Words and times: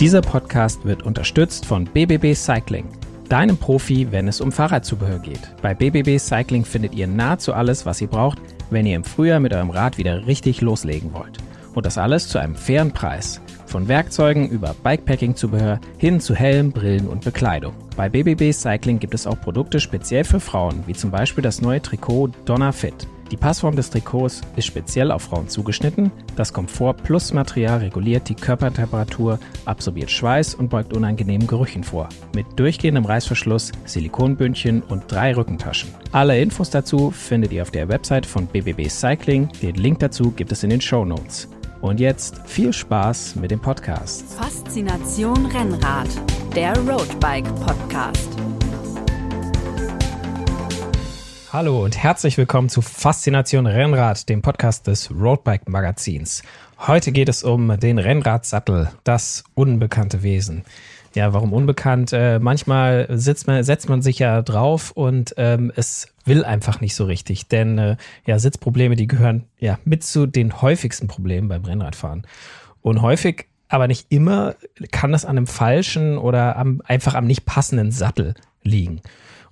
Dieser 0.00 0.20
Podcast 0.20 0.84
wird 0.84 1.02
unterstützt 1.02 1.66
von 1.66 1.84
BBB 1.84 2.32
Cycling, 2.32 2.86
deinem 3.28 3.56
Profi, 3.56 4.06
wenn 4.12 4.28
es 4.28 4.40
um 4.40 4.52
Fahrradzubehör 4.52 5.18
geht. 5.18 5.40
Bei 5.60 5.74
BBB 5.74 6.20
Cycling 6.20 6.64
findet 6.64 6.94
ihr 6.94 7.08
nahezu 7.08 7.52
alles, 7.52 7.84
was 7.84 8.00
ihr 8.00 8.06
braucht, 8.06 8.38
wenn 8.70 8.86
ihr 8.86 8.94
im 8.94 9.02
Frühjahr 9.02 9.40
mit 9.40 9.52
eurem 9.52 9.70
Rad 9.70 9.98
wieder 9.98 10.24
richtig 10.28 10.60
loslegen 10.60 11.12
wollt. 11.14 11.38
Und 11.74 11.84
das 11.84 11.98
alles 11.98 12.28
zu 12.28 12.38
einem 12.38 12.54
fairen 12.54 12.92
Preis. 12.92 13.40
Von 13.66 13.88
Werkzeugen 13.88 14.48
über 14.48 14.72
Bikepacking-Zubehör 14.84 15.80
hin 15.98 16.20
zu 16.20 16.36
Helm, 16.36 16.70
Brillen 16.70 17.08
und 17.08 17.24
Bekleidung. 17.24 17.74
Bei 17.96 18.08
BBB 18.08 18.52
Cycling 18.52 19.00
gibt 19.00 19.14
es 19.14 19.26
auch 19.26 19.40
Produkte 19.40 19.80
speziell 19.80 20.22
für 20.22 20.38
Frauen, 20.38 20.84
wie 20.86 20.94
zum 20.94 21.10
Beispiel 21.10 21.42
das 21.42 21.60
neue 21.60 21.82
Trikot 21.82 22.28
Donna 22.44 22.70
Fit. 22.70 23.08
Die 23.30 23.36
Passform 23.36 23.76
des 23.76 23.90
Trikots 23.90 24.40
ist 24.56 24.66
speziell 24.66 25.10
auf 25.10 25.22
Frauen 25.22 25.48
zugeschnitten. 25.48 26.10
Das 26.36 26.52
Komfort 26.52 26.94
Plus 27.02 27.32
Material 27.32 27.78
reguliert 27.78 28.28
die 28.28 28.34
Körpertemperatur, 28.34 29.38
absorbiert 29.66 30.10
Schweiß 30.10 30.54
und 30.54 30.70
beugt 30.70 30.94
unangenehmen 30.94 31.46
Gerüchen 31.46 31.84
vor. 31.84 32.08
Mit 32.34 32.46
durchgehendem 32.56 33.04
Reißverschluss, 33.04 33.72
Silikonbündchen 33.84 34.82
und 34.82 35.04
drei 35.08 35.36
Rückentaschen. 35.36 35.90
Alle 36.12 36.40
Infos 36.40 36.70
dazu 36.70 37.10
findet 37.10 37.52
ihr 37.52 37.62
auf 37.62 37.70
der 37.70 37.88
Website 37.88 38.24
von 38.24 38.46
BBB 38.46 38.88
Cycling. 38.88 39.48
Den 39.60 39.74
Link 39.74 39.98
dazu 39.98 40.30
gibt 40.30 40.52
es 40.52 40.62
in 40.62 40.70
den 40.70 40.80
Show 40.80 41.04
Notes. 41.04 41.48
Und 41.80 42.00
jetzt 42.00 42.40
viel 42.46 42.72
Spaß 42.72 43.36
mit 43.36 43.50
dem 43.50 43.60
Podcast. 43.60 44.24
Faszination 44.34 45.46
Rennrad, 45.46 46.08
der 46.56 46.76
Roadbike 46.78 47.54
Podcast. 47.64 48.30
Hallo 51.50 51.82
und 51.82 51.96
herzlich 51.96 52.36
willkommen 52.36 52.68
zu 52.68 52.82
Faszination 52.82 53.66
Rennrad, 53.66 54.28
dem 54.28 54.42
Podcast 54.42 54.86
des 54.86 55.10
Roadbike 55.10 55.66
Magazins. 55.66 56.42
Heute 56.78 57.10
geht 57.10 57.30
es 57.30 57.42
um 57.42 57.80
den 57.80 57.98
Rennradsattel, 57.98 58.90
das 59.02 59.44
unbekannte 59.54 60.22
Wesen. 60.22 60.64
Ja, 61.14 61.32
warum 61.32 61.54
unbekannt? 61.54 62.12
Äh, 62.12 62.38
manchmal 62.38 63.06
man, 63.46 63.64
setzt 63.64 63.88
man 63.88 64.02
sich 64.02 64.18
ja 64.18 64.42
drauf 64.42 64.90
und 64.90 65.34
ähm, 65.38 65.72
es 65.74 66.08
will 66.26 66.44
einfach 66.44 66.82
nicht 66.82 66.94
so 66.94 67.06
richtig. 67.06 67.48
Denn 67.48 67.78
äh, 67.78 67.96
ja, 68.26 68.38
Sitzprobleme, 68.38 68.94
die 68.94 69.06
gehören 69.06 69.44
ja 69.58 69.78
mit 69.86 70.04
zu 70.04 70.26
den 70.26 70.60
häufigsten 70.60 71.08
Problemen 71.08 71.48
beim 71.48 71.64
Rennradfahren. 71.64 72.26
Und 72.82 73.00
häufig, 73.00 73.46
aber 73.68 73.88
nicht 73.88 74.08
immer, 74.10 74.54
kann 74.92 75.12
das 75.12 75.24
an 75.24 75.38
einem 75.38 75.46
falschen 75.46 76.18
oder 76.18 76.56
am, 76.56 76.82
einfach 76.84 77.14
am 77.14 77.24
nicht 77.24 77.46
passenden 77.46 77.90
Sattel 77.90 78.34
liegen. 78.62 79.00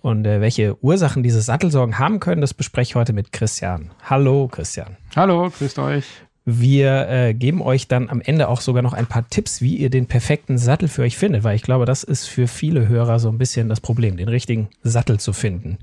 Und 0.06 0.24
äh, 0.24 0.40
welche 0.40 0.76
Ursachen 0.84 1.24
diese 1.24 1.40
Sattelsorgen 1.40 1.98
haben 1.98 2.20
können, 2.20 2.40
das 2.40 2.54
bespreche 2.54 2.90
ich 2.90 2.94
heute 2.94 3.12
mit 3.12 3.32
Christian. 3.32 3.90
Hallo, 4.08 4.46
Christian. 4.46 4.96
Hallo, 5.16 5.50
grüßt 5.50 5.80
euch. 5.80 6.04
Wir 6.44 7.08
äh, 7.08 7.34
geben 7.34 7.60
euch 7.60 7.88
dann 7.88 8.08
am 8.08 8.20
Ende 8.20 8.48
auch 8.48 8.60
sogar 8.60 8.84
noch 8.84 8.92
ein 8.92 9.08
paar 9.08 9.28
Tipps, 9.28 9.60
wie 9.62 9.74
ihr 9.74 9.90
den 9.90 10.06
perfekten 10.06 10.58
Sattel 10.58 10.86
für 10.86 11.02
euch 11.02 11.16
findet, 11.16 11.42
weil 11.42 11.56
ich 11.56 11.62
glaube, 11.62 11.86
das 11.86 12.04
ist 12.04 12.26
für 12.26 12.46
viele 12.46 12.86
Hörer 12.86 13.18
so 13.18 13.28
ein 13.30 13.38
bisschen 13.38 13.68
das 13.68 13.80
Problem, 13.80 14.16
den 14.16 14.28
richtigen 14.28 14.68
Sattel 14.84 15.18
zu 15.18 15.32
finden. 15.32 15.78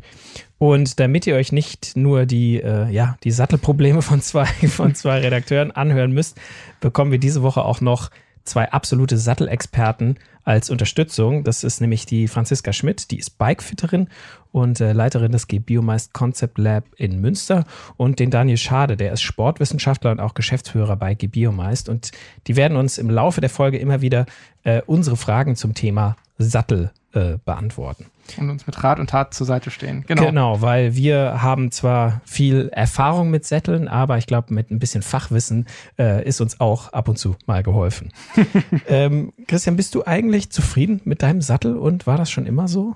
Und 0.58 1.02
damit 1.02 1.28
ihr 1.28 1.36
euch 1.36 1.52
nicht 1.52 1.98
nur 1.98 2.26
die, 2.26 2.62
äh, 2.62 2.90
ja, 2.92 3.18
die 3.26 3.32
Sattelprobleme 3.32 4.02
von 4.02 4.22
zwei, 4.22 4.46
von 4.70 4.96
zwei 4.96 5.20
Redakteuren 5.20 5.72
anhören 5.72 6.14
müsst, 6.14 6.40
bekommen 6.80 7.12
wir 7.12 7.20
diese 7.20 7.42
Woche 7.42 7.66
auch 7.66 7.82
noch 7.82 8.10
zwei 8.44 8.72
absolute 8.72 9.18
Sattelexperten 9.18 10.18
als 10.44 10.70
Unterstützung. 10.70 11.44
Das 11.44 11.64
ist 11.64 11.82
nämlich 11.82 12.06
die 12.06 12.28
Franziska 12.28 12.74
Schmidt, 12.74 13.12
die 13.12 13.18
ist 13.18 13.38
Bikefitterin 13.38 14.10
und 14.52 14.80
äh, 14.82 14.94
Leiterin 14.94 15.32
des 15.32 15.48
G-Biomeist 15.48 16.14
Concept 16.14 16.58
Lab 16.58 16.84
in 16.98 17.22
Münster 17.22 17.66
und 17.98 18.20
den 18.20 18.30
Daniel 18.30 18.58
Schade, 18.58 18.98
der 18.98 19.14
ist 19.14 19.22
Sportwissenschaftler 19.22 20.12
und 20.12 20.20
auch 20.20 20.34
Geschäftsführer 20.34 20.96
bei 20.96 21.14
G-Biomeist 21.14 21.90
und 21.90 22.12
die 22.48 22.56
werden 22.56 22.78
uns 22.78 22.98
im 22.98 23.10
Laufe 23.10 23.42
der 23.42 23.50
Folge 23.50 23.78
immer 23.78 24.02
wieder 24.02 24.26
äh, 24.64 24.82
unsere 24.86 25.18
Fragen 25.18 25.56
zum 25.56 25.74
Thema 25.74 26.18
Sattel 26.38 26.92
äh, 27.14 27.38
beantworten. 27.46 28.06
Und 28.38 28.50
uns 28.50 28.66
mit 28.66 28.84
Rat 28.84 29.00
und 29.00 29.10
Tat 29.10 29.34
zur 29.34 29.46
Seite 29.46 29.70
stehen. 29.70 30.06
Genau. 30.08 30.26
Genau, 30.26 30.62
weil 30.62 30.96
wir 30.96 31.42
haben 31.42 31.72
zwar 31.72 32.22
viel 32.26 32.70
Erfahrung 32.70 33.30
mit 33.30 33.46
Sätteln, 33.46 33.88
aber 33.88 34.18
ich 34.18 34.28
glaube, 34.28 34.54
mit 34.54 34.72
ein 34.72 34.80
bisschen 34.80 35.02
Fachwissen 35.02 35.68
äh, 36.00 36.26
ist 36.28 36.42
uns 36.42 36.60
auch 36.60 36.94
ab 36.94 37.10
und 37.10 37.18
zu 37.18 37.36
mal 37.46 37.64
geholfen. 37.64 38.12
ähm, 38.88 39.34
Christian, 39.48 39.76
bist 39.76 39.94
du 39.96 40.06
eigentlich 40.06 40.50
zufrieden 40.52 41.02
mit 41.04 41.22
deinem 41.22 41.42
Sattel 41.42 41.78
und 41.78 42.08
war 42.08 42.18
das 42.18 42.32
schon 42.32 42.46
immer 42.46 42.68
so? 42.68 42.96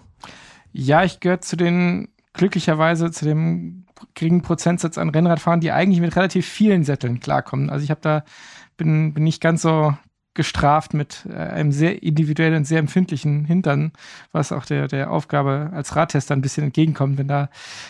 Ja, 0.71 1.03
ich 1.03 1.19
gehöre 1.19 1.41
zu 1.41 1.55
den 1.55 2.07
glücklicherweise 2.33 3.11
zu 3.11 3.25
dem 3.25 3.85
geringen 4.13 4.41
Prozentsatz 4.41 4.97
an 4.97 5.09
Rennradfahrern, 5.09 5.59
die 5.59 5.71
eigentlich 5.71 5.99
mit 5.99 6.15
relativ 6.15 6.47
vielen 6.47 6.83
Sätteln 6.83 7.19
klarkommen. 7.19 7.69
Also 7.69 7.83
ich 7.83 7.89
habe 7.89 8.01
da 8.01 8.23
bin, 8.77 9.13
bin 9.13 9.23
nicht 9.23 9.41
ganz 9.41 9.63
so 9.63 9.97
gestraft 10.37 10.93
mit 10.93 11.27
äh, 11.29 11.35
einem 11.35 11.73
sehr 11.73 12.01
individuellen, 12.01 12.63
sehr 12.63 12.79
empfindlichen 12.79 13.43
Hintern, 13.43 13.91
was 14.31 14.53
auch 14.53 14.63
der, 14.63 14.87
der 14.87 15.11
Aufgabe 15.11 15.71
als 15.73 15.97
Radtester 15.97 16.33
ein 16.33 16.41
bisschen 16.41 16.63
entgegenkommt. 16.63 17.17
Wenn 17.17 17.27
da 17.27 17.49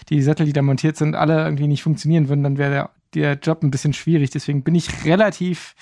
die 0.09 0.23
Sättel, 0.23 0.47
die 0.47 0.53
da 0.53 0.63
montiert 0.63 0.97
sind, 0.97 1.13
alle 1.13 1.43
irgendwie 1.43 1.67
nicht 1.67 1.83
funktionieren 1.83 2.29
würden, 2.29 2.43
dann 2.43 2.57
wäre 2.57 2.71
der, 2.71 2.89
der 3.13 3.33
Job 3.33 3.61
ein 3.61 3.69
bisschen 3.69 3.93
schwierig. 3.93 4.31
Deswegen 4.31 4.63
bin 4.63 4.73
ich 4.73 5.05
relativ 5.05 5.75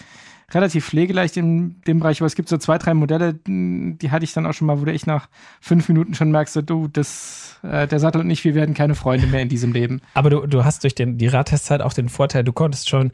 relativ 0.54 0.86
pflegeleicht 0.86 1.38
in 1.38 1.82
dem 1.88 2.00
Bereich, 2.00 2.20
aber 2.22 2.28
es 2.28 2.36
gibt 2.36 2.50
so 2.50 2.58
zwei, 2.58 2.78
drei 2.78 2.94
Modelle, 2.94 3.34
die 3.34 4.12
hatte 4.12 4.24
ich 4.24 4.34
dann 4.34 4.46
auch 4.46 4.54
schon 4.54 4.68
mal, 4.68 4.80
wo 4.80 4.86
du 4.86 4.92
echt 4.92 5.08
nach 5.08 5.28
fünf 5.60 5.90
Minuten 5.90 6.14
schon 6.14 6.30
merkst, 6.30 6.54
so, 6.54 6.62
du, 6.62 6.88
das, 6.88 7.60
äh, 7.64 7.88
der 7.88 8.00
Sattel 8.00 8.22
und 8.22 8.30
ich, 8.30 8.44
wir 8.44 8.54
werden 8.54 8.76
keine 8.76 8.94
Freunde 8.94 9.26
mehr 9.26 9.42
in 9.42 9.50
diesem 9.50 9.74
Leben. 9.74 10.02
Aber 10.14 10.30
du, 10.30 10.46
du 10.46 10.64
hast 10.64 10.84
durch 10.84 10.94
den, 10.94 11.18
die 11.18 11.28
Radtestzeit 11.28 11.82
auch 11.82 11.94
den 11.94 12.10
Vorteil, 12.10 12.44
du 12.44 12.54
konntest 12.54 12.90
schon 12.90 13.12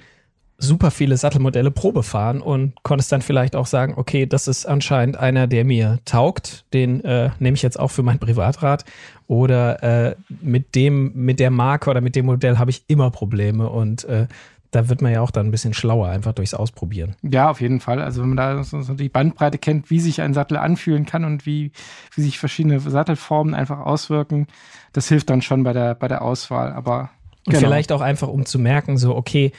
super 0.61 0.91
viele 0.91 1.17
Sattelmodelle 1.17 1.71
Probe 1.71 2.03
fahren 2.03 2.41
und 2.41 2.73
konntest 2.83 3.11
dann 3.11 3.21
vielleicht 3.21 3.55
auch 3.55 3.65
sagen, 3.65 3.93
okay, 3.97 4.25
das 4.25 4.47
ist 4.47 4.65
anscheinend 4.65 5.17
einer, 5.17 5.47
der 5.47 5.65
mir 5.65 5.99
taugt, 6.05 6.65
den 6.73 7.03
äh, 7.03 7.31
nehme 7.39 7.55
ich 7.55 7.61
jetzt 7.61 7.79
auch 7.79 7.89
für 7.89 8.03
mein 8.03 8.19
Privatrad 8.19 8.85
oder 9.27 9.83
äh, 9.83 10.15
mit 10.41 10.75
dem, 10.75 11.13
mit 11.15 11.39
der 11.39 11.51
Marke 11.51 11.89
oder 11.89 12.01
mit 12.01 12.15
dem 12.15 12.27
Modell 12.27 12.57
habe 12.57 12.71
ich 12.71 12.83
immer 12.87 13.11
Probleme 13.11 13.69
und 13.69 14.03
äh, 14.05 14.27
da 14.71 14.87
wird 14.87 15.01
man 15.01 15.11
ja 15.11 15.19
auch 15.19 15.31
dann 15.31 15.47
ein 15.47 15.51
bisschen 15.51 15.73
schlauer, 15.73 16.07
einfach 16.07 16.33
durchs 16.33 16.53
Ausprobieren. 16.53 17.15
Ja, 17.23 17.49
auf 17.49 17.59
jeden 17.59 17.81
Fall. 17.81 18.01
Also 18.01 18.21
wenn 18.21 18.29
man 18.29 18.37
da 18.37 18.63
so, 18.63 18.93
die 18.93 19.09
Bandbreite 19.09 19.57
kennt, 19.57 19.89
wie 19.89 19.99
sich 19.99 20.21
ein 20.21 20.33
Sattel 20.33 20.55
anfühlen 20.55 21.05
kann 21.05 21.25
und 21.25 21.45
wie, 21.45 21.73
wie 22.15 22.21
sich 22.21 22.39
verschiedene 22.39 22.79
Sattelformen 22.79 23.53
einfach 23.53 23.79
auswirken, 23.79 24.47
das 24.93 25.09
hilft 25.09 25.29
dann 25.29 25.41
schon 25.41 25.63
bei 25.63 25.73
der, 25.73 25.93
bei 25.95 26.07
der 26.07 26.21
Auswahl. 26.21 26.71
Aber 26.71 27.09
und 27.45 27.53
genau. 27.53 27.67
vielleicht 27.67 27.91
auch 27.91 28.01
einfach, 28.01 28.29
um 28.29 28.45
zu 28.45 28.59
merken, 28.59 28.97
so, 28.97 29.15
okay, 29.15 29.51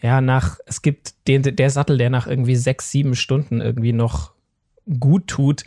ja, 0.00 0.20
nach, 0.20 0.58
es 0.66 0.82
gibt 0.82 1.14
den, 1.26 1.42
der 1.42 1.70
Sattel, 1.70 1.98
der 1.98 2.10
nach 2.10 2.26
irgendwie 2.26 2.56
sechs, 2.56 2.90
sieben 2.90 3.14
Stunden 3.14 3.60
irgendwie 3.60 3.92
noch 3.92 4.32
gut 5.00 5.26
tut, 5.26 5.64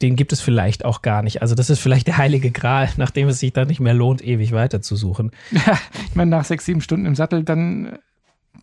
den 0.00 0.16
gibt 0.16 0.32
es 0.32 0.40
vielleicht 0.40 0.84
auch 0.84 1.02
gar 1.02 1.22
nicht. 1.22 1.42
Also 1.42 1.54
das 1.54 1.70
ist 1.70 1.78
vielleicht 1.78 2.06
der 2.08 2.16
heilige 2.16 2.50
Gral, 2.50 2.88
nachdem 2.96 3.28
es 3.28 3.40
sich 3.40 3.52
dann 3.52 3.68
nicht 3.68 3.80
mehr 3.80 3.94
lohnt, 3.94 4.22
ewig 4.22 4.52
weiterzusuchen. 4.52 5.30
Ja, 5.50 5.78
ich 6.08 6.14
meine, 6.14 6.30
nach 6.30 6.44
sechs, 6.44 6.64
sieben 6.64 6.80
Stunden 6.80 7.06
im 7.06 7.14
Sattel, 7.14 7.44
dann 7.44 7.98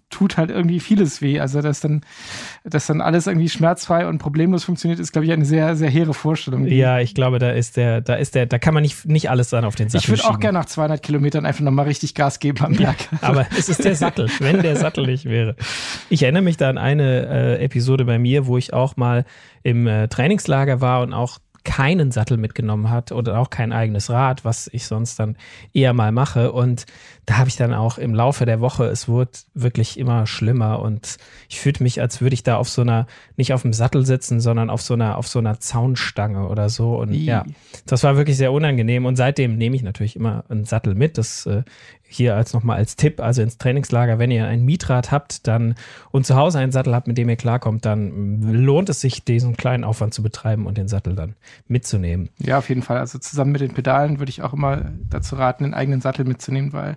tut 0.10 0.38
halt 0.38 0.50
irgendwie 0.50 0.80
vieles 0.80 1.22
weh. 1.22 1.40
Also, 1.40 1.62
dass 1.62 1.80
dann, 1.82 2.02
dass 2.64 2.88
dann 2.88 3.02
alles 3.02 3.28
irgendwie 3.28 3.50
schmerzfrei 3.50 4.08
und 4.08 4.18
problemlos 4.18 4.64
funktioniert, 4.64 5.00
ist, 5.00 5.12
glaube 5.12 5.26
ich, 5.26 5.32
eine 5.32 5.46
sehr, 5.46 5.76
sehr 5.76 5.90
hehre 5.90 6.14
Vorstellung. 6.14 6.66
Ja, 6.66 7.00
ich 7.00 7.14
glaube, 7.14 7.40
da 7.40 7.52
ist 7.52 7.78
der, 7.78 8.02
da 8.02 8.16
ist 8.16 8.36
der, 8.36 8.46
da 8.46 8.60
kann 8.60 8.74
man 8.74 8.84
nicht, 8.84 9.06
nicht 9.06 9.30
alles 9.30 9.50
dann 9.50 9.66
auf 9.66 9.76
den 9.76 9.90
Sattel 9.90 10.04
Ich 10.04 10.10
würde 10.10 10.26
auch 10.26 10.40
gerne 10.40 10.60
nach 10.60 10.66
200 10.66 11.02
Kilometern 11.02 11.46
einfach 11.46 11.62
nochmal 11.62 11.86
richtig 11.86 12.16
Gas 12.16 12.40
geben 12.40 12.64
am 12.64 12.74
Berg. 12.74 12.98
Aber 13.22 13.46
es 13.58 13.70
ist 13.70 13.84
der 13.84 13.96
Sattel, 13.96 14.30
wenn 14.40 14.62
der 14.62 14.76
Sattel 14.76 15.06
nicht 15.06 15.26
wäre. 15.26 15.56
Ich 16.10 16.24
erinnere 16.24 16.44
mich 16.44 16.58
da 16.58 16.70
an 16.70 16.78
eine 16.78 17.28
äh, 17.60 17.64
Episode 17.64 18.06
bei 18.06 18.20
mir, 18.20 18.48
wo 18.48 18.58
ich 18.58 18.74
auch 18.74 18.98
mal 18.98 19.26
im 19.64 19.88
äh, 19.88 20.08
Trainingslager 20.08 20.82
war 20.82 21.02
und 21.02 21.14
auch 21.14 21.40
keinen 21.64 22.12
Sattel 22.12 22.38
mitgenommen 22.38 22.90
hat 22.90 23.12
oder 23.12 23.38
auch 23.40 23.50
kein 23.50 23.74
eigenes 23.74 24.10
Rad, 24.10 24.46
was 24.46 24.70
ich 24.72 24.86
sonst 24.86 25.20
dann 25.20 25.38
eher 25.74 25.94
mal 25.94 26.12
mache. 26.12 26.52
Und 26.52 26.86
da 27.30 27.38
habe 27.38 27.48
ich 27.48 27.58
dann 27.58 27.76
auch 27.76 28.00
im 28.00 28.16
Laufe 28.16 28.48
der 28.48 28.60
Woche, 28.60 28.86
es 28.86 29.08
wurde 29.08 29.30
wirklich 29.54 30.00
immer 30.00 30.26
schlimmer 30.26 30.80
und 30.80 31.18
ich 31.48 31.60
fühlte 31.60 31.84
mich, 31.84 32.02
als 32.02 32.22
würde 32.22 32.34
ich 32.34 32.42
da 32.42 32.56
auf 32.58 32.68
so 32.68 32.82
einer, 32.82 33.06
nicht 33.38 33.54
auf 33.54 33.62
dem 33.62 33.72
Sattel 33.72 34.04
sitzen, 34.04 34.40
sondern 34.40 34.72
auf 34.72 34.82
so 34.82 34.96
einer, 34.96 35.16
auf 35.16 35.28
so 35.28 35.38
einer 35.38 35.60
Zaunstange 35.60 36.48
oder 36.48 36.70
so. 36.70 36.98
Und 36.98 37.14
I. 37.14 37.26
ja, 37.26 37.46
das 37.86 38.02
war 38.02 38.18
wirklich 38.18 38.36
sehr 38.36 38.52
unangenehm. 38.52 39.06
Und 39.06 39.16
seitdem 39.16 39.58
nehme 39.58 39.76
ich 39.76 39.84
natürlich 39.84 40.16
immer 40.16 40.44
einen 40.50 40.66
Sattel 40.66 40.96
mit. 40.96 41.20
Das 41.20 41.46
äh, 41.46 41.62
hier 42.10 42.36
als 42.36 42.54
nochmal 42.54 42.78
als 42.78 42.96
Tipp, 42.96 43.22
also 43.22 43.44
ins 43.44 43.60
Trainingslager, 43.60 44.18
wenn 44.18 44.32
ihr 44.32 44.48
ein 44.48 44.66
Mietrad 44.66 45.12
habt 45.12 45.48
dann 45.48 45.76
und 46.10 46.26
zu 46.26 46.36
Hause 46.36 46.58
einen 46.58 46.72
Sattel 46.72 46.96
habt, 46.96 47.08
mit 47.08 47.20
dem 47.20 47.30
ihr 47.30 47.36
klarkommt, 47.36 47.86
dann 47.86 48.42
lohnt 48.42 48.90
es 48.90 49.00
sich, 49.00 49.24
diesen 49.24 49.56
kleinen 49.56 49.84
Aufwand 49.84 50.16
zu 50.16 50.24
betreiben 50.24 50.66
und 50.66 50.78
den 50.78 50.88
Sattel 50.88 51.16
dann 51.16 51.36
mitzunehmen. 51.68 52.30
Ja, 52.40 52.58
auf 52.58 52.68
jeden 52.70 52.82
Fall. 52.82 52.98
Also 52.98 53.20
zusammen 53.20 53.52
mit 53.52 53.62
den 53.62 53.76
Pedalen 53.76 54.18
würde 54.18 54.32
ich 54.32 54.42
auch 54.42 54.54
immer 54.54 54.92
dazu 55.10 55.36
raten, 55.36 55.64
den 55.64 55.76
eigenen 55.76 56.02
Sattel 56.02 56.26
mitzunehmen, 56.26 56.74
weil 56.74 56.96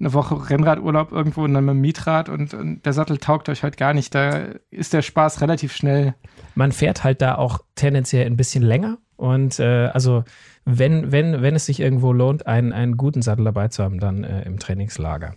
eine 0.00 0.12
Woche 0.12 0.50
Rennradurlaub 0.50 1.12
irgendwo 1.12 1.44
und 1.44 1.54
dann 1.54 1.64
mit 1.64 1.74
dem 1.74 1.80
Mietrad 1.80 2.28
und, 2.28 2.54
und 2.54 2.84
der 2.84 2.92
Sattel 2.92 3.18
taugt 3.18 3.48
euch 3.48 3.62
halt 3.62 3.76
gar 3.76 3.94
nicht. 3.94 4.14
Da 4.14 4.46
ist 4.70 4.92
der 4.92 5.02
Spaß 5.02 5.42
relativ 5.42 5.74
schnell. 5.74 6.14
Man 6.54 6.72
fährt 6.72 7.04
halt 7.04 7.22
da 7.22 7.36
auch 7.36 7.60
tendenziell 7.74 8.26
ein 8.26 8.36
bisschen 8.36 8.62
länger 8.62 8.98
und 9.16 9.60
äh, 9.60 9.90
also 9.92 10.24
wenn, 10.64 11.12
wenn, 11.12 11.42
wenn 11.42 11.54
es 11.54 11.66
sich 11.66 11.80
irgendwo 11.80 12.12
lohnt, 12.12 12.46
einen, 12.46 12.72
einen 12.72 12.96
guten 12.96 13.22
Sattel 13.22 13.44
dabei 13.44 13.68
zu 13.68 13.82
haben, 13.82 14.00
dann 14.00 14.24
äh, 14.24 14.42
im 14.42 14.58
Trainingslager. 14.58 15.34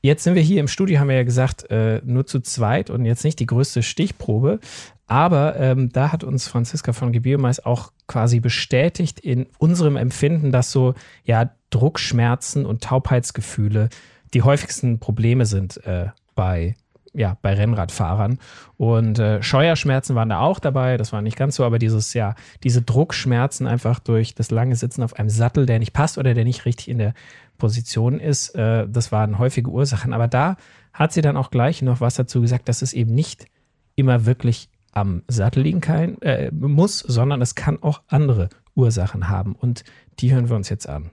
Jetzt 0.00 0.24
sind 0.24 0.34
wir 0.34 0.42
hier 0.42 0.60
im 0.60 0.68
Studio, 0.68 1.00
haben 1.00 1.08
wir 1.08 1.16
ja 1.16 1.24
gesagt, 1.24 1.70
äh, 1.70 2.02
nur 2.04 2.26
zu 2.26 2.40
zweit 2.40 2.90
und 2.90 3.06
jetzt 3.06 3.24
nicht 3.24 3.40
die 3.40 3.46
größte 3.46 3.82
Stichprobe. 3.82 4.60
Aber 5.06 5.56
ähm, 5.56 5.90
da 5.92 6.12
hat 6.12 6.24
uns 6.24 6.48
Franziska 6.48 6.92
von 6.92 7.12
Gebiermais 7.12 7.60
auch 7.60 7.92
quasi 8.06 8.40
bestätigt 8.40 9.20
in 9.20 9.46
unserem 9.58 9.96
Empfinden, 9.96 10.50
dass 10.50 10.72
so 10.72 10.94
ja 11.24 11.50
Druckschmerzen 11.70 12.64
und 12.64 12.82
Taubheitsgefühle 12.82 13.90
die 14.32 14.42
häufigsten 14.42 14.98
Probleme 14.98 15.46
sind 15.46 15.84
äh, 15.86 16.08
bei 16.34 16.74
ja, 17.14 17.38
bei 17.40 17.54
Rennradfahrern. 17.54 18.38
Und 18.76 19.18
äh, 19.18 19.40
Scheuerschmerzen 19.42 20.16
waren 20.16 20.28
da 20.28 20.40
auch 20.40 20.58
dabei, 20.58 20.96
das 20.96 21.12
war 21.12 21.22
nicht 21.22 21.36
ganz 21.36 21.56
so, 21.56 21.64
aber 21.64 21.78
dieses, 21.78 22.12
ja, 22.12 22.34
diese 22.64 22.82
Druckschmerzen 22.82 23.66
einfach 23.66 24.00
durch 24.00 24.34
das 24.34 24.50
lange 24.50 24.74
Sitzen 24.74 25.02
auf 25.02 25.14
einem 25.14 25.28
Sattel, 25.28 25.64
der 25.64 25.78
nicht 25.78 25.92
passt 25.92 26.18
oder 26.18 26.34
der 26.34 26.44
nicht 26.44 26.66
richtig 26.66 26.88
in 26.88 26.98
der 26.98 27.14
Position 27.56 28.18
ist, 28.18 28.56
äh, 28.56 28.88
das 28.88 29.12
waren 29.12 29.38
häufige 29.38 29.70
Ursachen. 29.70 30.12
Aber 30.12 30.26
da 30.26 30.56
hat 30.92 31.12
sie 31.12 31.22
dann 31.22 31.36
auch 31.36 31.50
gleich 31.50 31.82
noch 31.82 32.00
was 32.00 32.16
dazu 32.16 32.40
gesagt, 32.40 32.68
dass 32.68 32.82
es 32.82 32.92
eben 32.92 33.14
nicht 33.14 33.46
immer 33.94 34.26
wirklich 34.26 34.68
am 34.94 35.22
Sattel 35.28 35.62
liegen 35.62 35.80
kann, 35.80 36.20
äh, 36.22 36.50
muss, 36.52 37.00
sondern 37.00 37.42
es 37.42 37.54
kann 37.54 37.82
auch 37.82 38.02
andere 38.08 38.48
Ursachen 38.74 39.28
haben. 39.28 39.54
Und 39.54 39.84
die 40.20 40.32
hören 40.32 40.48
wir 40.48 40.56
uns 40.56 40.68
jetzt 40.68 40.88
an. 40.88 41.10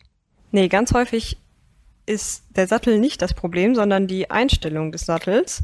Nee, 0.51 0.67
ganz 0.67 0.93
häufig 0.93 1.37
ist 2.05 2.45
der 2.55 2.67
Sattel 2.67 2.99
nicht 2.99 3.21
das 3.21 3.33
Problem, 3.33 3.75
sondern 3.75 4.07
die 4.07 4.29
Einstellung 4.29 4.91
des 4.91 5.05
Sattels. 5.05 5.63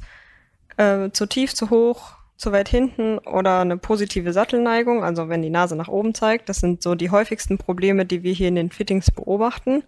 Äh, 0.78 1.10
zu 1.12 1.26
tief, 1.26 1.54
zu 1.54 1.70
hoch, 1.70 2.18
zu 2.38 2.52
weit 2.52 2.70
hinten 2.70 3.18
oder 3.18 3.62
eine 3.62 3.78
positive 3.78 4.32
Sattelneigung, 4.32 5.04
also 5.04 5.28
wenn 5.28 5.42
die 5.42 5.50
Nase 5.50 5.76
nach 5.76 5.88
oben 5.88 6.14
zeigt. 6.14 6.50
Das 6.50 6.60
sind 6.60 6.84
so 6.84 6.96
die 6.96 7.10
häufigsten 7.10 7.58
Probleme, 7.58 8.06
die 8.06 8.24
wir 8.24 8.34
hier 8.34 8.48
in 8.48 8.56
den 8.56 8.72
Fittings 8.72 9.12
beobachten. 9.12 9.84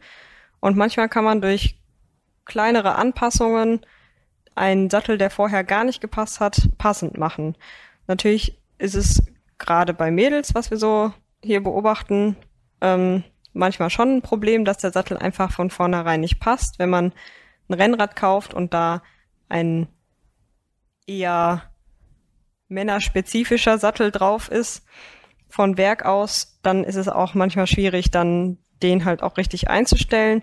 Und 0.60 0.76
manchmal 0.76 1.10
kann 1.10 1.24
man 1.24 1.42
durch 1.42 1.78
kleinere 2.46 2.96
Anpassungen 2.96 3.82
einen 4.56 4.90
Sattel, 4.90 5.18
der 5.18 5.30
vorher 5.30 5.64
gar 5.64 5.84
nicht 5.84 6.02
gepasst 6.02 6.40
hat, 6.40 6.70
passend 6.78 7.18
machen. 7.18 7.56
Natürlich 8.10 8.58
ist 8.80 8.96
es 8.96 9.22
gerade 9.60 9.94
bei 9.94 10.10
Mädels, 10.10 10.56
was 10.56 10.72
wir 10.72 10.78
so 10.78 11.14
hier 11.44 11.62
beobachten, 11.62 12.36
ähm, 12.82 13.24
manchmal 13.54 13.92
schon 13.92 14.18
ein 14.18 14.22
Problem, 14.24 14.66
dass 14.66 14.80
der 14.80 14.92
Sattel 14.92 15.16
einfach 15.16 15.52
von 15.52 15.70
vornherein 15.70 16.20
nicht 16.20 16.40
passt. 16.40 16.80
Wenn 16.80 16.90
man 16.90 17.14
ein 17.70 17.74
Rennrad 17.76 18.16
kauft 18.16 18.56
und 18.56 18.74
da 18.74 19.04
ein 19.48 19.88
eher 21.06 21.70
männerspezifischer 22.68 23.78
Sattel 23.78 24.10
drauf 24.10 24.50
ist, 24.50 24.88
von 25.48 25.78
Werk 25.78 26.04
aus, 26.04 26.60
dann 26.64 26.84
ist 26.84 26.96
es 26.96 27.10
auch 27.10 27.36
manchmal 27.36 27.68
schwierig, 27.68 28.10
dann 28.10 28.58
den 28.82 29.06
halt 29.06 29.22
auch 29.22 29.38
richtig 29.38 29.70
einzustellen. 29.70 30.42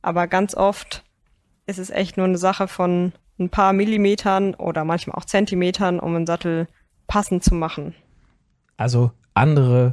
Aber 0.00 0.28
ganz 0.28 0.54
oft 0.54 1.04
ist 1.66 1.78
es 1.78 1.90
echt 1.90 2.16
nur 2.16 2.26
eine 2.26 2.38
Sache 2.38 2.68
von 2.68 3.12
ein 3.38 3.50
paar 3.50 3.74
Millimetern 3.74 4.54
oder 4.54 4.84
manchmal 4.84 5.16
auch 5.16 5.26
Zentimetern, 5.26 6.00
um 6.00 6.16
einen 6.16 6.26
Sattel 6.26 6.68
passend 7.12 7.44
zu 7.44 7.54
machen. 7.54 7.94
Also 8.78 9.10
andere 9.34 9.92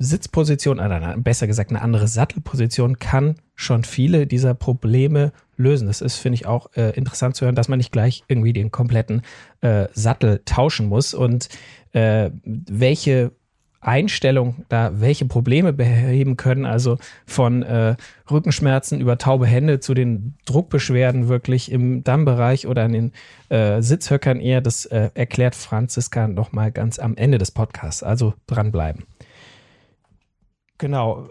Sitzposition, 0.00 0.80
oder 0.80 1.16
besser 1.16 1.46
gesagt 1.46 1.70
eine 1.70 1.82
andere 1.82 2.08
Sattelposition 2.08 2.98
kann 2.98 3.36
schon 3.54 3.84
viele 3.84 4.26
dieser 4.26 4.54
Probleme 4.54 5.30
lösen. 5.56 5.86
Das 5.86 6.00
ist, 6.00 6.16
finde 6.16 6.34
ich, 6.34 6.46
auch 6.46 6.72
äh, 6.74 6.90
interessant 6.96 7.36
zu 7.36 7.44
hören, 7.44 7.54
dass 7.54 7.68
man 7.68 7.76
nicht 7.76 7.92
gleich 7.92 8.24
irgendwie 8.26 8.52
den 8.52 8.72
kompletten 8.72 9.22
äh, 9.60 9.86
Sattel 9.92 10.42
tauschen 10.46 10.88
muss 10.88 11.14
und 11.14 11.48
äh, 11.92 12.30
welche 12.42 13.30
Einstellung 13.80 14.64
da 14.68 15.00
welche 15.00 15.24
Probleme 15.24 15.72
beheben 15.72 16.36
können, 16.36 16.66
also 16.66 16.98
von 17.26 17.62
äh, 17.62 17.96
Rückenschmerzen 18.30 19.00
über 19.00 19.18
taube 19.18 19.46
Hände 19.46 19.78
zu 19.80 19.94
den 19.94 20.34
Druckbeschwerden 20.46 21.28
wirklich 21.28 21.70
im 21.70 22.02
Dammbereich 22.02 22.66
oder 22.66 22.84
an 22.84 22.92
den 22.92 23.12
äh, 23.50 23.80
Sitzhöckern 23.80 24.40
eher, 24.40 24.60
das 24.60 24.84
äh, 24.86 25.10
erklärt 25.14 25.54
Franziska 25.54 26.26
nochmal 26.26 26.72
ganz 26.72 26.98
am 26.98 27.16
Ende 27.16 27.38
des 27.38 27.52
Podcasts. 27.52 28.02
Also 28.02 28.34
dranbleiben. 28.46 29.04
Genau. 30.78 31.28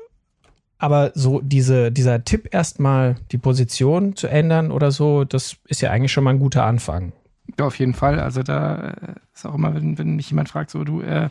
Aber 0.79 1.11
so 1.15 1.41
diese, 1.41 1.91
dieser 1.91 2.23
Tipp 2.23 2.53
erstmal 2.53 3.15
die 3.31 3.39
Position 3.39 4.15
zu 4.15 4.27
ändern 4.27 4.71
oder 4.71 4.91
so, 4.91 5.23
das 5.23 5.57
ist 5.67 5.81
ja 5.81 5.89
eigentlich 5.89 6.11
schon 6.11 6.23
mal 6.23 6.31
ein 6.31 6.39
guter 6.39 6.65
Anfang. 6.65 7.13
Ja, 7.57 7.65
auf 7.65 7.79
jeden 7.79 7.93
Fall. 7.93 8.19
Also 8.19 8.43
da 8.43 8.89
äh, 8.89 9.13
ist 9.33 9.45
auch 9.45 9.55
immer, 9.55 9.73
wenn, 9.73 9.97
wenn 9.97 10.15
mich 10.15 10.29
jemand 10.29 10.49
fragt, 10.49 10.69
so 10.69 10.83
du, 10.83 11.01
äh, 11.01 11.29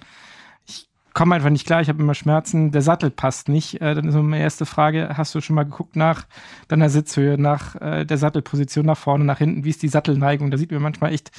komme 1.17 1.35
einfach 1.35 1.49
nicht 1.49 1.67
klar, 1.67 1.81
ich 1.81 1.89
habe 1.89 2.03
immer 2.03 2.15
Schmerzen, 2.15 2.73
der 2.73 2.83
Sattel 2.83 3.11
passt 3.11 3.49
nicht. 3.49 3.81
Äh, 3.81 3.95
dann 3.95 4.07
ist 4.07 4.15
meine 4.15 4.39
erste 4.39 4.67
Frage, 4.67 5.15
hast 5.17 5.35
du 5.35 5.41
schon 5.41 5.57
mal 5.57 5.63
geguckt 5.63 5.97
nach 5.97 6.27
deiner 6.69 6.91
Sitzhöhe, 6.91 7.39
nach 7.39 7.75
äh, 7.77 8.05
der 8.05 8.19
Sattelposition, 8.19 8.85
nach 8.85 8.99
vorne, 8.99 9.25
nach 9.25 9.39
hinten, 9.39 9.65
wie 9.65 9.71
ist 9.71 9.83
die 9.83 9.89
Sattelneigung? 9.89 10.51
Da 10.51 10.59
sieht 10.59 10.71
man 10.73 10.83
manchmal 10.83 11.15
echt, 11.15 11.31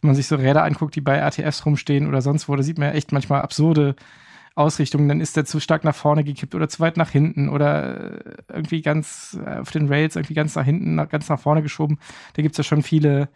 wenn 0.00 0.08
man 0.08 0.16
sich 0.16 0.26
so 0.26 0.36
Räder 0.36 0.64
anguckt, 0.64 0.96
die 0.96 1.02
bei 1.02 1.16
RTFs 1.16 1.66
rumstehen 1.66 2.08
oder 2.08 2.22
sonst 2.22 2.48
wo, 2.48 2.56
da 2.56 2.62
sieht 2.62 2.78
man 2.78 2.94
echt 2.94 3.12
manchmal 3.12 3.42
absurde 3.42 3.94
Ausrichtungen. 4.54 5.06
Dann 5.06 5.20
ist 5.20 5.36
der 5.36 5.44
zu 5.44 5.60
stark 5.60 5.84
nach 5.84 5.94
vorne 5.94 6.24
gekippt 6.24 6.54
oder 6.54 6.70
zu 6.70 6.80
weit 6.80 6.96
nach 6.96 7.10
hinten 7.10 7.50
oder 7.50 8.24
äh, 8.24 8.34
irgendwie 8.48 8.80
ganz 8.80 9.38
äh, 9.44 9.58
auf 9.58 9.70
den 9.70 9.88
Rails 9.88 10.16
irgendwie 10.16 10.32
ganz 10.32 10.54
nach 10.54 10.64
hinten, 10.64 10.96
ganz 11.10 11.28
nach 11.28 11.38
vorne 11.40 11.60
geschoben. 11.60 11.98
Da 12.32 12.42
gibt's 12.42 12.56
ja 12.56 12.64
schon 12.64 12.82
viele, 12.82 13.28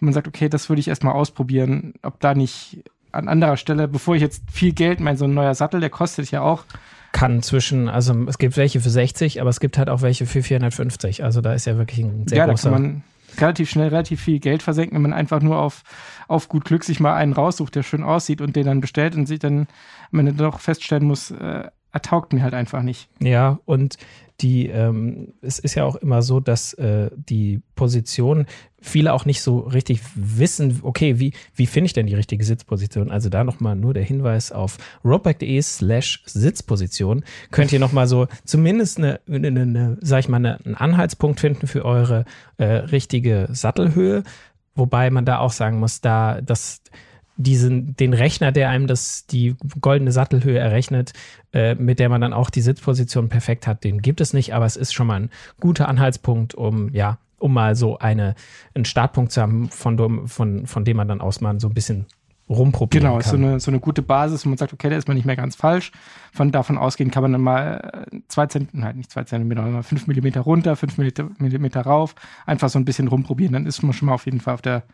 wo 0.00 0.04
man 0.04 0.12
sagt, 0.12 0.28
okay, 0.28 0.50
das 0.50 0.68
würde 0.68 0.80
ich 0.80 0.88
erstmal 0.88 1.14
ausprobieren, 1.14 1.94
ob 2.02 2.20
da 2.20 2.34
nicht 2.34 2.84
an 3.12 3.28
anderer 3.28 3.56
Stelle, 3.56 3.88
bevor 3.88 4.16
ich 4.16 4.22
jetzt 4.22 4.42
viel 4.50 4.72
Geld 4.72 5.00
meine, 5.00 5.16
so 5.16 5.24
ein 5.24 5.34
neuer 5.34 5.54
Sattel, 5.54 5.80
der 5.80 5.90
kostet 5.90 6.30
ja 6.30 6.42
auch. 6.42 6.64
Kann 7.12 7.42
zwischen, 7.42 7.88
also 7.88 8.14
es 8.26 8.38
gibt 8.38 8.56
welche 8.56 8.80
für 8.80 8.90
60, 8.90 9.40
aber 9.40 9.48
es 9.50 9.60
gibt 9.60 9.78
halt 9.78 9.88
auch 9.88 10.02
welche 10.02 10.26
für 10.26 10.42
450. 10.42 11.24
Also 11.24 11.40
da 11.40 11.54
ist 11.54 11.64
ja 11.64 11.78
wirklich 11.78 12.00
ein 12.00 12.26
sehr 12.28 12.38
ja, 12.38 12.46
großer. 12.46 12.70
Da 12.70 12.76
kann 12.76 12.82
man 12.82 13.02
relativ 13.38 13.70
schnell 13.70 13.88
relativ 13.88 14.20
viel 14.20 14.38
Geld 14.38 14.62
versenken, 14.62 14.96
wenn 14.96 15.02
man 15.02 15.12
einfach 15.12 15.40
nur 15.40 15.58
auf, 15.58 15.82
auf 16.28 16.48
gut 16.48 16.64
Glück 16.64 16.84
sich 16.84 17.00
mal 17.00 17.14
einen 17.14 17.32
raussucht, 17.32 17.74
der 17.74 17.82
schön 17.82 18.02
aussieht 18.02 18.40
und 18.40 18.56
den 18.56 18.66
dann 18.66 18.80
bestellt 18.80 19.14
und 19.14 19.26
sich 19.26 19.38
dann, 19.38 19.66
wenn 20.10 20.26
er 20.26 20.32
doch 20.32 20.60
feststellen 20.60 21.06
muss, 21.06 21.30
äh, 21.30 21.68
er 21.96 22.02
taugt 22.02 22.34
mir 22.34 22.42
halt 22.42 22.52
einfach 22.52 22.82
nicht. 22.82 23.08
Ja, 23.20 23.58
und 23.64 23.96
die, 24.42 24.66
ähm, 24.66 25.32
es 25.40 25.58
ist 25.58 25.76
ja 25.76 25.84
auch 25.84 25.96
immer 25.96 26.20
so, 26.20 26.40
dass 26.40 26.74
äh, 26.74 27.08
die 27.16 27.62
Position 27.74 28.44
viele 28.82 29.14
auch 29.14 29.24
nicht 29.24 29.40
so 29.40 29.60
richtig 29.60 30.02
wissen, 30.14 30.80
okay, 30.82 31.18
wie, 31.18 31.32
wie 31.54 31.64
finde 31.64 31.86
ich 31.86 31.94
denn 31.94 32.06
die 32.06 32.14
richtige 32.14 32.44
Sitzposition? 32.44 33.10
Also 33.10 33.30
da 33.30 33.44
nochmal 33.44 33.76
nur 33.76 33.94
der 33.94 34.02
Hinweis 34.02 34.52
auf 34.52 34.76
roadbike.de 35.06 35.62
slash 35.62 36.22
Sitzposition. 36.26 37.24
Könnt 37.50 37.72
ihr 37.72 37.80
nochmal 37.80 38.06
so 38.06 38.28
zumindest 38.44 38.98
eine, 38.98 39.20
eine, 39.26 39.48
eine, 39.48 39.96
sag 40.02 40.18
ich 40.18 40.28
mal, 40.28 40.36
eine, 40.36 40.62
einen 40.66 40.74
Anhaltspunkt 40.74 41.40
finden 41.40 41.66
für 41.66 41.86
eure 41.86 42.26
äh, 42.58 42.66
richtige 42.66 43.48
Sattelhöhe. 43.50 44.22
Wobei 44.74 45.08
man 45.08 45.24
da 45.24 45.38
auch 45.38 45.52
sagen 45.52 45.80
muss, 45.80 46.02
da 46.02 46.42
das 46.42 46.82
diesen, 47.36 47.96
den 47.96 48.12
Rechner, 48.14 48.52
der 48.52 48.70
einem 48.70 48.86
das, 48.86 49.26
die 49.26 49.56
goldene 49.80 50.12
Sattelhöhe 50.12 50.58
errechnet, 50.58 51.12
äh, 51.52 51.74
mit 51.74 51.98
der 51.98 52.08
man 52.08 52.20
dann 52.20 52.32
auch 52.32 52.50
die 52.50 52.62
Sitzposition 52.62 53.28
perfekt 53.28 53.66
hat, 53.66 53.84
den 53.84 54.02
gibt 54.02 54.20
es 54.20 54.32
nicht, 54.32 54.54
aber 54.54 54.64
es 54.64 54.76
ist 54.76 54.94
schon 54.94 55.06
mal 55.06 55.20
ein 55.20 55.30
guter 55.60 55.88
Anhaltspunkt, 55.88 56.54
um, 56.54 56.92
ja, 56.92 57.18
um 57.38 57.52
mal 57.52 57.76
so 57.76 57.98
eine, 57.98 58.34
einen 58.74 58.84
Startpunkt 58.84 59.32
zu 59.32 59.42
haben, 59.42 59.68
von, 59.68 60.26
von, 60.26 60.66
von 60.66 60.84
dem 60.84 60.96
man 60.96 61.08
dann 61.08 61.20
aus 61.20 61.40
mal 61.40 61.60
so 61.60 61.68
ein 61.68 61.74
bisschen 61.74 62.06
rumprobieren 62.48 63.04
genau, 63.04 63.18
kann. 63.18 63.30
Genau, 63.32 63.46
so 63.46 63.50
eine, 63.50 63.60
so 63.60 63.70
eine 63.70 63.80
gute 63.80 64.02
Basis, 64.02 64.44
wo 64.44 64.48
man 64.48 64.58
sagt, 64.58 64.72
okay, 64.72 64.88
da 64.88 64.96
ist 64.96 65.08
man 65.08 65.16
nicht 65.16 65.26
mehr 65.26 65.36
ganz 65.36 65.56
falsch. 65.56 65.92
Von 66.32 66.52
davon 66.52 66.78
ausgehen 66.78 67.10
kann 67.10 67.22
man 67.22 67.32
dann 67.32 67.40
mal 67.40 68.06
äh, 68.12 68.20
zwei 68.28 68.46
Zentimeter, 68.46 68.86
halt 68.86 68.96
nicht 68.96 69.10
zwei 69.10 69.24
Zentimeter, 69.24 69.62
sondern 69.62 69.82
fünf 69.82 70.06
Millimeter 70.06 70.42
runter, 70.42 70.76
fünf 70.76 70.96
Millimeter 70.96 71.82
rauf, 71.82 72.14
einfach 72.46 72.68
so 72.68 72.78
ein 72.78 72.84
bisschen 72.84 73.08
rumprobieren. 73.08 73.52
Dann 73.52 73.66
ist 73.66 73.82
man 73.82 73.92
schon 73.92 74.06
mal 74.06 74.14
auf 74.14 74.26
jeden 74.26 74.40
Fall 74.40 74.54
auf 74.54 74.62
der 74.62 74.84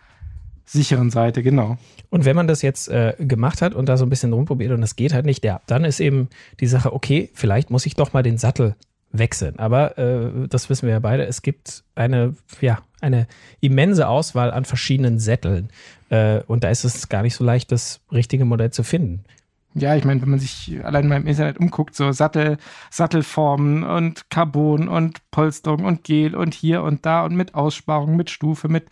sicheren 0.64 1.10
Seite, 1.10 1.42
genau. 1.42 1.76
Und 2.10 2.24
wenn 2.24 2.36
man 2.36 2.46
das 2.46 2.62
jetzt 2.62 2.88
äh, 2.88 3.14
gemacht 3.18 3.62
hat 3.62 3.74
und 3.74 3.88
da 3.88 3.96
so 3.96 4.04
ein 4.06 4.10
bisschen 4.10 4.32
rumprobiert 4.32 4.72
und 4.72 4.82
es 4.82 4.96
geht 4.96 5.12
halt 5.12 5.26
nicht, 5.26 5.44
ja, 5.44 5.60
dann 5.66 5.84
ist 5.84 6.00
eben 6.00 6.28
die 6.60 6.66
Sache, 6.66 6.92
okay, 6.92 7.30
vielleicht 7.34 7.70
muss 7.70 7.86
ich 7.86 7.94
doch 7.94 8.12
mal 8.12 8.22
den 8.22 8.38
Sattel 8.38 8.76
wechseln. 9.12 9.58
Aber 9.58 9.98
äh, 9.98 10.48
das 10.48 10.70
wissen 10.70 10.86
wir 10.86 10.94
ja 10.94 11.00
beide, 11.00 11.26
es 11.26 11.42
gibt 11.42 11.84
eine, 11.94 12.34
ja, 12.60 12.80
eine 13.00 13.26
immense 13.60 14.08
Auswahl 14.08 14.50
an 14.50 14.64
verschiedenen 14.64 15.18
Sätteln. 15.18 15.68
Äh, 16.08 16.40
und 16.46 16.64
da 16.64 16.70
ist 16.70 16.84
es 16.84 17.08
gar 17.08 17.22
nicht 17.22 17.34
so 17.34 17.44
leicht, 17.44 17.72
das 17.72 18.00
richtige 18.10 18.44
Modell 18.44 18.70
zu 18.70 18.82
finden. 18.82 19.24
Ja, 19.74 19.96
ich 19.96 20.04
meine, 20.04 20.20
wenn 20.20 20.28
man 20.28 20.38
sich 20.38 20.84
allein 20.84 21.08
mal 21.08 21.16
im 21.16 21.26
Internet 21.26 21.58
umguckt, 21.58 21.94
so 21.94 22.12
Sattel, 22.12 22.58
Sattelformen 22.90 23.84
und 23.84 24.28
Carbon 24.28 24.86
und 24.86 25.30
Polsterung 25.30 25.84
und 25.86 26.04
Gel 26.04 26.34
und 26.34 26.52
hier 26.52 26.82
und 26.82 27.06
da 27.06 27.24
und 27.24 27.34
mit 27.34 27.54
Aussparung, 27.54 28.14
mit 28.14 28.28
Stufe, 28.28 28.68
mit 28.68 28.88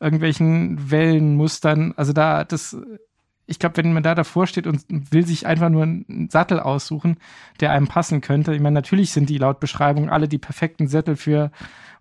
irgendwelchen 0.00 0.90
Wellenmustern. 0.90 1.94
Also 1.96 2.12
da, 2.12 2.44
das, 2.44 2.76
ich 3.46 3.58
glaube, 3.58 3.78
wenn 3.78 3.94
man 3.94 4.02
da 4.02 4.14
davor 4.14 4.46
steht 4.46 4.66
und 4.66 4.84
will 4.88 5.26
sich 5.26 5.46
einfach 5.46 5.70
nur 5.70 5.84
einen 5.84 6.28
Sattel 6.30 6.60
aussuchen, 6.60 7.16
der 7.60 7.72
einem 7.72 7.88
passen 7.88 8.20
könnte. 8.20 8.54
Ich 8.54 8.60
meine, 8.60 8.74
natürlich 8.74 9.12
sind 9.12 9.30
die 9.30 9.38
laut 9.38 9.60
Beschreibung 9.60 10.10
alle 10.10 10.28
die 10.28 10.38
perfekten 10.38 10.88
Sättel 10.88 11.16
für 11.16 11.50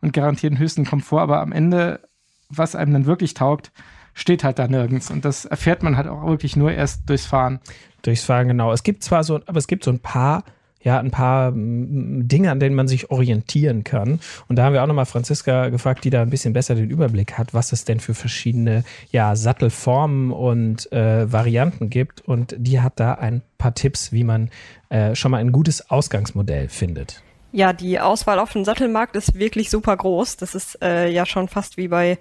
und 0.01 0.11
garantieren 0.11 0.59
höchsten 0.59 0.85
Komfort, 0.85 1.21
aber 1.21 1.39
am 1.39 1.53
Ende, 1.53 2.01
was 2.49 2.75
einem 2.75 2.91
dann 2.91 3.05
wirklich 3.05 3.35
taugt, 3.35 3.71
steht 4.17 4.43
halt 4.43 4.59
da 4.59 4.67
nirgends. 4.67 5.11
Und 5.11 5.23
das 5.23 5.45
erfährt 5.45 5.83
man 5.83 5.95
halt 5.95 6.07
auch 6.07 6.25
wirklich 6.25 6.55
nur 6.55 6.71
erst 6.71 7.09
durchs 7.09 7.25
Fahren. 7.25 7.59
Durchs 8.01 8.23
Fahren, 8.23 8.47
genau. 8.47 8.73
Es 8.73 8.83
gibt 8.83 9.03
zwar 9.03 9.23
so, 9.23 9.39
aber 9.45 9.57
es 9.57 9.67
gibt 9.67 9.83
so 9.83 9.91
ein 9.91 9.99
paar 9.99 10.43
ja, 10.87 10.99
ein 10.99 11.11
paar 11.11 11.51
Dinge, 11.53 12.49
an 12.49 12.59
denen 12.61 12.75
man 12.75 12.87
sich 12.87 13.11
orientieren 13.11 13.83
kann. 13.83 14.21
Und 14.47 14.55
da 14.55 14.63
haben 14.63 14.73
wir 14.73 14.83
auch 14.83 14.87
nochmal 14.87 15.05
Franziska 15.05 15.67
gefragt, 15.67 16.05
die 16.05 16.09
da 16.09 16.21
ein 16.21 16.29
bisschen 16.29 16.53
besser 16.53 16.75
den 16.75 16.89
Überblick 16.89 17.37
hat, 17.37 17.53
was 17.53 17.73
es 17.73 17.83
denn 17.83 17.99
für 17.99 18.13
verschiedene 18.13 18.85
ja, 19.11 19.35
Sattelformen 19.35 20.31
und 20.31 20.89
äh, 20.93 21.29
Varianten 21.29 21.89
gibt. 21.89 22.21
Und 22.21 22.55
die 22.57 22.79
hat 22.79 23.01
da 23.01 23.15
ein 23.15 23.41
paar 23.57 23.73
Tipps, 23.73 24.13
wie 24.13 24.23
man 24.23 24.49
äh, 24.87 25.13
schon 25.13 25.31
mal 25.31 25.39
ein 25.39 25.51
gutes 25.51 25.89
Ausgangsmodell 25.89 26.69
findet. 26.69 27.21
Ja, 27.51 27.73
die 27.73 27.99
Auswahl 27.99 28.39
auf 28.39 28.53
dem 28.53 28.63
Sattelmarkt 28.63 29.15
ist 29.15 29.37
wirklich 29.37 29.69
super 29.69 29.97
groß. 29.97 30.37
Das 30.37 30.55
ist 30.55 30.81
äh, 30.81 31.09
ja 31.09 31.25
schon 31.25 31.49
fast 31.49 31.75
wie 31.75 31.87
bei 31.87 32.17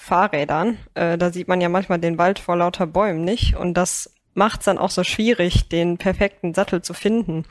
Fahrrädern. 0.00 0.78
Äh, 0.94 1.18
da 1.18 1.30
sieht 1.30 1.48
man 1.48 1.60
ja 1.60 1.68
manchmal 1.68 1.98
den 1.98 2.18
Wald 2.18 2.38
vor 2.38 2.56
lauter 2.56 2.86
Bäumen 2.86 3.24
nicht. 3.24 3.56
Und 3.56 3.74
das 3.74 4.14
macht 4.32 4.60
es 4.60 4.66
dann 4.66 4.78
auch 4.78 4.90
so 4.90 5.02
schwierig, 5.02 5.68
den 5.68 5.98
perfekten 5.98 6.54
Sattel 6.54 6.82
zu 6.82 6.94
finden. 6.94 7.44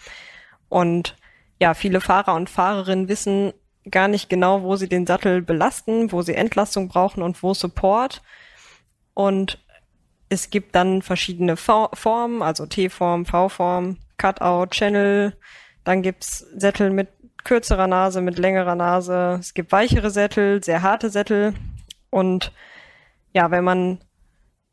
Und 0.69 1.17
ja, 1.59 1.73
viele 1.73 1.99
Fahrer 1.99 2.35
und 2.35 2.49
Fahrerinnen 2.49 3.09
wissen 3.09 3.51
gar 3.91 4.07
nicht 4.07 4.29
genau, 4.29 4.63
wo 4.63 4.77
sie 4.77 4.87
den 4.87 5.05
Sattel 5.05 5.41
belasten, 5.41 6.13
wo 6.13 6.21
sie 6.21 6.35
Entlastung 6.35 6.87
brauchen 6.87 7.21
und 7.21 7.43
wo 7.43 7.53
Support. 7.53 8.21
Und 9.13 9.59
es 10.29 10.49
gibt 10.49 10.73
dann 10.73 11.01
verschiedene 11.01 11.57
Formen, 11.57 12.41
also 12.41 12.65
T-Form, 12.65 13.25
V-Form, 13.25 13.97
Cutout, 14.17 14.67
Channel. 14.71 15.37
Dann 15.83 16.01
gibt's 16.01 16.39
Sättel 16.55 16.91
mit 16.91 17.09
kürzerer 17.43 17.87
Nase, 17.87 18.21
mit 18.21 18.37
längerer 18.39 18.75
Nase. 18.75 19.37
Es 19.39 19.53
gibt 19.53 19.73
weichere 19.73 20.11
Sättel, 20.11 20.63
sehr 20.63 20.81
harte 20.81 21.09
Sättel. 21.09 21.53
Und 22.17 22.51
ja, 23.31 23.51
wenn 23.51 23.63
man 23.63 23.99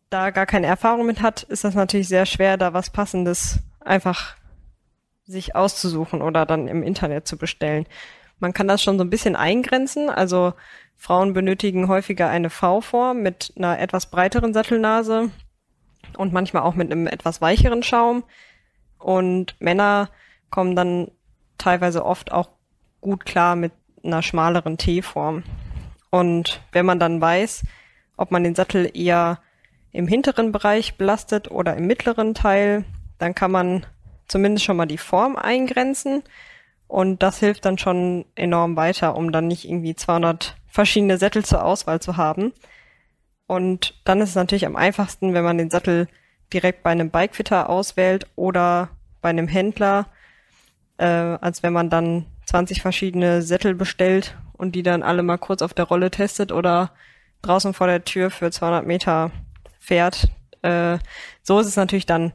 da 0.08 0.30
gar 0.30 0.46
keine 0.46 0.66
Erfahrung 0.66 1.04
mit 1.04 1.20
hat, 1.20 1.42
ist 1.42 1.62
das 1.62 1.74
natürlich 1.74 2.08
sehr 2.08 2.24
schwer, 2.24 2.56
da 2.56 2.72
was 2.72 2.88
Passendes 2.88 3.58
einfach 3.80 4.36
sich 5.26 5.54
auszusuchen 5.54 6.22
oder 6.22 6.46
dann 6.46 6.68
im 6.68 6.82
Internet 6.82 7.28
zu 7.28 7.36
bestellen. 7.36 7.84
Man 8.38 8.54
kann 8.54 8.66
das 8.66 8.82
schon 8.82 8.96
so 8.96 9.04
ein 9.04 9.10
bisschen 9.10 9.36
eingrenzen. 9.36 10.08
Also 10.08 10.54
Frauen 10.96 11.34
benötigen 11.34 11.86
häufiger 11.88 12.30
eine 12.30 12.48
V-Form 12.48 13.20
mit 13.20 13.52
einer 13.58 13.78
etwas 13.78 14.06
breiteren 14.06 14.54
Sattelnase 14.54 15.30
und 16.16 16.32
manchmal 16.32 16.62
auch 16.62 16.74
mit 16.74 16.90
einem 16.90 17.06
etwas 17.06 17.42
weicheren 17.42 17.82
Schaum. 17.82 18.24
Und 18.98 19.54
Männer 19.60 20.08
kommen 20.48 20.76
dann 20.76 21.10
teilweise 21.58 22.06
oft 22.06 22.32
auch 22.32 22.48
gut 23.02 23.26
klar 23.26 23.54
mit 23.54 23.72
einer 24.02 24.22
schmaleren 24.22 24.78
T-Form. 24.78 25.42
Und 26.14 26.60
wenn 26.70 26.86
man 26.86 27.00
dann 27.00 27.20
weiß, 27.20 27.64
ob 28.16 28.30
man 28.30 28.44
den 28.44 28.54
Sattel 28.54 28.88
eher 28.94 29.40
im 29.90 30.06
hinteren 30.06 30.52
Bereich 30.52 30.94
belastet 30.94 31.50
oder 31.50 31.76
im 31.76 31.88
mittleren 31.88 32.34
Teil, 32.34 32.84
dann 33.18 33.34
kann 33.34 33.50
man 33.50 33.84
zumindest 34.28 34.64
schon 34.64 34.76
mal 34.76 34.86
die 34.86 34.96
Form 34.96 35.34
eingrenzen 35.34 36.22
und 36.86 37.20
das 37.24 37.40
hilft 37.40 37.64
dann 37.64 37.78
schon 37.78 38.26
enorm 38.36 38.76
weiter, 38.76 39.16
um 39.16 39.32
dann 39.32 39.48
nicht 39.48 39.68
irgendwie 39.68 39.96
200 39.96 40.54
verschiedene 40.68 41.18
Sättel 41.18 41.44
zur 41.44 41.64
Auswahl 41.64 41.98
zu 41.98 42.16
haben. 42.16 42.52
Und 43.48 44.00
dann 44.04 44.20
ist 44.20 44.28
es 44.28 44.36
natürlich 44.36 44.66
am 44.66 44.76
einfachsten, 44.76 45.34
wenn 45.34 45.42
man 45.42 45.58
den 45.58 45.70
Sattel 45.70 46.06
direkt 46.52 46.84
bei 46.84 46.90
einem 46.90 47.10
Bikefitter 47.10 47.68
auswählt 47.68 48.28
oder 48.36 48.90
bei 49.20 49.30
einem 49.30 49.48
Händler, 49.48 50.06
äh, 50.96 51.06
als 51.06 51.64
wenn 51.64 51.72
man 51.72 51.90
dann 51.90 52.26
20 52.46 52.82
verschiedene 52.82 53.42
Sättel 53.42 53.74
bestellt 53.74 54.36
und 54.56 54.74
die 54.74 54.82
dann 54.82 55.02
alle 55.02 55.22
mal 55.22 55.38
kurz 55.38 55.62
auf 55.62 55.74
der 55.74 55.84
Rolle 55.84 56.10
testet 56.10 56.52
oder 56.52 56.92
draußen 57.42 57.74
vor 57.74 57.86
der 57.86 58.04
Tür 58.04 58.30
für 58.30 58.50
200 58.50 58.86
Meter 58.86 59.30
fährt. 59.78 60.28
Äh, 60.62 60.98
so 61.42 61.58
ist 61.58 61.66
es 61.66 61.76
natürlich 61.76 62.06
dann 62.06 62.32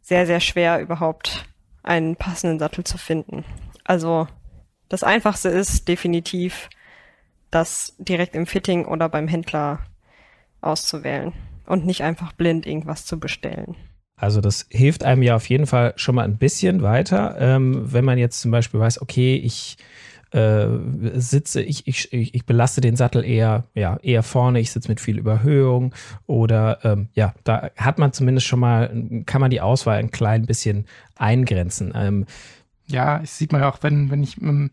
sehr, 0.00 0.26
sehr 0.26 0.40
schwer, 0.40 0.80
überhaupt 0.80 1.46
einen 1.82 2.16
passenden 2.16 2.58
Sattel 2.58 2.84
zu 2.84 2.98
finden. 2.98 3.44
Also 3.84 4.28
das 4.88 5.02
Einfachste 5.02 5.48
ist 5.48 5.88
definitiv, 5.88 6.68
das 7.50 7.94
direkt 7.98 8.34
im 8.34 8.46
Fitting 8.46 8.86
oder 8.86 9.08
beim 9.08 9.28
Händler 9.28 9.80
auszuwählen 10.60 11.32
und 11.66 11.86
nicht 11.86 12.02
einfach 12.02 12.32
blind 12.32 12.66
irgendwas 12.66 13.04
zu 13.04 13.18
bestellen. 13.18 13.76
Also 14.16 14.40
das 14.40 14.66
hilft 14.70 15.04
einem 15.04 15.22
ja 15.22 15.34
auf 15.34 15.48
jeden 15.48 15.66
Fall 15.66 15.94
schon 15.96 16.14
mal 16.14 16.24
ein 16.24 16.38
bisschen 16.38 16.82
weiter, 16.82 17.36
ähm, 17.40 17.92
wenn 17.92 18.04
man 18.04 18.18
jetzt 18.18 18.40
zum 18.40 18.50
Beispiel 18.50 18.78
weiß, 18.78 19.02
okay, 19.02 19.34
ich 19.36 19.76
äh, 20.32 20.66
sitze, 21.14 21.62
ich, 21.62 21.86
ich, 21.86 22.12
ich 22.12 22.46
belaste 22.46 22.80
den 22.80 22.96
Sattel 22.96 23.24
eher, 23.24 23.64
ja, 23.74 23.98
eher 24.02 24.22
vorne, 24.22 24.60
ich 24.60 24.72
sitze 24.72 24.88
mit 24.88 25.00
viel 25.00 25.18
Überhöhung 25.18 25.94
oder 26.26 26.78
ähm, 26.84 27.08
ja, 27.12 27.34
da 27.44 27.70
hat 27.76 27.98
man 27.98 28.12
zumindest 28.12 28.46
schon 28.46 28.60
mal, 28.60 28.90
kann 29.26 29.40
man 29.40 29.50
die 29.50 29.60
Auswahl 29.60 29.98
ein 29.98 30.10
klein 30.10 30.46
bisschen 30.46 30.86
eingrenzen. 31.16 31.92
Ähm, 31.94 32.26
ja, 32.86 33.18
das 33.18 33.38
sieht 33.38 33.52
man 33.52 33.60
ja 33.60 33.70
auch, 33.70 33.78
wenn, 33.82 34.10
wenn 34.10 34.22
ich 34.22 34.40
einem, 34.40 34.70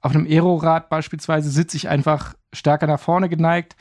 auf 0.00 0.14
einem 0.14 0.26
Aerorad 0.26 0.90
beispielsweise 0.90 1.50
sitze 1.50 1.76
ich 1.76 1.88
einfach 1.88 2.34
stärker 2.52 2.86
nach 2.86 3.00
vorne 3.00 3.28
geneigt. 3.28 3.76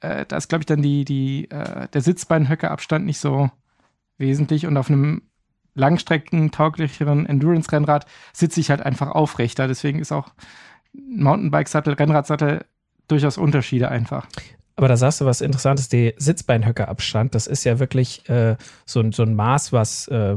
Äh, 0.00 0.26
da 0.26 0.36
ist, 0.36 0.48
glaube 0.48 0.62
ich, 0.62 0.66
dann 0.66 0.82
die, 0.82 1.04
die, 1.04 1.50
äh, 1.50 1.88
der 1.88 2.00
Sitzbeinhöckerabstand 2.02 3.04
nicht 3.04 3.18
so 3.18 3.50
wesentlich 4.18 4.66
und 4.66 4.76
auf 4.76 4.90
einem 4.90 5.22
langstreckentauglicheren 5.76 7.26
Endurance-Rennrad 7.26 8.06
sitze 8.32 8.60
ich 8.60 8.70
halt 8.70 8.82
einfach 8.82 9.10
aufrechter. 9.10 9.68
Deswegen 9.68 10.00
ist 10.00 10.10
auch 10.10 10.32
Mountainbike-Sattel, 10.92 11.94
Rennradsattel 11.94 12.64
durchaus 13.06 13.38
Unterschiede 13.38 13.88
einfach. 13.88 14.26
Aber 14.74 14.88
da 14.88 14.96
sagst 14.96 15.20
du 15.20 15.24
was 15.24 15.40
Interessantes, 15.40 15.88
der 15.88 16.14
Sitzbeinhöckerabstand, 16.18 17.34
das 17.34 17.46
ist 17.46 17.64
ja 17.64 17.78
wirklich 17.78 18.28
äh, 18.28 18.56
so, 18.84 19.10
so 19.10 19.22
ein 19.22 19.34
Maß, 19.34 19.72
was 19.72 20.08
äh, 20.08 20.36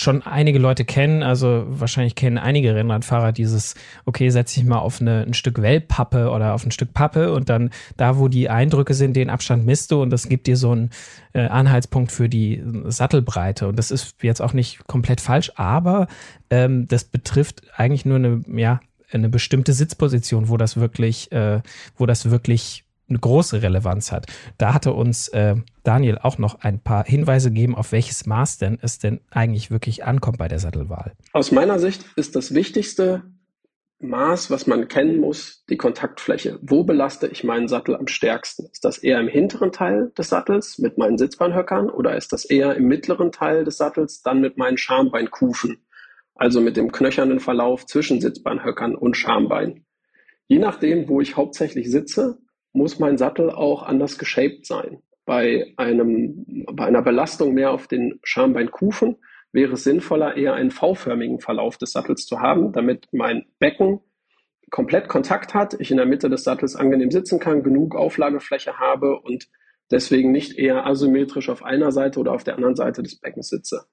schon 0.00 0.22
einige 0.22 0.58
Leute 0.58 0.84
kennen, 0.84 1.22
also 1.22 1.64
wahrscheinlich 1.68 2.14
kennen 2.14 2.38
einige 2.38 2.74
Rennradfahrer 2.74 3.32
dieses, 3.32 3.74
okay, 4.04 4.30
setze 4.30 4.60
ich 4.60 4.66
mal 4.66 4.78
auf 4.78 5.00
eine, 5.00 5.22
ein 5.22 5.34
Stück 5.34 5.60
Wellpappe 5.60 6.30
oder 6.30 6.54
auf 6.54 6.64
ein 6.64 6.70
Stück 6.70 6.94
Pappe 6.94 7.32
und 7.32 7.48
dann 7.48 7.70
da, 7.96 8.18
wo 8.18 8.28
die 8.28 8.48
Eindrücke 8.48 8.94
sind, 8.94 9.14
den 9.14 9.30
Abstand 9.30 9.66
misst 9.66 9.90
du 9.90 10.02
und 10.02 10.10
das 10.10 10.28
gibt 10.28 10.46
dir 10.46 10.56
so 10.56 10.72
einen 10.72 10.90
äh, 11.32 11.46
Anhaltspunkt 11.46 12.12
für 12.12 12.28
die 12.28 12.62
Sattelbreite. 12.86 13.68
Und 13.68 13.78
das 13.78 13.90
ist 13.90 14.16
jetzt 14.22 14.40
auch 14.40 14.52
nicht 14.52 14.86
komplett 14.86 15.20
falsch, 15.20 15.52
aber 15.56 16.08
ähm, 16.50 16.88
das 16.88 17.04
betrifft 17.04 17.62
eigentlich 17.76 18.04
nur 18.04 18.16
eine, 18.16 18.42
ja, 18.56 18.80
eine 19.12 19.28
bestimmte 19.28 19.72
Sitzposition, 19.72 20.48
wo 20.48 20.56
das 20.56 20.76
wirklich, 20.76 21.30
äh, 21.32 21.60
wo 21.96 22.06
das 22.06 22.30
wirklich 22.30 22.84
eine 23.10 23.18
große 23.18 23.62
Relevanz 23.62 24.12
hat. 24.12 24.26
Da 24.56 24.72
hatte 24.72 24.92
uns 24.92 25.28
äh, 25.28 25.56
Daniel 25.82 26.18
auch 26.18 26.38
noch 26.38 26.60
ein 26.60 26.80
paar 26.80 27.04
Hinweise 27.04 27.50
gegeben, 27.50 27.74
auf 27.74 27.92
welches 27.92 28.26
Maß 28.26 28.58
denn 28.58 28.78
es 28.80 28.98
denn 28.98 29.20
eigentlich 29.30 29.70
wirklich 29.70 30.04
ankommt 30.04 30.38
bei 30.38 30.48
der 30.48 30.58
Sattelwahl. 30.58 31.12
Aus 31.32 31.52
meiner 31.52 31.78
Sicht 31.78 32.04
ist 32.16 32.36
das 32.36 32.54
wichtigste 32.54 33.22
Maß, 34.02 34.50
was 34.50 34.66
man 34.66 34.88
kennen 34.88 35.20
muss, 35.20 35.62
die 35.68 35.76
Kontaktfläche. 35.76 36.58
Wo 36.62 36.84
belaste 36.84 37.26
ich 37.26 37.44
meinen 37.44 37.68
Sattel 37.68 37.94
am 37.94 38.06
stärksten? 38.06 38.66
Ist 38.72 38.82
das 38.82 38.96
eher 38.96 39.20
im 39.20 39.28
hinteren 39.28 39.72
Teil 39.72 40.10
des 40.16 40.30
Sattels 40.30 40.78
mit 40.78 40.96
meinen 40.96 41.18
Sitzbeinhöckern 41.18 41.90
oder 41.90 42.16
ist 42.16 42.32
das 42.32 42.46
eher 42.46 42.74
im 42.76 42.88
mittleren 42.88 43.30
Teil 43.30 43.64
des 43.64 43.76
Sattels 43.76 44.22
dann 44.22 44.40
mit 44.40 44.56
meinen 44.56 44.78
Schambeinkufen? 44.78 45.84
Also 46.34 46.62
mit 46.62 46.78
dem 46.78 46.92
knöchernen 46.92 47.40
Verlauf 47.40 47.84
zwischen 47.84 48.22
Sitzbeinhöckern 48.22 48.94
und 48.94 49.18
Schambein. 49.18 49.84
Je 50.46 50.58
nachdem, 50.58 51.06
wo 51.06 51.20
ich 51.20 51.36
hauptsächlich 51.36 51.90
sitze, 51.90 52.38
muss 52.72 52.98
mein 52.98 53.18
Sattel 53.18 53.50
auch 53.50 53.82
anders 53.82 54.18
geshaped 54.18 54.66
sein. 54.66 55.02
Bei, 55.24 55.72
einem, 55.76 56.64
bei 56.72 56.86
einer 56.86 57.02
Belastung 57.02 57.54
mehr 57.54 57.72
auf 57.72 57.86
den 57.86 58.20
Schambeinkufen 58.22 59.16
wäre 59.52 59.74
es 59.74 59.84
sinnvoller, 59.84 60.36
eher 60.36 60.54
einen 60.54 60.70
V-förmigen 60.70 61.40
Verlauf 61.40 61.76
des 61.76 61.92
Sattels 61.92 62.26
zu 62.26 62.40
haben, 62.40 62.72
damit 62.72 63.08
mein 63.12 63.46
Becken 63.58 64.00
komplett 64.70 65.08
Kontakt 65.08 65.54
hat, 65.54 65.74
ich 65.78 65.90
in 65.90 65.96
der 65.96 66.06
Mitte 66.06 66.30
des 66.30 66.44
Sattels 66.44 66.76
angenehm 66.76 67.10
sitzen 67.10 67.40
kann, 67.40 67.62
genug 67.62 67.96
Auflagefläche 67.96 68.78
habe 68.78 69.18
und 69.20 69.48
deswegen 69.90 70.30
nicht 70.30 70.56
eher 70.56 70.86
asymmetrisch 70.86 71.48
auf 71.48 71.64
einer 71.64 71.90
Seite 71.90 72.20
oder 72.20 72.32
auf 72.32 72.44
der 72.44 72.54
anderen 72.54 72.76
Seite 72.76 73.02
des 73.02 73.18
Beckens 73.18 73.48
sitze. 73.48 73.86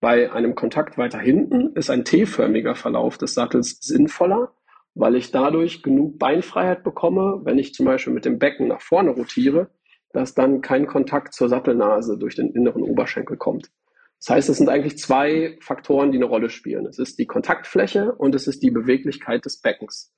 Bei 0.00 0.32
einem 0.32 0.54
Kontakt 0.54 0.98
weiter 0.98 1.18
hinten 1.18 1.74
ist 1.74 1.90
ein 1.90 2.04
T-förmiger 2.04 2.74
Verlauf 2.74 3.18
des 3.18 3.34
Sattels 3.34 3.78
sinnvoller, 3.80 4.52
weil 4.94 5.16
ich 5.16 5.30
dadurch 5.30 5.82
genug 5.82 6.18
Beinfreiheit 6.18 6.84
bekomme, 6.84 7.40
wenn 7.44 7.58
ich 7.58 7.74
zum 7.74 7.86
Beispiel 7.86 8.12
mit 8.12 8.24
dem 8.24 8.38
Becken 8.38 8.68
nach 8.68 8.80
vorne 8.80 9.10
rotiere, 9.10 9.70
dass 10.12 10.34
dann 10.34 10.60
kein 10.60 10.86
Kontakt 10.86 11.34
zur 11.34 11.48
Sattelnase 11.48 12.18
durch 12.18 12.36
den 12.36 12.50
inneren 12.50 12.82
Oberschenkel 12.82 13.36
kommt. 13.36 13.70
Das 14.18 14.36
heißt, 14.36 14.48
es 14.50 14.58
sind 14.58 14.68
eigentlich 14.68 14.98
zwei 14.98 15.58
Faktoren, 15.60 16.12
die 16.12 16.18
eine 16.18 16.26
Rolle 16.26 16.48
spielen. 16.48 16.86
Es 16.86 16.98
ist 16.98 17.18
die 17.18 17.26
Kontaktfläche 17.26 18.12
und 18.12 18.34
es 18.34 18.46
ist 18.46 18.62
die 18.62 18.70
Beweglichkeit 18.70 19.44
des 19.44 19.60
Beckens. 19.60 20.12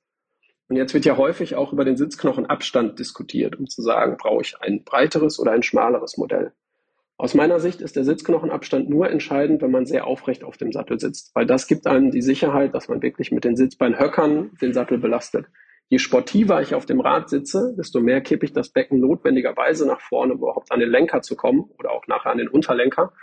Und 0.67 0.75
jetzt 0.75 0.93
wird 0.93 1.05
ja 1.05 1.17
häufig 1.17 1.55
auch 1.55 1.73
über 1.73 1.85
den 1.85 1.97
Sitzknochenabstand 1.97 2.99
diskutiert, 2.99 3.55
um 3.55 3.67
zu 3.67 3.81
sagen, 3.81 4.17
brauche 4.17 4.41
ich 4.41 4.55
ein 4.61 4.83
breiteres 4.83 5.39
oder 5.39 5.51
ein 5.51 5.63
schmaleres 5.63 6.17
Modell. 6.17 6.53
Aus 7.17 7.33
meiner 7.33 7.59
Sicht 7.59 7.79
ist 7.81 7.95
der 7.95 8.03
Sitzknochenabstand 8.03 8.89
nur 8.89 9.09
entscheidend, 9.09 9.61
wenn 9.61 9.71
man 9.71 9.85
sehr 9.85 10.05
aufrecht 10.05 10.43
auf 10.43 10.57
dem 10.57 10.73
Sattel 10.73 10.99
sitzt, 10.99 11.33
weil 11.33 11.45
das 11.45 11.67
gibt 11.67 11.87
einem 11.87 12.11
die 12.11 12.21
Sicherheit, 12.21 12.75
dass 12.75 12.89
man 12.89 13.01
wirklich 13.01 13.31
mit 13.31 13.45
den 13.45 13.55
Sitzbeinhöckern 13.55 14.51
den 14.61 14.73
Sattel 14.73 14.97
belastet. 14.97 15.45
Je 15.87 15.99
sportiver 15.99 16.61
ich 16.61 16.75
auf 16.75 16.85
dem 16.85 16.99
Rad 16.99 17.29
sitze, 17.29 17.73
desto 17.77 18.01
mehr 18.01 18.19
kippe 18.19 18.45
ich 18.45 18.53
das 18.53 18.69
Becken 18.69 18.99
notwendigerweise 18.99 19.87
nach 19.87 20.01
vorne, 20.01 20.33
um 20.33 20.39
überhaupt 20.39 20.71
an 20.71 20.79
den 20.79 20.89
Lenker 20.89 21.21
zu 21.21 21.35
kommen 21.35 21.69
oder 21.77 21.91
auch 21.91 22.07
nachher 22.07 22.31
an 22.31 22.39
den 22.39 22.49
Unterlenker. 22.49 23.13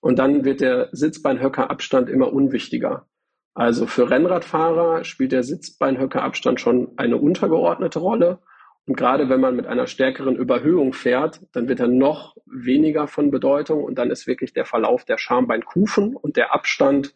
Und 0.00 0.18
dann 0.18 0.44
wird 0.44 0.60
der 0.60 0.88
Sitzbeinhöckerabstand 0.92 2.08
immer 2.08 2.32
unwichtiger. 2.32 3.06
Also 3.54 3.86
für 3.86 4.10
Rennradfahrer 4.10 5.04
spielt 5.04 5.32
der 5.32 5.42
Sitzbeinhöckerabstand 5.42 6.60
schon 6.60 6.92
eine 6.96 7.16
untergeordnete 7.16 7.98
Rolle. 7.98 8.38
Und 8.86 8.96
gerade 8.96 9.28
wenn 9.28 9.40
man 9.40 9.56
mit 9.56 9.66
einer 9.66 9.86
stärkeren 9.86 10.36
Überhöhung 10.36 10.92
fährt, 10.92 11.40
dann 11.52 11.68
wird 11.68 11.80
er 11.80 11.88
noch 11.88 12.36
weniger 12.46 13.08
von 13.08 13.30
Bedeutung 13.30 13.82
und 13.82 13.96
dann 13.96 14.10
ist 14.10 14.26
wirklich 14.26 14.52
der 14.52 14.64
Verlauf 14.64 15.04
der 15.04 15.18
Schambeinkufen 15.18 16.14
und 16.14 16.36
der 16.36 16.54
Abstand 16.54 17.12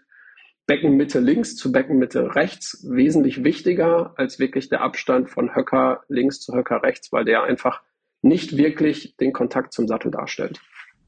Beckenmitte 0.67 1.21
links 1.21 1.57
zu 1.57 1.73
Beckenmitte 1.73 2.35
rechts 2.35 2.87
wesentlich 2.89 3.43
wichtiger 3.43 4.15
als 4.17 4.39
wirklich 4.39 4.69
der 4.69 4.83
Abstand 4.83 5.31
von 5.31 5.55
Höcker 5.55 6.03
links 6.09 6.41
zu 6.41 6.55
Höcker 6.55 6.83
rechts, 6.83 7.13
weil 7.13 7.25
der 7.25 7.43
einfach 7.45 7.83
nicht 8.23 8.57
wirklich 8.57 9.17
den 9.17 9.33
Kontakt 9.33 9.73
zum 9.73 9.89
Sattel 9.89 10.11
darstellt. 10.11 10.61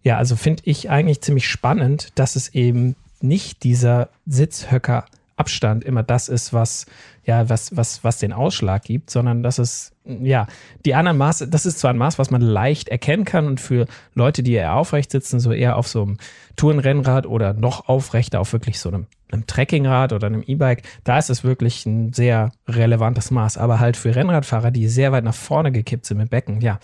Ja, 0.02 0.16
also 0.16 0.34
finde 0.36 0.62
ich 0.66 0.90
eigentlich 0.90 1.20
ziemlich 1.20 1.46
spannend, 1.46 2.08
dass 2.16 2.34
es 2.34 2.54
eben 2.54 2.96
nicht 3.20 3.62
dieser 3.62 4.08
Sitzhöcker 4.26 5.06
Abstand 5.36 5.84
immer 5.84 6.02
das 6.02 6.28
ist, 6.28 6.52
was, 6.52 6.86
ja, 7.24 7.48
was, 7.48 7.76
was, 7.76 8.04
was 8.04 8.18
den 8.18 8.32
Ausschlag 8.32 8.82
gibt, 8.82 9.10
sondern 9.10 9.42
dass 9.42 9.58
es, 9.58 9.91
ja, 10.04 10.46
die 10.84 10.94
anderen 10.94 11.18
Maße, 11.18 11.48
das 11.48 11.64
ist 11.64 11.78
zwar 11.78 11.92
ein 11.92 11.98
Maß, 11.98 12.18
was 12.18 12.30
man 12.30 12.40
leicht 12.40 12.88
erkennen 12.88 13.24
kann 13.24 13.46
und 13.46 13.60
für 13.60 13.86
Leute, 14.14 14.42
die 14.42 14.52
eher 14.52 14.74
aufrecht 14.74 15.12
sitzen, 15.12 15.38
so 15.38 15.52
eher 15.52 15.76
auf 15.76 15.86
so 15.86 16.02
einem 16.02 16.16
Tourenrennrad 16.56 17.26
oder 17.26 17.54
noch 17.54 17.88
aufrechter 17.88 18.40
auf 18.40 18.52
wirklich 18.52 18.80
so 18.80 18.88
einem, 18.88 19.06
einem 19.30 19.46
Trekkingrad 19.46 20.12
oder 20.12 20.26
einem 20.26 20.42
E-Bike, 20.44 20.82
da 21.04 21.18
ist 21.18 21.30
es 21.30 21.44
wirklich 21.44 21.86
ein 21.86 22.12
sehr 22.12 22.50
relevantes 22.68 23.30
Maß. 23.30 23.58
Aber 23.58 23.78
halt 23.78 23.96
für 23.96 24.14
Rennradfahrer, 24.14 24.72
die 24.72 24.88
sehr 24.88 25.12
weit 25.12 25.24
nach 25.24 25.34
vorne 25.34 25.70
gekippt 25.70 26.06
sind 26.06 26.18
mit 26.18 26.30
Becken, 26.30 26.60
ja, 26.60 26.80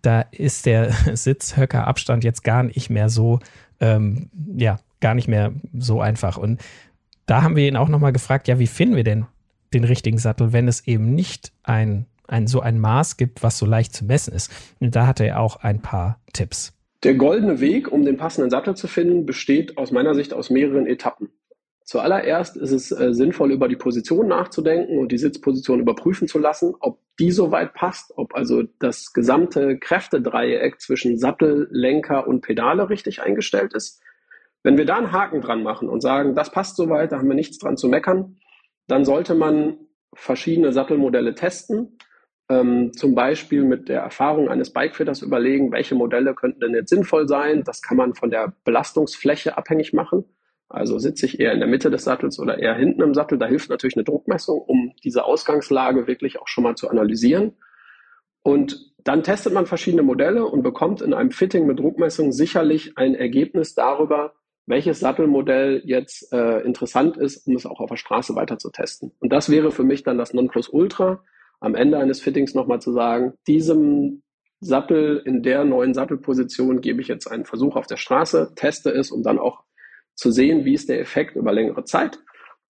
da 0.00 0.22
ist 0.30 0.64
der 0.64 0.92
Sitzhöckerabstand 1.14 2.24
jetzt 2.24 2.42
gar 2.42 2.62
nicht 2.62 2.88
mehr 2.88 3.10
so, 3.10 3.38
ähm, 3.80 4.30
ja, 4.56 4.78
gar 5.00 5.14
nicht 5.14 5.28
mehr 5.28 5.52
so 5.78 6.00
einfach. 6.00 6.38
Und 6.38 6.60
da 7.26 7.42
haben 7.42 7.56
wir 7.56 7.68
ihn 7.68 7.76
auch 7.76 7.88
nochmal 7.88 8.12
gefragt, 8.12 8.48
ja, 8.48 8.58
wie 8.58 8.66
finden 8.66 8.96
wir 8.96 9.04
denn 9.04 9.26
den 9.74 9.84
richtigen 9.84 10.18
Sattel, 10.18 10.52
wenn 10.52 10.68
es 10.68 10.86
eben 10.86 11.14
nicht 11.14 11.52
ein, 11.62 12.06
ein, 12.28 12.46
so 12.46 12.60
ein 12.60 12.78
Maß 12.78 13.16
gibt, 13.16 13.42
was 13.42 13.58
so 13.58 13.66
leicht 13.66 13.94
zu 13.94 14.04
messen 14.04 14.32
ist. 14.32 14.50
Und 14.80 14.94
da 14.96 15.06
hatte 15.06 15.26
er 15.26 15.40
auch 15.40 15.56
ein 15.56 15.80
paar 15.80 16.20
Tipps. 16.32 16.72
Der 17.04 17.14
goldene 17.14 17.60
Weg, 17.60 17.90
um 17.90 18.04
den 18.04 18.16
passenden 18.16 18.50
Sattel 18.50 18.76
zu 18.76 18.86
finden, 18.86 19.26
besteht 19.26 19.76
aus 19.76 19.90
meiner 19.90 20.14
Sicht 20.14 20.32
aus 20.32 20.50
mehreren 20.50 20.86
Etappen. 20.86 21.30
Zuallererst 21.84 22.56
ist 22.56 22.70
es 22.70 22.92
äh, 22.92 23.12
sinnvoll, 23.12 23.50
über 23.50 23.68
die 23.68 23.76
Position 23.76 24.28
nachzudenken 24.28 24.98
und 24.98 25.10
die 25.10 25.18
Sitzposition 25.18 25.80
überprüfen 25.80 26.28
zu 26.28 26.38
lassen, 26.38 26.74
ob 26.78 27.00
die 27.18 27.32
soweit 27.32 27.74
passt, 27.74 28.12
ob 28.16 28.34
also 28.34 28.62
das 28.78 29.12
gesamte 29.12 29.78
Kräftedreieck 29.78 30.80
zwischen 30.80 31.18
Sattel, 31.18 31.68
Lenker 31.70 32.26
und 32.28 32.40
Pedale 32.40 32.88
richtig 32.88 33.20
eingestellt 33.20 33.74
ist. 33.74 34.00
Wenn 34.62 34.78
wir 34.78 34.86
da 34.86 34.96
einen 34.96 35.12
Haken 35.12 35.40
dran 35.40 35.62
machen 35.62 35.88
und 35.88 36.00
sagen, 36.00 36.34
das 36.34 36.52
passt 36.52 36.76
soweit, 36.76 37.10
da 37.10 37.18
haben 37.18 37.28
wir 37.28 37.34
nichts 37.34 37.58
dran 37.58 37.76
zu 37.76 37.88
meckern, 37.88 38.38
dann 38.86 39.04
sollte 39.04 39.34
man 39.34 39.76
verschiedene 40.14 40.72
Sattelmodelle 40.72 41.34
testen. 41.34 41.98
Ähm, 42.48 42.92
zum 42.92 43.14
Beispiel 43.14 43.64
mit 43.64 43.88
der 43.88 44.00
Erfahrung 44.00 44.48
eines 44.48 44.72
Bikefitters 44.72 45.22
überlegen, 45.22 45.72
welche 45.72 45.94
Modelle 45.94 46.34
könnten 46.34 46.60
denn 46.60 46.74
jetzt 46.74 46.90
sinnvoll 46.90 47.28
sein. 47.28 47.62
Das 47.64 47.82
kann 47.82 47.96
man 47.96 48.14
von 48.14 48.30
der 48.30 48.52
Belastungsfläche 48.64 49.56
abhängig 49.56 49.92
machen. 49.92 50.24
Also 50.68 50.98
sitze 50.98 51.26
ich 51.26 51.38
eher 51.38 51.52
in 51.52 51.60
der 51.60 51.68
Mitte 51.68 51.90
des 51.90 52.04
Sattels 52.04 52.38
oder 52.38 52.58
eher 52.58 52.74
hinten 52.74 53.02
im 53.02 53.14
Sattel. 53.14 53.38
Da 53.38 53.46
hilft 53.46 53.68
natürlich 53.68 53.96
eine 53.96 54.04
Druckmessung, 54.04 54.58
um 54.58 54.94
diese 55.04 55.24
Ausgangslage 55.24 56.06
wirklich 56.06 56.40
auch 56.40 56.48
schon 56.48 56.64
mal 56.64 56.74
zu 56.74 56.88
analysieren. 56.88 57.52
Und 58.42 58.92
dann 59.04 59.22
testet 59.22 59.52
man 59.52 59.66
verschiedene 59.66 60.02
Modelle 60.02 60.46
und 60.46 60.62
bekommt 60.62 61.02
in 61.02 61.12
einem 61.12 61.30
Fitting 61.30 61.66
mit 61.66 61.78
Druckmessung 61.78 62.32
sicherlich 62.32 62.96
ein 62.96 63.14
Ergebnis 63.14 63.74
darüber, 63.74 64.32
welches 64.66 65.00
Sattelmodell 65.00 65.82
jetzt 65.84 66.32
äh, 66.32 66.60
interessant 66.60 67.16
ist, 67.16 67.46
um 67.46 67.56
es 67.56 67.66
auch 67.66 67.80
auf 67.80 67.90
der 67.90 67.96
Straße 67.96 68.34
weiter 68.34 68.58
zu 68.58 68.70
testen. 68.70 69.12
Und 69.18 69.32
das 69.32 69.50
wäre 69.50 69.72
für 69.72 69.84
mich 69.84 70.04
dann 70.04 70.18
das 70.18 70.32
Nonplusultra, 70.32 71.22
am 71.62 71.74
Ende 71.74 71.98
eines 71.98 72.20
Fittings 72.20 72.54
nochmal 72.54 72.80
zu 72.80 72.92
sagen, 72.92 73.34
diesem 73.46 74.22
Sattel 74.60 75.22
in 75.24 75.42
der 75.42 75.64
neuen 75.64 75.94
Sattelposition 75.94 76.80
gebe 76.80 77.00
ich 77.00 77.08
jetzt 77.08 77.26
einen 77.26 77.44
Versuch 77.44 77.76
auf 77.76 77.86
der 77.86 77.96
Straße, 77.96 78.52
teste 78.54 78.90
es, 78.90 79.10
um 79.10 79.22
dann 79.22 79.38
auch 79.38 79.62
zu 80.14 80.30
sehen, 80.30 80.64
wie 80.64 80.74
ist 80.74 80.88
der 80.88 81.00
Effekt 81.00 81.36
über 81.36 81.52
längere 81.52 81.84
Zeit. 81.84 82.18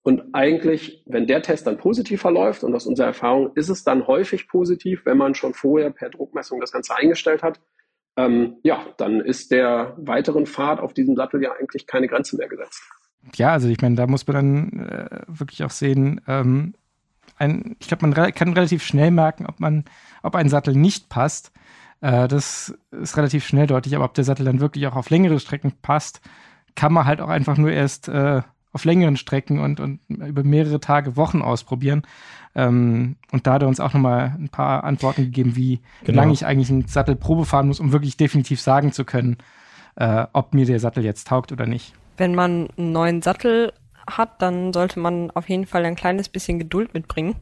Und 0.03 0.33
eigentlich, 0.33 1.03
wenn 1.05 1.27
der 1.27 1.41
Test 1.41 1.65
dann 1.65 1.77
positiv 1.77 2.21
verläuft, 2.21 2.63
und 2.63 2.75
aus 2.75 2.85
unserer 2.85 3.07
Erfahrung 3.07 3.51
ist 3.55 3.69
es 3.69 3.83
dann 3.83 4.05
häufig 4.05 4.47
positiv, 4.47 5.05
wenn 5.05 5.17
man 5.17 5.33
schon 5.33 5.53
vorher 5.53 5.91
per 5.91 6.09
Druckmessung 6.09 6.59
das 6.59 6.71
Ganze 6.71 6.95
eingestellt 6.95 7.41
hat, 7.41 7.59
ähm, 8.17 8.57
ja, 8.63 8.85
dann 8.97 9.21
ist 9.21 9.51
der 9.51 9.95
weiteren 9.97 10.45
Fahrt 10.45 10.79
auf 10.79 10.93
diesem 10.93 11.15
Sattel 11.15 11.41
ja 11.41 11.53
eigentlich 11.53 11.87
keine 11.87 12.07
Grenze 12.07 12.37
mehr 12.37 12.47
gesetzt. 12.47 12.83
Ja, 13.35 13.53
also 13.53 13.69
ich 13.69 13.81
meine, 13.81 13.95
da 13.95 14.05
muss 14.05 14.27
man 14.27 14.35
dann 14.35 14.85
äh, 14.85 15.21
wirklich 15.27 15.63
auch 15.63 15.71
sehen, 15.71 16.21
ähm, 16.27 16.73
ein, 17.37 17.75
ich 17.79 17.87
glaube, 17.87 18.07
man 18.07 18.13
re 18.13 18.31
kann 18.31 18.53
relativ 18.53 18.83
schnell 18.83 19.11
merken, 19.11 19.45
ob 19.45 19.59
man, 19.59 19.85
ob 20.21 20.35
ein 20.35 20.49
Sattel 20.49 20.75
nicht 20.75 21.09
passt. 21.09 21.51
Äh, 22.01 22.27
das 22.27 22.77
ist 22.91 23.17
relativ 23.17 23.45
schnell 23.45 23.67
deutlich, 23.67 23.95
aber 23.95 24.05
ob 24.05 24.13
der 24.13 24.23
Sattel 24.23 24.45
dann 24.45 24.59
wirklich 24.59 24.87
auch 24.87 24.95
auf 24.95 25.09
längere 25.09 25.39
Strecken 25.39 25.73
passt, 25.81 26.21
kann 26.75 26.93
man 26.93 27.05
halt 27.05 27.21
auch 27.21 27.29
einfach 27.29 27.57
nur 27.57 27.71
erst 27.71 28.07
äh, 28.07 28.41
auf 28.73 28.85
längeren 28.85 29.17
Strecken 29.17 29.59
und, 29.59 29.79
und 29.79 29.99
über 30.09 30.43
mehrere 30.43 30.79
Tage, 30.79 31.15
Wochen 31.15 31.41
ausprobieren. 31.41 32.03
Ähm, 32.55 33.15
und 33.31 33.47
da 33.47 33.53
hat 33.53 33.61
er 33.61 33.67
uns 33.67 33.79
auch 33.79 33.93
nochmal 33.93 34.35
ein 34.37 34.49
paar 34.49 34.83
Antworten 34.83 35.23
gegeben, 35.23 35.55
wie 35.55 35.79
genau. 36.03 36.21
lange 36.21 36.33
ich 36.33 36.45
eigentlich 36.45 36.69
einen 36.69 36.87
Sattel 36.87 37.15
Probe 37.15 37.45
fahren 37.45 37.67
muss, 37.67 37.79
um 37.79 37.91
wirklich 37.91 38.17
definitiv 38.17 38.59
sagen 38.59 38.91
zu 38.91 39.05
können, 39.05 39.37
äh, 39.95 40.25
ob 40.33 40.53
mir 40.53 40.65
der 40.65 40.79
Sattel 40.79 41.03
jetzt 41.03 41.27
taugt 41.27 41.51
oder 41.51 41.67
nicht. 41.67 41.93
Wenn 42.17 42.35
man 42.35 42.67
einen 42.77 42.91
neuen 42.91 43.21
Sattel 43.21 43.73
hat, 44.07 44.41
dann 44.41 44.73
sollte 44.73 44.99
man 44.99 45.31
auf 45.31 45.49
jeden 45.49 45.65
Fall 45.65 45.85
ein 45.85 45.95
kleines 45.95 46.29
bisschen 46.29 46.59
Geduld 46.59 46.93
mitbringen. 46.93 47.35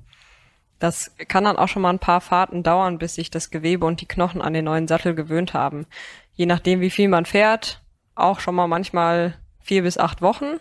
Das 0.79 1.15
kann 1.27 1.43
dann 1.43 1.57
auch 1.57 1.67
schon 1.67 1.83
mal 1.83 1.91
ein 1.91 1.99
paar 1.99 2.21
Fahrten 2.21 2.63
dauern, 2.63 2.97
bis 2.97 3.15
sich 3.15 3.29
das 3.29 3.51
Gewebe 3.51 3.85
und 3.85 4.01
die 4.01 4.07
Knochen 4.07 4.41
an 4.41 4.53
den 4.53 4.65
neuen 4.65 4.87
Sattel 4.87 5.13
gewöhnt 5.13 5.53
haben. 5.53 5.85
Je 6.33 6.47
nachdem, 6.47 6.81
wie 6.81 6.89
viel 6.89 7.07
man 7.07 7.25
fährt, 7.25 7.81
auch 8.15 8.39
schon 8.39 8.55
mal 8.55 8.67
manchmal 8.67 9.35
vier 9.59 9.83
bis 9.83 9.97
acht 9.97 10.21
Wochen. 10.21 10.59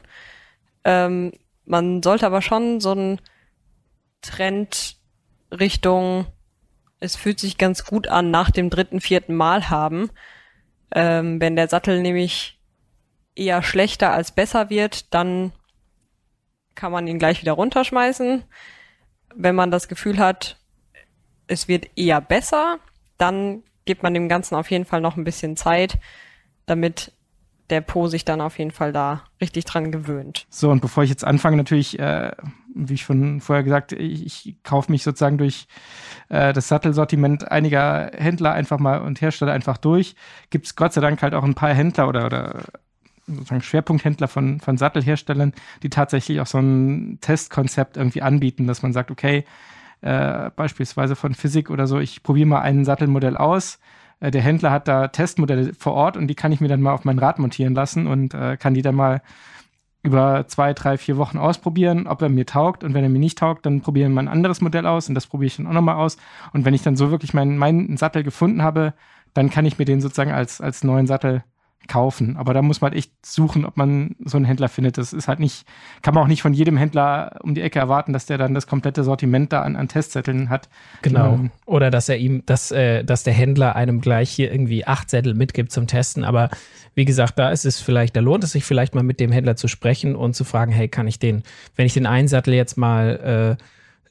Ähm, 0.84 1.32
man 1.64 2.02
sollte 2.02 2.26
aber 2.26 2.42
schon 2.42 2.80
so 2.80 2.90
einen 2.90 3.20
Trend 4.20 4.96
Richtung, 5.50 6.26
es 7.00 7.16
fühlt 7.16 7.40
sich 7.40 7.56
ganz 7.56 7.84
gut 7.84 8.08
an, 8.08 8.30
nach 8.30 8.50
dem 8.50 8.68
dritten, 8.68 9.00
vierten 9.00 9.34
Mal 9.34 9.70
haben. 9.70 10.10
Ähm, 10.94 11.40
wenn 11.40 11.56
der 11.56 11.68
Sattel 11.68 12.02
nämlich 12.02 12.58
eher 13.34 13.62
schlechter 13.62 14.12
als 14.12 14.32
besser 14.32 14.68
wird, 14.68 15.14
dann 15.14 15.52
kann 16.80 16.92
man 16.92 17.06
ihn 17.06 17.18
gleich 17.18 17.42
wieder 17.42 17.52
runterschmeißen. 17.52 18.42
Wenn 19.34 19.54
man 19.54 19.70
das 19.70 19.86
Gefühl 19.86 20.18
hat, 20.18 20.58
es 21.46 21.68
wird 21.68 21.90
eher 21.94 22.22
besser, 22.22 22.78
dann 23.18 23.62
gibt 23.84 24.02
man 24.02 24.14
dem 24.14 24.30
Ganzen 24.30 24.54
auf 24.54 24.70
jeden 24.70 24.86
Fall 24.86 25.02
noch 25.02 25.18
ein 25.18 25.24
bisschen 25.24 25.56
Zeit, 25.56 25.98
damit 26.64 27.12
der 27.68 27.82
Po 27.82 28.06
sich 28.06 28.24
dann 28.24 28.40
auf 28.40 28.58
jeden 28.58 28.70
Fall 28.70 28.92
da 28.92 29.24
richtig 29.42 29.66
dran 29.66 29.92
gewöhnt. 29.92 30.46
So, 30.48 30.70
und 30.70 30.80
bevor 30.80 31.04
ich 31.04 31.10
jetzt 31.10 31.24
anfange, 31.24 31.58
natürlich, 31.58 31.98
äh, 31.98 32.32
wie 32.74 32.94
ich 32.94 33.02
schon 33.02 33.42
vorher 33.42 33.62
gesagt, 33.62 33.92
ich, 33.92 34.46
ich 34.46 34.62
kaufe 34.62 34.90
mich 34.90 35.02
sozusagen 35.02 35.36
durch 35.36 35.66
äh, 36.30 36.54
das 36.54 36.68
Sattelsortiment 36.68 37.52
einiger 37.52 38.10
Händler 38.16 38.54
einfach 38.54 38.78
mal 38.78 39.02
und 39.02 39.20
Hersteller 39.20 39.52
einfach 39.52 39.76
durch. 39.76 40.16
Gibt 40.48 40.64
es 40.66 40.76
Gott 40.76 40.94
sei 40.94 41.02
Dank 41.02 41.20
halt 41.22 41.34
auch 41.34 41.44
ein 41.44 41.54
paar 41.54 41.74
Händler 41.74 42.08
oder, 42.08 42.24
oder 42.24 42.62
sozusagen 43.26 43.62
Schwerpunkthändler 43.62 44.28
von, 44.28 44.60
von 44.60 44.76
Sattelherstellern, 44.76 45.52
die 45.82 45.90
tatsächlich 45.90 46.40
auch 46.40 46.46
so 46.46 46.58
ein 46.58 47.18
Testkonzept 47.20 47.96
irgendwie 47.96 48.22
anbieten, 48.22 48.66
dass 48.66 48.82
man 48.82 48.92
sagt, 48.92 49.10
okay, 49.10 49.44
äh, 50.00 50.50
beispielsweise 50.56 51.16
von 51.16 51.34
Physik 51.34 51.70
oder 51.70 51.86
so, 51.86 51.98
ich 51.98 52.22
probiere 52.22 52.46
mal 52.46 52.60
ein 52.60 52.84
Sattelmodell 52.84 53.36
aus, 53.36 53.78
äh, 54.20 54.30
der 54.30 54.42
Händler 54.42 54.70
hat 54.70 54.88
da 54.88 55.08
Testmodelle 55.08 55.74
vor 55.74 55.94
Ort 55.94 56.16
und 56.16 56.28
die 56.28 56.34
kann 56.34 56.52
ich 56.52 56.60
mir 56.60 56.68
dann 56.68 56.80
mal 56.80 56.92
auf 56.92 57.04
mein 57.04 57.18
Rad 57.18 57.38
montieren 57.38 57.74
lassen 57.74 58.06
und 58.06 58.34
äh, 58.34 58.56
kann 58.56 58.74
die 58.74 58.82
dann 58.82 58.94
mal 58.94 59.22
über 60.02 60.46
zwei, 60.46 60.72
drei, 60.72 60.96
vier 60.96 61.16
Wochen 61.18 61.36
ausprobieren, 61.36 62.06
ob 62.06 62.22
er 62.22 62.30
mir 62.30 62.46
taugt. 62.46 62.84
Und 62.84 62.94
wenn 62.94 63.04
er 63.04 63.10
mir 63.10 63.18
nicht 63.18 63.38
taugt, 63.38 63.66
dann 63.66 63.82
probieren 63.82 64.14
wir 64.14 64.20
ein 64.20 64.28
anderes 64.28 64.60
Modell 64.60 64.86
aus 64.86 65.08
und 65.08 65.14
das 65.14 65.26
probiere 65.26 65.48
ich 65.48 65.56
dann 65.56 65.66
auch 65.66 65.72
nochmal 65.72 65.96
aus. 65.96 66.16
Und 66.52 66.64
wenn 66.64 66.74
ich 66.74 66.82
dann 66.82 66.96
so 66.96 67.10
wirklich 67.10 67.34
meinen, 67.34 67.58
meinen 67.58 67.96
Sattel 67.96 68.22
gefunden 68.22 68.62
habe, 68.62 68.94
dann 69.34 69.50
kann 69.50 69.66
ich 69.66 69.78
mir 69.78 69.84
den 69.84 70.00
sozusagen 70.00 70.32
als, 70.32 70.60
als 70.60 70.84
neuen 70.84 71.06
Sattel 71.06 71.44
kaufen. 71.88 72.36
Aber 72.36 72.54
da 72.54 72.62
muss 72.62 72.80
man 72.80 72.90
halt 72.90 72.98
echt 72.98 73.12
suchen, 73.24 73.64
ob 73.64 73.76
man 73.76 74.14
so 74.24 74.36
einen 74.36 74.44
Händler 74.44 74.68
findet. 74.68 74.98
Das 74.98 75.12
ist 75.12 75.28
halt 75.28 75.40
nicht, 75.40 75.66
kann 76.02 76.14
man 76.14 76.24
auch 76.24 76.28
nicht 76.28 76.42
von 76.42 76.54
jedem 76.54 76.76
Händler 76.76 77.38
um 77.42 77.54
die 77.54 77.62
Ecke 77.62 77.78
erwarten, 77.78 78.12
dass 78.12 78.26
der 78.26 78.38
dann 78.38 78.54
das 78.54 78.66
komplette 78.66 79.02
Sortiment 79.04 79.52
da 79.52 79.62
an, 79.62 79.76
an 79.76 79.88
Testzetteln 79.88 80.50
hat. 80.50 80.68
Genau. 81.02 81.34
Ähm, 81.34 81.50
Oder 81.66 81.90
dass 81.90 82.08
er 82.08 82.18
ihm, 82.18 82.44
dass, 82.46 82.70
äh, 82.70 83.04
dass 83.04 83.24
der 83.24 83.32
Händler 83.32 83.76
einem 83.76 84.00
gleich 84.00 84.30
hier 84.30 84.52
irgendwie 84.52 84.86
acht 84.86 85.10
Zettel 85.10 85.34
mitgibt 85.34 85.72
zum 85.72 85.86
Testen. 85.86 86.24
Aber 86.24 86.50
wie 86.94 87.04
gesagt, 87.04 87.38
da 87.38 87.50
ist 87.50 87.64
es 87.64 87.80
vielleicht, 87.80 88.16
da 88.16 88.20
lohnt 88.20 88.44
es 88.44 88.52
sich 88.52 88.64
vielleicht 88.64 88.94
mal 88.94 89.02
mit 89.02 89.20
dem 89.20 89.32
Händler 89.32 89.56
zu 89.56 89.68
sprechen 89.68 90.14
und 90.14 90.34
zu 90.34 90.44
fragen, 90.44 90.72
hey, 90.72 90.88
kann 90.88 91.08
ich 91.08 91.18
den, 91.18 91.42
wenn 91.76 91.86
ich 91.86 91.94
den 91.94 92.06
einen 92.06 92.28
Sattel 92.28 92.54
jetzt 92.54 92.76
mal 92.76 93.56
äh, 93.58 93.64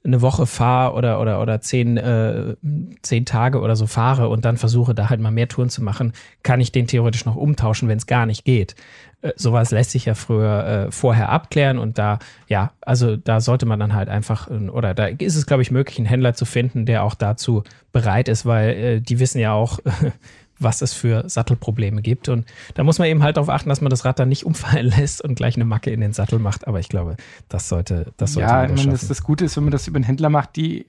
eine 0.03 0.21
Woche 0.21 0.45
fahre 0.45 0.93
oder, 0.93 1.19
oder, 1.19 1.41
oder 1.41 1.59
zehn, 1.59 1.97
äh, 1.97 2.55
zehn 3.01 3.25
Tage 3.25 3.59
oder 3.59 3.75
so 3.75 3.85
fahre 3.85 4.29
und 4.29 4.45
dann 4.45 4.57
versuche, 4.57 4.95
da 4.95 5.09
halt 5.09 5.19
mal 5.19 5.31
mehr 5.31 5.49
Touren 5.49 5.69
zu 5.69 5.83
machen, 5.83 6.13
kann 6.41 6.61
ich 6.61 6.71
den 6.71 6.87
theoretisch 6.87 7.25
noch 7.25 7.35
umtauschen, 7.35 7.89
wenn 7.89 7.97
es 7.97 8.07
gar 8.07 8.25
nicht 8.25 8.45
geht. 8.45 8.75
Äh, 9.21 9.33
sowas 9.35 9.71
lässt 9.71 9.91
sich 9.91 10.05
ja 10.05 10.13
früher 10.13 10.87
äh, 10.87 10.91
vorher 10.91 11.29
abklären 11.29 11.77
und 11.77 11.97
da, 11.97 12.19
ja, 12.47 12.71
also 12.81 13.17
da 13.17 13.41
sollte 13.41 13.65
man 13.65 13.79
dann 13.79 13.93
halt 13.93 14.07
einfach, 14.07 14.49
äh, 14.49 14.69
oder 14.69 14.93
da 14.93 15.07
ist 15.07 15.35
es, 15.35 15.45
glaube 15.45 15.63
ich, 15.63 15.71
möglich, 15.71 15.97
einen 15.97 16.07
Händler 16.07 16.33
zu 16.33 16.45
finden, 16.45 16.85
der 16.85 17.03
auch 17.03 17.15
dazu 17.15 17.63
bereit 17.91 18.29
ist, 18.29 18.45
weil 18.45 18.69
äh, 18.69 19.01
die 19.01 19.19
wissen 19.19 19.39
ja 19.39 19.51
auch, 19.51 19.79
was 20.59 20.81
es 20.81 20.93
für 20.93 21.27
Sattelprobleme 21.27 22.01
gibt. 22.01 22.29
Und 22.29 22.45
da 22.75 22.83
muss 22.83 22.99
man 22.99 23.07
eben 23.07 23.23
halt 23.23 23.37
darauf 23.37 23.49
achten, 23.49 23.69
dass 23.69 23.81
man 23.81 23.89
das 23.89 24.05
Rad 24.05 24.19
dann 24.19 24.29
nicht 24.29 24.45
umfallen 24.45 24.87
lässt 24.97 25.21
und 25.21 25.35
gleich 25.35 25.55
eine 25.55 25.65
Macke 25.65 25.91
in 25.91 26.01
den 26.01 26.13
Sattel 26.13 26.39
macht. 26.39 26.67
Aber 26.67 26.79
ich 26.79 26.89
glaube, 26.89 27.17
das 27.47 27.69
sollte, 27.69 28.13
das 28.17 28.33
sollte 28.33 28.49
Ja, 28.49 28.65
ich 28.65 28.75
meine, 28.75 28.91
das, 28.91 29.07
das 29.07 29.23
Gute 29.23 29.45
ist, 29.45 29.55
wenn 29.57 29.63
man 29.63 29.71
das 29.71 29.87
über 29.87 29.97
einen 29.97 30.05
Händler 30.05 30.29
macht, 30.29 30.55
die, 30.55 30.85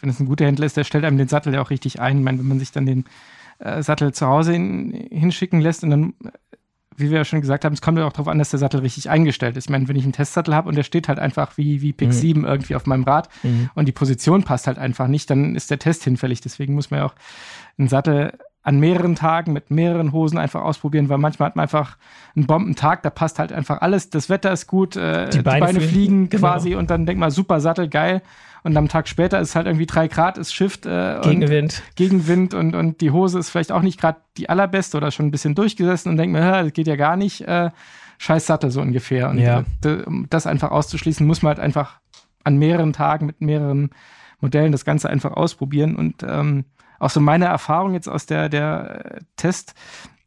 wenn 0.00 0.10
es 0.10 0.20
ein 0.20 0.26
guter 0.26 0.46
Händler 0.46 0.66
ist, 0.66 0.76
der 0.76 0.84
stellt 0.84 1.04
einem 1.04 1.18
den 1.18 1.28
Sattel 1.28 1.52
ja 1.54 1.60
auch 1.60 1.70
richtig 1.70 2.00
ein. 2.00 2.18
Ich 2.18 2.24
meine, 2.24 2.38
wenn 2.38 2.48
man 2.48 2.58
sich 2.58 2.72
dann 2.72 2.86
den 2.86 3.04
äh, 3.58 3.82
Sattel 3.82 4.12
zu 4.12 4.26
Hause 4.26 4.52
hin, 4.52 5.08
hinschicken 5.10 5.60
lässt 5.60 5.82
und 5.82 5.90
dann 5.90 6.14
wie 6.98 7.10
wir 7.10 7.18
ja 7.18 7.24
schon 7.24 7.40
gesagt 7.40 7.64
haben, 7.64 7.72
es 7.72 7.80
kommt 7.80 7.96
ja 7.96 8.06
auch 8.06 8.12
darauf 8.12 8.28
an, 8.28 8.38
dass 8.38 8.50
der 8.50 8.58
Sattel 8.58 8.80
richtig 8.80 9.08
eingestellt 9.08 9.56
ist. 9.56 9.66
Ich 9.66 9.70
meine, 9.70 9.86
wenn 9.86 9.96
ich 9.96 10.02
einen 10.02 10.12
Testsattel 10.12 10.54
habe 10.54 10.68
und 10.68 10.74
der 10.74 10.82
steht 10.82 11.08
halt 11.08 11.18
einfach 11.18 11.56
wie, 11.56 11.80
wie 11.80 11.92
Pick 11.92 12.08
mhm. 12.08 12.12
7 12.12 12.44
irgendwie 12.44 12.74
auf 12.74 12.86
meinem 12.86 13.04
Rad 13.04 13.28
mhm. 13.44 13.70
und 13.74 13.86
die 13.86 13.92
Position 13.92 14.42
passt 14.42 14.66
halt 14.66 14.78
einfach 14.78 15.06
nicht, 15.06 15.30
dann 15.30 15.54
ist 15.54 15.70
der 15.70 15.78
Test 15.78 16.02
hinfällig. 16.04 16.40
Deswegen 16.40 16.74
muss 16.74 16.90
man 16.90 17.00
ja 17.00 17.06
auch 17.06 17.14
einen 17.78 17.88
Sattel 17.88 18.32
an 18.62 18.80
mehreren 18.80 19.14
Tagen 19.14 19.52
mit 19.52 19.70
mehreren 19.70 20.12
Hosen 20.12 20.36
einfach 20.36 20.62
ausprobieren, 20.62 21.08
weil 21.08 21.18
manchmal 21.18 21.48
hat 21.48 21.56
man 21.56 21.62
einfach 21.62 21.96
einen 22.36 22.46
Bombentag, 22.46 23.02
da 23.02 23.10
passt 23.10 23.38
halt 23.38 23.52
einfach 23.52 23.80
alles, 23.80 24.10
das 24.10 24.28
Wetter 24.28 24.52
ist 24.52 24.66
gut, 24.66 24.96
äh, 24.96 25.30
die, 25.30 25.42
Beine, 25.42 25.66
die 25.66 25.72
Beine 25.72 25.80
fliegen 25.80 26.28
genau. 26.28 26.40
quasi 26.40 26.74
und 26.74 26.90
dann 26.90 27.06
denkt 27.06 27.20
man, 27.20 27.30
super 27.30 27.60
Sattel, 27.60 27.88
geil. 27.88 28.22
Und 28.64 28.76
am 28.76 28.88
Tag 28.88 29.08
später 29.08 29.38
ist 29.40 29.54
halt 29.54 29.66
irgendwie 29.66 29.86
drei 29.86 30.08
Grad, 30.08 30.36
ist 30.36 30.52
Shift. 30.52 30.84
Äh, 30.84 31.20
Gegenwind. 31.22 31.82
Und 31.86 31.96
Gegenwind 31.96 32.54
und, 32.54 32.74
und 32.74 33.00
die 33.00 33.12
Hose 33.12 33.38
ist 33.38 33.50
vielleicht 33.50 33.70
auch 33.70 33.82
nicht 33.82 34.00
gerade 34.00 34.18
die 34.36 34.48
allerbeste 34.48 34.96
oder 34.96 35.12
schon 35.12 35.26
ein 35.26 35.30
bisschen 35.30 35.54
durchgesessen 35.54 36.10
und 36.10 36.16
denkt 36.16 36.32
mir, 36.32 36.40
das 36.40 36.72
geht 36.72 36.88
ja 36.88 36.96
gar 36.96 37.16
nicht. 37.16 37.42
Äh, 37.42 37.70
scheiß 38.18 38.46
Sattel 38.46 38.70
so 38.70 38.80
ungefähr. 38.80 39.30
Und 39.30 39.38
ja. 39.38 39.64
äh, 39.84 40.02
um 40.02 40.26
das 40.28 40.46
einfach 40.46 40.70
auszuschließen, 40.72 41.26
muss 41.26 41.42
man 41.42 41.50
halt 41.50 41.60
einfach 41.60 42.00
an 42.44 42.56
mehreren 42.58 42.92
Tagen 42.92 43.26
mit 43.26 43.40
mehreren 43.40 43.90
Modellen 44.40 44.72
das 44.72 44.84
Ganze 44.84 45.08
einfach 45.08 45.32
ausprobieren 45.32 45.96
und 45.96 46.22
ähm, 46.22 46.64
auch 46.98 47.10
so 47.10 47.20
meine 47.20 47.46
Erfahrung 47.46 47.94
jetzt 47.94 48.08
aus 48.08 48.26
der, 48.26 48.48
der 48.48 49.04
äh, 49.04 49.20
Test, 49.36 49.74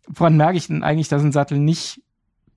woran 0.07 0.37
merke 0.37 0.57
ich 0.57 0.67
denn 0.67 0.83
eigentlich, 0.83 1.07
dass 1.07 1.23
ein 1.23 1.31
Sattel 1.31 1.59
nicht 1.59 2.01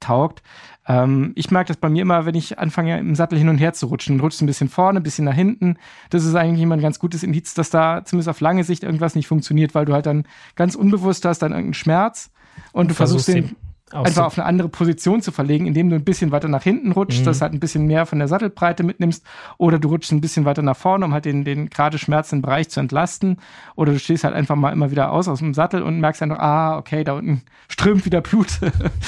taugt? 0.00 0.42
Ähm, 0.87 1.33
ich 1.35 1.50
merke 1.50 1.68
das 1.68 1.77
bei 1.79 1.88
mir 1.88 2.03
immer, 2.03 2.27
wenn 2.27 2.35
ich 2.35 2.59
anfange, 2.59 2.98
im 2.98 3.14
Sattel 3.14 3.38
hin 3.38 3.48
und 3.48 3.59
her 3.59 3.72
zu 3.72 3.87
rutschen. 3.87 4.20
Rutscht 4.20 4.42
ein 4.42 4.46
bisschen 4.46 4.68
vorne, 4.68 5.00
ein 5.00 5.03
bisschen 5.03 5.24
nach 5.24 5.35
hinten. 5.35 5.79
Das 6.11 6.24
ist 6.24 6.35
eigentlich 6.35 6.62
immer 6.62 6.77
ein 6.77 6.83
ganz 6.83 6.98
gutes 6.98 7.22
Indiz, 7.22 7.55
dass 7.55 7.70
da 7.70 8.05
zumindest 8.05 8.29
auf 8.29 8.40
lange 8.40 8.64
Sicht 8.64 8.83
irgendwas 8.83 9.14
nicht 9.14 9.27
funktioniert, 9.27 9.74
weil 9.74 9.87
du 9.87 9.94
halt 9.94 10.07
dann 10.07 10.24
ganz 10.57 10.74
unbewusst 10.74 11.24
hast 11.24 11.40
dann 11.40 11.53
irgendeinen 11.53 11.74
Schmerz 11.74 12.31
und 12.72 12.90
du 12.90 12.94
versuchst, 12.94 13.27
versuchst 13.27 13.50
den 13.50 13.63
einfach 13.92 14.25
auf 14.25 14.38
eine 14.38 14.47
andere 14.47 14.68
Position 14.68 15.20
zu 15.20 15.31
verlegen, 15.31 15.66
indem 15.66 15.90
du 15.90 15.97
ein 15.97 16.05
bisschen 16.05 16.33
weiter 16.33 16.49
nach 16.49 16.62
hinten 16.62 16.92
rutschst, 16.92 17.20
mhm. 17.20 17.25
dass 17.25 17.40
halt 17.40 17.53
ein 17.53 17.61
bisschen 17.61 17.87
mehr 17.87 18.07
von 18.07 18.18
der 18.18 18.29
Sattelbreite 18.29 18.83
mitnimmst, 18.83 19.25
oder 19.59 19.79
du 19.79 19.88
rutschst 19.88 20.12
ein 20.12 20.20
bisschen 20.20 20.44
weiter 20.44 20.62
nach 20.62 20.77
vorne, 20.77 21.05
um 21.05 21.12
halt 21.12 21.27
den, 21.27 21.44
den 21.44 21.68
gerade 21.70 21.99
schmerzenden 21.99 22.42
Bereich 22.42 22.70
zu 22.70 22.81
entlasten, 22.81 23.38
oder 23.77 23.92
du 23.92 23.99
stehst 23.99 24.25
halt 24.25 24.35
einfach 24.35 24.57
mal 24.57 24.73
immer 24.73 24.90
wieder 24.90 25.12
aus 25.12 25.29
aus 25.29 25.38
dem 25.38 25.55
Sattel 25.55 25.83
und 25.83 26.01
merkst 26.01 26.23
einfach, 26.23 26.38
ah, 26.38 26.79
okay, 26.79 27.05
da 27.05 27.14
unten 27.14 27.42
strömt 27.68 28.05
wieder 28.05 28.20
Blut. 28.20 28.59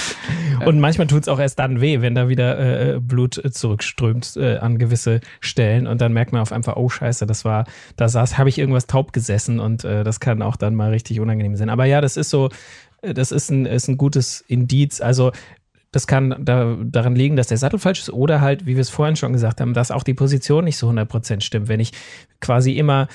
und 0.66 0.78
manchmal 0.78 1.06
tut 1.06 1.22
es 1.22 1.28
auch 1.28 1.38
erst 1.38 1.58
dann 1.58 1.80
weh, 1.80 2.00
wenn 2.00 2.14
da 2.14 2.28
wieder 2.28 2.58
äh, 2.94 3.00
Blut 3.00 3.40
zurückströmt 3.50 4.36
äh, 4.36 4.58
an 4.58 4.78
gewisse 4.78 5.20
Stellen 5.40 5.86
und 5.86 6.00
dann 6.00 6.12
merkt 6.12 6.32
man 6.32 6.42
auf 6.42 6.52
einfach, 6.52 6.76
oh 6.76 6.88
scheiße, 6.88 7.26
das 7.26 7.44
war, 7.44 7.64
da 7.96 8.08
saß, 8.08 8.38
habe 8.38 8.50
ich 8.50 8.58
irgendwas 8.58 8.86
taub 8.86 9.12
gesessen 9.12 9.58
und 9.58 9.84
äh, 9.84 10.04
das 10.04 10.20
kann 10.20 10.42
auch 10.42 10.56
dann 10.56 10.74
mal 10.74 10.90
richtig 10.90 11.20
unangenehm 11.20 11.56
sein. 11.56 11.70
Aber 11.70 11.86
ja, 11.86 12.00
das 12.00 12.16
ist 12.16 12.30
so, 12.30 12.50
das 13.14 13.32
ist 13.32 13.50
ein, 13.50 13.66
ist 13.66 13.88
ein 13.88 13.96
gutes 13.96 14.42
Indiz. 14.48 15.00
Also 15.00 15.32
das 15.92 16.06
kann 16.06 16.34
da, 16.40 16.76
daran 16.82 17.16
liegen, 17.16 17.36
dass 17.36 17.46
der 17.46 17.56
Sattel 17.56 17.78
falsch 17.78 18.00
ist 18.00 18.10
oder 18.10 18.40
halt, 18.40 18.66
wie 18.66 18.74
wir 18.74 18.82
es 18.82 18.90
vorhin 18.90 19.16
schon 19.16 19.32
gesagt 19.32 19.60
haben, 19.60 19.72
dass 19.72 19.90
auch 19.90 20.02
die 20.02 20.14
Position 20.14 20.64
nicht 20.64 20.76
so 20.76 20.90
100% 20.90 21.40
stimmt. 21.40 21.68
Wenn 21.68 21.80
ich 21.80 21.92
quasi 22.40 22.72
immer, 22.72 23.08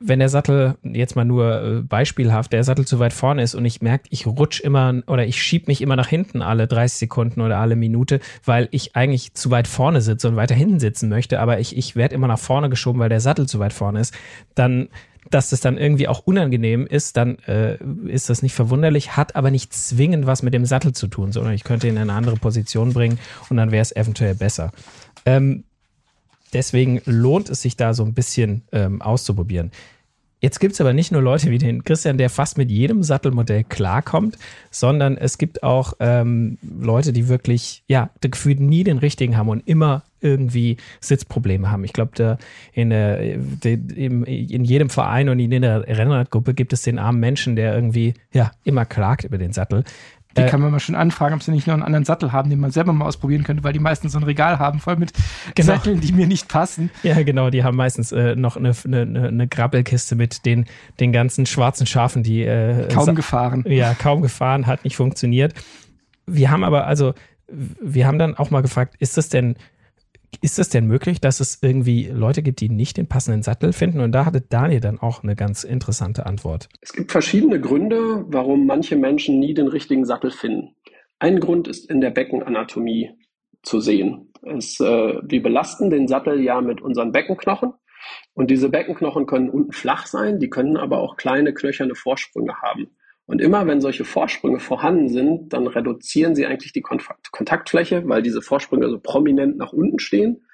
wenn 0.00 0.18
der 0.18 0.28
Sattel, 0.28 0.76
jetzt 0.82 1.16
mal 1.16 1.24
nur 1.24 1.62
äh, 1.62 1.80
beispielhaft, 1.80 2.52
der 2.52 2.62
Sattel 2.62 2.86
zu 2.86 2.98
weit 2.98 3.14
vorne 3.14 3.42
ist 3.42 3.54
und 3.54 3.64
ich 3.64 3.80
merke, 3.80 4.04
ich 4.10 4.26
rutsch 4.26 4.60
immer 4.60 5.02
oder 5.06 5.26
ich 5.26 5.40
schieb 5.40 5.66
mich 5.66 5.80
immer 5.80 5.96
nach 5.96 6.08
hinten 6.08 6.42
alle 6.42 6.66
30 6.66 6.98
Sekunden 6.98 7.40
oder 7.40 7.58
alle 7.58 7.76
Minute, 7.76 8.20
weil 8.44 8.68
ich 8.70 8.96
eigentlich 8.96 9.32
zu 9.32 9.50
weit 9.50 9.66
vorne 9.66 10.02
sitze 10.02 10.28
und 10.28 10.36
weiter 10.36 10.54
hinten 10.54 10.78
sitzen 10.78 11.08
möchte, 11.08 11.40
aber 11.40 11.58
ich, 11.58 11.74
ich 11.74 11.96
werde 11.96 12.14
immer 12.14 12.28
nach 12.28 12.38
vorne 12.38 12.68
geschoben, 12.68 13.00
weil 13.00 13.08
der 13.08 13.20
Sattel 13.20 13.46
zu 13.46 13.60
weit 13.60 13.72
vorne 13.72 14.00
ist, 14.00 14.12
dann 14.54 14.88
dass 15.30 15.50
das 15.50 15.60
dann 15.60 15.78
irgendwie 15.78 16.08
auch 16.08 16.20
unangenehm 16.20 16.86
ist, 16.86 17.16
dann 17.16 17.38
äh, 17.46 17.78
ist 18.06 18.30
das 18.30 18.42
nicht 18.42 18.54
verwunderlich, 18.54 19.16
hat 19.16 19.36
aber 19.36 19.50
nicht 19.50 19.72
zwingend 19.72 20.26
was 20.26 20.42
mit 20.42 20.54
dem 20.54 20.64
Sattel 20.64 20.92
zu 20.92 21.08
tun, 21.08 21.32
sondern 21.32 21.54
ich 21.54 21.64
könnte 21.64 21.88
ihn 21.88 21.96
in 21.96 22.02
eine 22.02 22.12
andere 22.12 22.36
Position 22.36 22.92
bringen 22.92 23.18
und 23.48 23.56
dann 23.56 23.72
wäre 23.72 23.82
es 23.82 23.94
eventuell 23.94 24.34
besser. 24.34 24.72
Ähm, 25.24 25.64
deswegen 26.52 27.00
lohnt 27.04 27.50
es 27.50 27.62
sich 27.62 27.76
da 27.76 27.94
so 27.94 28.04
ein 28.04 28.14
bisschen 28.14 28.62
ähm, 28.72 29.02
auszuprobieren. 29.02 29.70
Jetzt 30.40 30.60
gibt 30.60 30.74
es 30.74 30.80
aber 30.80 30.92
nicht 30.92 31.12
nur 31.12 31.22
Leute 31.22 31.50
wie 31.50 31.58
den 31.58 31.82
Christian, 31.82 32.18
der 32.18 32.28
fast 32.28 32.58
mit 32.58 32.70
jedem 32.70 33.02
Sattelmodell 33.02 33.64
klarkommt, 33.64 34.36
sondern 34.70 35.16
es 35.16 35.38
gibt 35.38 35.62
auch 35.62 35.94
ähm, 35.98 36.58
Leute, 36.62 37.12
die 37.12 37.28
wirklich, 37.28 37.82
ja, 37.88 38.10
gefühlt 38.20 38.60
nie 38.60 38.84
den 38.84 38.98
richtigen 38.98 39.36
haben 39.36 39.48
und 39.48 39.66
immer 39.66 40.04
irgendwie 40.20 40.76
Sitzprobleme 41.00 41.70
haben. 41.70 41.84
Ich 41.84 41.92
glaube, 41.92 42.12
da 42.14 42.38
in, 42.72 42.90
in, 42.90 44.24
in 44.24 44.64
jedem 44.64 44.90
Verein 44.90 45.28
und 45.28 45.38
in 45.38 45.52
jeder 45.52 45.86
Rennradgruppe 45.86 46.54
gibt 46.54 46.72
es 46.72 46.82
den 46.82 46.98
armen 46.98 47.20
Menschen, 47.20 47.56
der 47.56 47.74
irgendwie 47.74 48.14
ja 48.32 48.52
immer 48.64 48.84
klagt 48.84 49.24
über 49.24 49.38
den 49.38 49.52
Sattel. 49.52 49.84
Die 50.36 50.42
äh, 50.42 50.48
kann 50.48 50.60
man 50.60 50.70
mal 50.70 50.80
schon 50.80 50.94
anfragen, 50.94 51.34
ob 51.34 51.42
sie 51.42 51.50
nicht 51.50 51.66
noch 51.66 51.74
einen 51.74 51.82
anderen 51.82 52.04
Sattel 52.04 52.32
haben, 52.32 52.50
den 52.50 52.60
man 52.60 52.70
selber 52.70 52.92
mal 52.92 53.06
ausprobieren 53.06 53.44
könnte, 53.44 53.64
weil 53.64 53.72
die 53.72 53.78
meistens 53.78 54.12
so 54.12 54.18
ein 54.18 54.24
Regal 54.24 54.58
haben, 54.58 54.80
voll 54.80 54.96
mit 54.96 55.12
genau. 55.54 55.74
Satteln, 55.74 56.00
die 56.00 56.12
mir 56.12 56.26
nicht 56.26 56.48
passen. 56.48 56.90
Ja, 57.02 57.22
genau, 57.22 57.50
die 57.50 57.64
haben 57.64 57.76
meistens 57.76 58.12
äh, 58.12 58.36
noch 58.36 58.56
eine, 58.56 58.72
eine, 58.84 59.28
eine 59.28 59.48
Grabbelkiste 59.48 60.14
mit 60.14 60.44
den, 60.44 60.66
den 61.00 61.12
ganzen 61.12 61.46
schwarzen 61.46 61.86
Schafen, 61.86 62.22
die 62.22 62.42
äh, 62.42 62.88
kaum 62.92 63.14
gefahren. 63.14 63.64
Ja, 63.66 63.94
kaum 63.94 64.22
gefahren, 64.22 64.66
hat 64.66 64.84
nicht 64.84 64.96
funktioniert. 64.96 65.54
Wir 66.26 66.50
haben 66.50 66.64
aber, 66.64 66.86
also, 66.86 67.14
wir 67.48 68.06
haben 68.06 68.18
dann 68.18 68.36
auch 68.36 68.50
mal 68.50 68.60
gefragt, 68.60 68.96
ist 68.98 69.16
das 69.16 69.28
denn 69.28 69.56
ist 70.40 70.58
es 70.58 70.68
denn 70.68 70.86
möglich, 70.86 71.20
dass 71.20 71.40
es 71.40 71.62
irgendwie 71.62 72.06
Leute 72.06 72.42
gibt, 72.42 72.60
die 72.60 72.68
nicht 72.68 72.96
den 72.96 73.08
passenden 73.08 73.42
Sattel 73.42 73.72
finden? 73.72 74.00
Und 74.00 74.12
da 74.12 74.24
hatte 74.24 74.40
Daniel 74.40 74.80
dann 74.80 74.98
auch 74.98 75.22
eine 75.22 75.36
ganz 75.36 75.64
interessante 75.64 76.26
Antwort. 76.26 76.68
Es 76.80 76.92
gibt 76.92 77.12
verschiedene 77.12 77.60
Gründe, 77.60 78.24
warum 78.28 78.66
manche 78.66 78.96
Menschen 78.96 79.38
nie 79.38 79.54
den 79.54 79.68
richtigen 79.68 80.04
Sattel 80.04 80.30
finden. 80.30 80.74
Ein 81.18 81.40
Grund 81.40 81.68
ist 81.68 81.90
in 81.90 82.00
der 82.00 82.10
Beckenanatomie 82.10 83.10
zu 83.62 83.80
sehen. 83.80 84.32
Es, 84.42 84.78
äh, 84.80 84.84
wir 85.22 85.42
belasten 85.42 85.90
den 85.90 86.08
Sattel 86.08 86.40
ja 86.40 86.60
mit 86.60 86.80
unseren 86.80 87.12
Beckenknochen. 87.12 87.72
Und 88.34 88.50
diese 88.50 88.68
Beckenknochen 88.68 89.26
können 89.26 89.50
unten 89.50 89.72
flach 89.72 90.06
sein, 90.06 90.38
die 90.38 90.50
können 90.50 90.76
aber 90.76 90.98
auch 90.98 91.16
kleine 91.16 91.52
knöcherne 91.54 91.94
Vorsprünge 91.94 92.54
haben. 92.62 92.95
Und 93.26 93.40
immer 93.40 93.66
wenn 93.66 93.80
solche 93.80 94.04
Vorsprünge 94.04 94.60
vorhanden 94.60 95.08
sind, 95.08 95.52
dann 95.52 95.66
reduzieren 95.66 96.34
sie 96.36 96.46
eigentlich 96.46 96.72
die 96.72 96.82
Kontaktfläche, 96.82 98.08
weil 98.08 98.22
diese 98.22 98.40
Vorsprünge 98.40 98.88
so 98.88 99.00
prominent 99.00 99.56
nach 99.56 99.72
unten 99.72 99.98
stehen. 99.98 100.46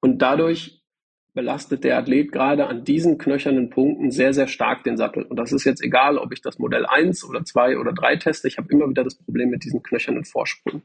Und 0.00 0.20
dadurch 0.20 0.82
belastet 1.32 1.84
der 1.84 1.96
Athlet 1.96 2.32
gerade 2.32 2.66
an 2.66 2.84
diesen 2.84 3.16
knöchernen 3.16 3.70
Punkten 3.70 4.10
sehr, 4.10 4.34
sehr 4.34 4.48
stark 4.48 4.84
den 4.84 4.96
Sattel. 4.96 5.22
Und 5.22 5.38
das 5.38 5.52
ist 5.52 5.64
jetzt 5.64 5.82
egal, 5.82 6.18
ob 6.18 6.32
ich 6.32 6.42
das 6.42 6.58
Modell 6.58 6.84
1 6.84 7.24
oder 7.24 7.44
2 7.44 7.78
oder 7.78 7.92
3 7.92 8.16
teste. 8.16 8.48
Ich 8.48 8.58
habe 8.58 8.70
immer 8.70 8.88
wieder 8.88 9.04
das 9.04 9.14
Problem 9.14 9.48
mit 9.48 9.64
diesen 9.64 9.82
knöchernen 9.82 10.24
Vorsprüngen. 10.24 10.82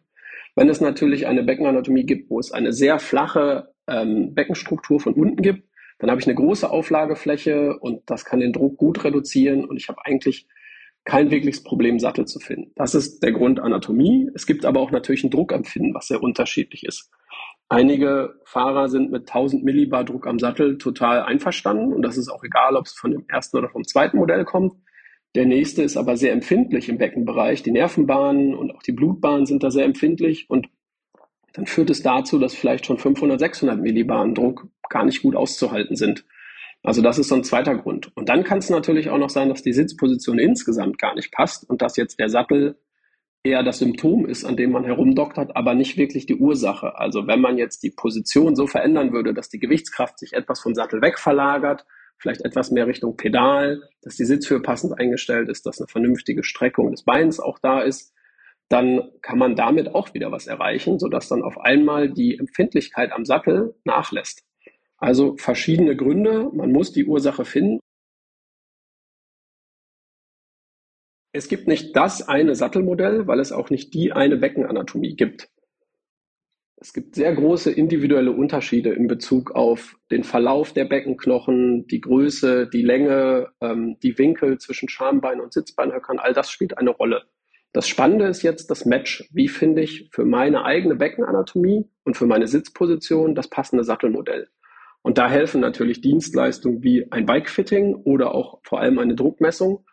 Wenn 0.56 0.70
es 0.70 0.80
natürlich 0.80 1.28
eine 1.28 1.44
Beckenanatomie 1.44 2.06
gibt, 2.06 2.30
wo 2.30 2.40
es 2.40 2.52
eine 2.52 2.72
sehr 2.72 3.00
flache 3.00 3.74
ähm, 3.88 4.34
Beckenstruktur 4.34 5.00
von 5.02 5.14
unten 5.14 5.42
gibt, 5.42 5.68
dann 6.00 6.10
habe 6.10 6.22
ich 6.22 6.28
eine 6.28 6.36
große 6.36 6.70
Auflagefläche 6.70 7.78
und 7.78 8.10
das 8.10 8.26
kann 8.26 8.40
den 8.40 8.54
Druck 8.54 8.78
gut 8.78 9.04
reduzieren 9.04 9.66
und 9.66 9.78
ich 9.78 9.88
habe 9.90 10.06
eigentlich 10.06 10.48
kein 11.06 11.30
wirkliches 11.32 11.64
Problem, 11.64 12.00
Sattel 12.00 12.26
zu 12.26 12.40
finden. 12.40 12.72
Das 12.76 12.96
ist 12.96 13.22
der 13.22 13.32
Grund 13.32 13.60
Anatomie. 13.60 14.30
Es 14.34 14.46
gibt 14.46 14.66
aber 14.66 14.80
auch 14.80 14.92
natürlich 14.92 15.24
ein 15.24 15.30
Druckempfinden, 15.30 15.94
was 15.94 16.08
sehr 16.08 16.22
unterschiedlich 16.22 16.84
ist. 16.84 17.12
Einige 17.70 18.36
Fahrer 18.44 18.90
sind 18.90 19.12
mit 19.12 19.22
1000 19.22 19.64
Millibar 19.64 20.04
Druck 20.04 20.28
am 20.28 20.40
Sattel 20.40 20.78
total 20.78 21.24
einverstanden 21.24 21.94
und 21.94 22.02
das 22.02 22.18
ist 22.18 22.30
auch 22.30 22.44
egal, 22.44 22.76
ob 22.76 22.86
es 22.86 22.94
von 22.94 23.12
dem 23.12 23.26
ersten 23.28 23.58
oder 23.58 23.70
vom 23.70 23.84
zweiten 23.86 24.18
Modell 24.18 24.46
kommt. 24.46 24.74
Der 25.36 25.46
nächste 25.46 25.84
ist 25.84 25.98
aber 25.98 26.16
sehr 26.16 26.32
empfindlich 26.32 26.90
im 26.90 26.98
Beckenbereich. 26.98 27.62
Die 27.64 27.72
Nervenbahnen 27.72 28.56
und 28.56 28.72
auch 28.72 28.84
die 28.84 28.92
Blutbahnen 28.92 29.46
sind 29.46 29.64
da 29.64 29.72
sehr 29.72 29.86
empfindlich 29.86 30.50
und 30.50 30.68
dann 31.54 31.66
führt 31.66 31.90
es 31.90 32.02
dazu, 32.02 32.38
dass 32.38 32.54
vielleicht 32.54 32.86
schon 32.86 32.98
500, 32.98 33.40
600 33.40 33.80
Millibar 33.80 34.28
Druck 34.30 34.68
gar 34.90 35.06
nicht 35.06 35.22
gut 35.22 35.36
auszuhalten 35.36 35.96
sind. 35.96 36.26
Also 36.86 37.02
das 37.02 37.18
ist 37.18 37.30
so 37.30 37.36
ein 37.36 37.44
zweiter 37.44 37.76
Grund. 37.76 38.16
Und 38.16 38.30
dann 38.30 38.44
kann 38.44 38.60
es 38.60 38.70
natürlich 38.70 39.10
auch 39.10 39.18
noch 39.18 39.32
sein, 39.32 39.50
dass 39.50 39.64
die 39.64 39.74
Sitzposition 39.74 40.38
insgesamt 40.38 41.00
gar 41.00 41.16
nicht 41.16 41.32
passt 41.32 41.68
und 41.68 41.82
dass 41.82 41.98
jetzt 41.98 42.20
der 42.20 42.30
Sattel 42.30 42.78
eher 43.44 43.64
das 43.64 43.80
Symptom 43.80 44.28
ist, 44.28 44.46
an 44.46 44.56
dem 44.56 44.72
man 44.72 44.86
herumdoktert, 44.86 45.56
aber 45.56 45.74
nicht 45.74 45.98
wirklich 45.98 46.28
die 46.28 46.36
Ursache. 46.36 46.98
Also 46.98 47.26
wenn 47.26 47.42
man 47.42 47.58
jetzt 47.58 47.82
die 47.82 47.90
Position 47.90 48.56
so 48.56 48.68
verändern 48.68 49.14
würde, 49.14 49.34
dass 49.34 49.50
die 49.50 49.60
Gewichtskraft 49.60 50.20
sich 50.20 50.34
etwas 50.34 50.62
vom 50.62 50.76
Sattel 50.76 51.02
wegverlagert, 51.02 51.86
vielleicht 52.20 52.46
etwas 52.46 52.70
mehr 52.70 52.86
Richtung 52.86 53.18
Pedal, 53.18 53.82
dass 54.04 54.16
die 54.16 54.26
Sitzhöhe 54.26 54.62
passend 54.62 55.00
eingestellt 55.00 55.50
ist, 55.50 55.66
dass 55.66 55.80
eine 55.80 55.88
vernünftige 55.88 56.44
Streckung 56.44 56.92
des 56.92 57.04
Beins 57.04 57.40
auch 57.40 57.58
da 57.60 57.82
ist, 57.82 58.14
dann 58.70 59.12
kann 59.24 59.40
man 59.40 59.56
damit 59.56 59.94
auch 59.94 60.14
wieder 60.14 60.32
was 60.32 60.46
erreichen, 60.46 61.00
sodass 61.00 61.30
dann 61.30 61.42
auf 61.42 61.60
einmal 61.60 62.12
die 62.12 62.38
Empfindlichkeit 62.38 63.12
am 63.12 63.26
Sattel 63.26 63.76
nachlässt. 63.86 64.45
Also 65.06 65.36
verschiedene 65.38 65.96
Gründe, 65.96 66.50
man 66.52 66.72
muss 66.72 66.92
die 66.92 67.06
Ursache 67.06 67.46
finden. 67.46 67.80
Es 71.32 71.48
gibt 71.48 71.68
nicht 71.68 71.96
das 71.96 72.28
eine 72.28 72.56
Sattelmodell, 72.56 73.28
weil 73.28 73.40
es 73.40 73.52
auch 73.52 73.70
nicht 73.70 73.94
die 73.94 74.14
eine 74.14 74.36
Beckenanatomie 74.36 75.16
gibt. 75.16 75.48
Es 76.78 76.92
gibt 76.92 77.14
sehr 77.14 77.36
große 77.36 77.72
individuelle 77.72 78.32
Unterschiede 78.32 78.94
in 78.94 79.06
Bezug 79.06 79.52
auf 79.52 79.96
den 80.10 80.24
Verlauf 80.24 80.74
der 80.74 80.86
Beckenknochen, 80.86 81.86
die 81.86 82.02
Größe, 82.02 82.68
die 82.68 82.82
Länge, 82.82 83.52
ähm, 83.62 84.00
die 84.02 84.18
Winkel 84.18 84.58
zwischen 84.58 84.90
Schambein 84.90 85.40
und 85.40 85.54
Sitzbeinhöckern. 85.54 86.18
All 86.18 86.34
das 86.34 86.50
spielt 86.50 86.80
eine 86.80 86.90
Rolle. 86.90 87.26
Das 87.74 87.88
Spannende 87.88 88.26
ist 88.26 88.42
jetzt 88.42 88.72
das 88.72 88.86
Match. 88.86 89.30
Wie 89.32 89.50
finde 89.50 89.84
ich 89.84 90.10
für 90.12 90.26
meine 90.26 90.66
eigene 90.66 90.96
Beckenanatomie 90.96 91.86
und 92.06 92.18
für 92.18 92.26
meine 92.26 92.48
Sitzposition 92.48 93.36
das 93.36 93.50
passende 93.52 93.84
Sattelmodell? 93.84 94.50
Und 95.06 95.20
da 95.20 95.30
helfen 95.30 95.62
natürlich 95.62 96.02
Dienstleistungen 96.02 96.82
wie 96.82 97.12
ein 97.12 97.28
Bikefitting 97.28 97.94
oder 97.94 98.34
auch 98.34 98.58
vor 98.64 98.80
allem 98.80 98.98
eine 98.98 99.14
Druckmessung, 99.14 99.86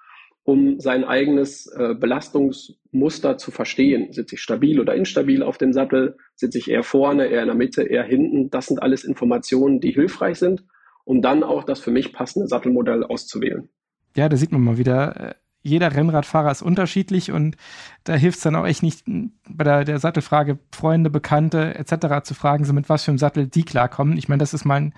um 0.42 0.80
sein 0.80 1.04
eigenes 1.04 1.66
äh, 1.66 1.94
Belastungsmuster 1.94 3.36
zu 3.36 3.50
verstehen. 3.50 4.10
Sitze 4.14 4.36
ich 4.36 4.40
stabil 4.40 4.80
oder 4.80 4.94
instabil 4.94 5.42
auf 5.42 5.58
dem 5.58 5.74
Sattel? 5.74 6.16
Sitze 6.34 6.56
ich 6.56 6.70
eher 6.70 6.82
vorne, 6.82 7.26
eher 7.26 7.42
in 7.42 7.48
der 7.48 7.54
Mitte, 7.54 7.82
eher 7.82 8.04
hinten? 8.04 8.48
Das 8.48 8.68
sind 8.68 8.82
alles 8.82 9.04
Informationen, 9.04 9.80
die 9.80 9.90
hilfreich 9.90 10.38
sind, 10.38 10.64
um 11.04 11.20
dann 11.20 11.42
auch 11.42 11.64
das 11.64 11.80
für 11.80 11.90
mich 11.90 12.14
passende 12.14 12.48
Sattelmodell 12.48 13.04
auszuwählen. 13.04 13.68
Ja, 14.16 14.30
da 14.30 14.38
sieht 14.38 14.50
man 14.50 14.62
mal 14.62 14.78
wieder, 14.78 15.20
äh, 15.20 15.34
jeder 15.62 15.94
Rennradfahrer 15.94 16.50
ist 16.50 16.62
unterschiedlich 16.62 17.30
und 17.30 17.56
da 18.04 18.14
hilft 18.14 18.38
es 18.38 18.42
dann 18.42 18.56
auch 18.56 18.66
echt 18.66 18.82
nicht 18.82 19.04
bei 19.48 19.64
der, 19.64 19.84
der 19.84 19.98
Sattelfrage 19.98 20.58
Freunde, 20.72 21.10
Bekannte 21.10 21.74
etc. 21.76 22.24
zu 22.24 22.34
fragen, 22.34 22.64
so 22.64 22.72
mit 22.72 22.88
was 22.88 23.04
für 23.04 23.10
einem 23.10 23.18
Sattel 23.18 23.46
die 23.46 23.64
klarkommen. 23.64 24.16
Ich 24.16 24.28
meine, 24.28 24.40
das 24.40 24.54
ist 24.54 24.64
mein 24.64 24.92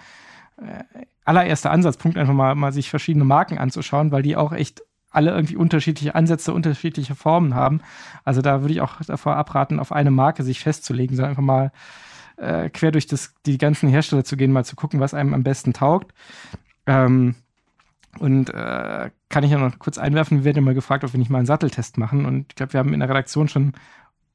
äh, 0.57 0.85
allererster 1.25 1.71
Ansatzpunkt, 1.71 2.17
einfach 2.17 2.35
mal, 2.35 2.55
mal 2.55 2.73
sich 2.73 2.91
verschiedene 2.91 3.25
Marken 3.25 3.59
anzuschauen, 3.59 4.13
weil 4.13 4.23
die 4.23 4.37
auch 4.37 4.53
echt 4.53 4.83
alle 5.11 5.31
irgendwie 5.31 5.57
unterschiedliche 5.57 6.15
Ansätze, 6.15 6.53
unterschiedliche 6.53 7.15
Formen 7.15 7.55
haben. 7.55 7.81
Also 8.25 8.43
da 8.43 8.63
würde 8.63 8.75
ich 8.75 8.81
auch 8.81 8.97
davor 9.07 9.37
abraten, 9.37 9.79
auf 9.79 9.93
eine 9.93 10.11
Marke 10.11 10.43
sich 10.43 10.61
festzulegen, 10.61 11.17
sondern 11.17 11.31
einfach 11.31 11.43
mal 11.43 11.73
äh, 12.37 12.69
quer 12.69 12.91
durch 12.91 13.07
das, 13.07 13.33
die 13.47 13.59
ganzen 13.59 13.89
Hersteller 13.89 14.25
zu 14.25 14.37
gehen, 14.37 14.51
mal 14.51 14.65
zu 14.65 14.75
gucken, 14.75 14.99
was 14.99 15.15
einem 15.15 15.35
am 15.35 15.45
besten 15.45 15.73
taugt. 15.73 16.13
Ähm, 16.87 17.37
und 18.19 18.51
äh, 18.51 19.11
kann 19.29 19.45
ich 19.45 19.51
ja 19.51 19.59
noch 19.59 19.79
kurz 19.79 19.99
einwerfen, 19.99 20.39
wir 20.39 20.45
werden 20.45 20.59
immer 20.59 20.75
gefragt, 20.75 21.05
ob 21.05 21.13
wir 21.13 21.19
nicht 21.19 21.31
mal 21.31 21.39
einen 21.39 21.47
Satteltest 21.47 21.99
machen. 21.99 22.27
Und 22.27 22.47
ich 22.51 22.57
glaube, 22.57 22.73
wir 22.73 22.81
haben 22.81 22.93
in 22.93 23.01
der 23.01 23.09
Redaktion 23.09 23.49
schon 23.49 23.73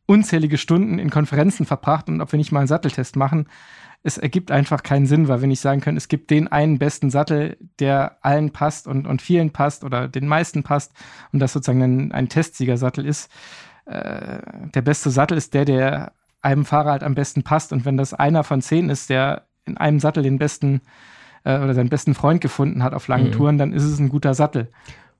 unzählige 0.05 0.57
Stunden 0.57 0.99
in 0.99 1.09
Konferenzen 1.09 1.65
verbracht 1.65 2.09
und 2.09 2.21
ob 2.21 2.31
wir 2.31 2.37
nicht 2.37 2.51
mal 2.51 2.59
einen 2.59 2.67
Satteltest 2.67 3.15
machen. 3.15 3.47
Es 4.01 4.17
ergibt 4.17 4.49
einfach 4.51 4.81
keinen 4.81 5.05
Sinn, 5.05 5.27
weil 5.27 5.41
wir 5.41 5.47
nicht 5.47 5.59
sagen 5.59 5.81
können, 5.81 5.97
es 5.97 6.07
gibt 6.07 6.31
den 6.31 6.47
einen 6.47 6.79
besten 6.79 7.09
Sattel, 7.09 7.57
der 7.79 8.17
allen 8.21 8.51
passt 8.51 8.87
und, 8.87 9.05
und 9.05 9.21
vielen 9.21 9.51
passt 9.51 9.83
oder 9.83 10.07
den 10.07 10.27
meisten 10.27 10.63
passt 10.63 10.93
und 11.31 11.39
das 11.39 11.53
sozusagen 11.53 11.81
ein, 11.81 12.11
ein 12.11 12.29
Testsiegersattel 12.29 13.05
ist. 13.05 13.29
Äh, 13.85 14.39
der 14.73 14.81
beste 14.81 15.11
Sattel 15.11 15.37
ist 15.37 15.53
der, 15.53 15.65
der 15.65 16.13
einem 16.41 16.65
Fahrer 16.65 16.91
halt 16.91 17.03
am 17.03 17.15
besten 17.15 17.43
passt. 17.43 17.73
Und 17.73 17.85
wenn 17.85 17.97
das 17.97 18.13
einer 18.13 18.43
von 18.43 18.61
zehn 18.61 18.89
ist, 18.89 19.09
der 19.09 19.47
in 19.65 19.77
einem 19.77 19.99
Sattel 19.99 20.23
den 20.23 20.39
besten 20.39 20.77
äh, 20.77 20.79
oder 21.57 21.73
seinen 21.73 21.89
besten 21.89 22.13
Freund 22.13 22.41
gefunden 22.41 22.83
hat 22.83 22.93
auf 22.93 23.07
langen 23.07 23.27
mhm. 23.27 23.31
Touren, 23.31 23.57
dann 23.57 23.73
ist 23.73 23.83
es 23.83 23.99
ein 23.99 24.09
guter 24.09 24.33
Sattel. 24.33 24.67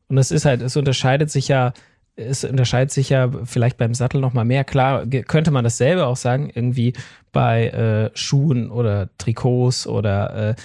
Und 0.08 0.18
es 0.18 0.32
ist 0.32 0.46
halt, 0.46 0.62
es 0.62 0.76
unterscheidet 0.76 1.30
sich 1.30 1.48
ja, 1.48 1.74
es 2.16 2.44
unterscheidet 2.44 2.92
sich 2.92 3.10
ja 3.10 3.30
vielleicht 3.46 3.78
beim 3.78 3.94
Sattel 3.94 4.20
noch 4.22 4.34
mal 4.34 4.46
mehr. 4.46 4.64
Klar, 4.64 5.06
könnte 5.06 5.52
man 5.52 5.64
dasselbe 5.64 6.06
auch 6.06 6.18
sagen, 6.18 6.52
irgendwie 6.54 6.94
bei 7.32 7.68
äh, 7.68 8.18
Schuhen 8.18 8.72
oder 8.72 9.10
Trikots 9.18 9.88
oder 9.88 10.50
äh, 10.50 10.56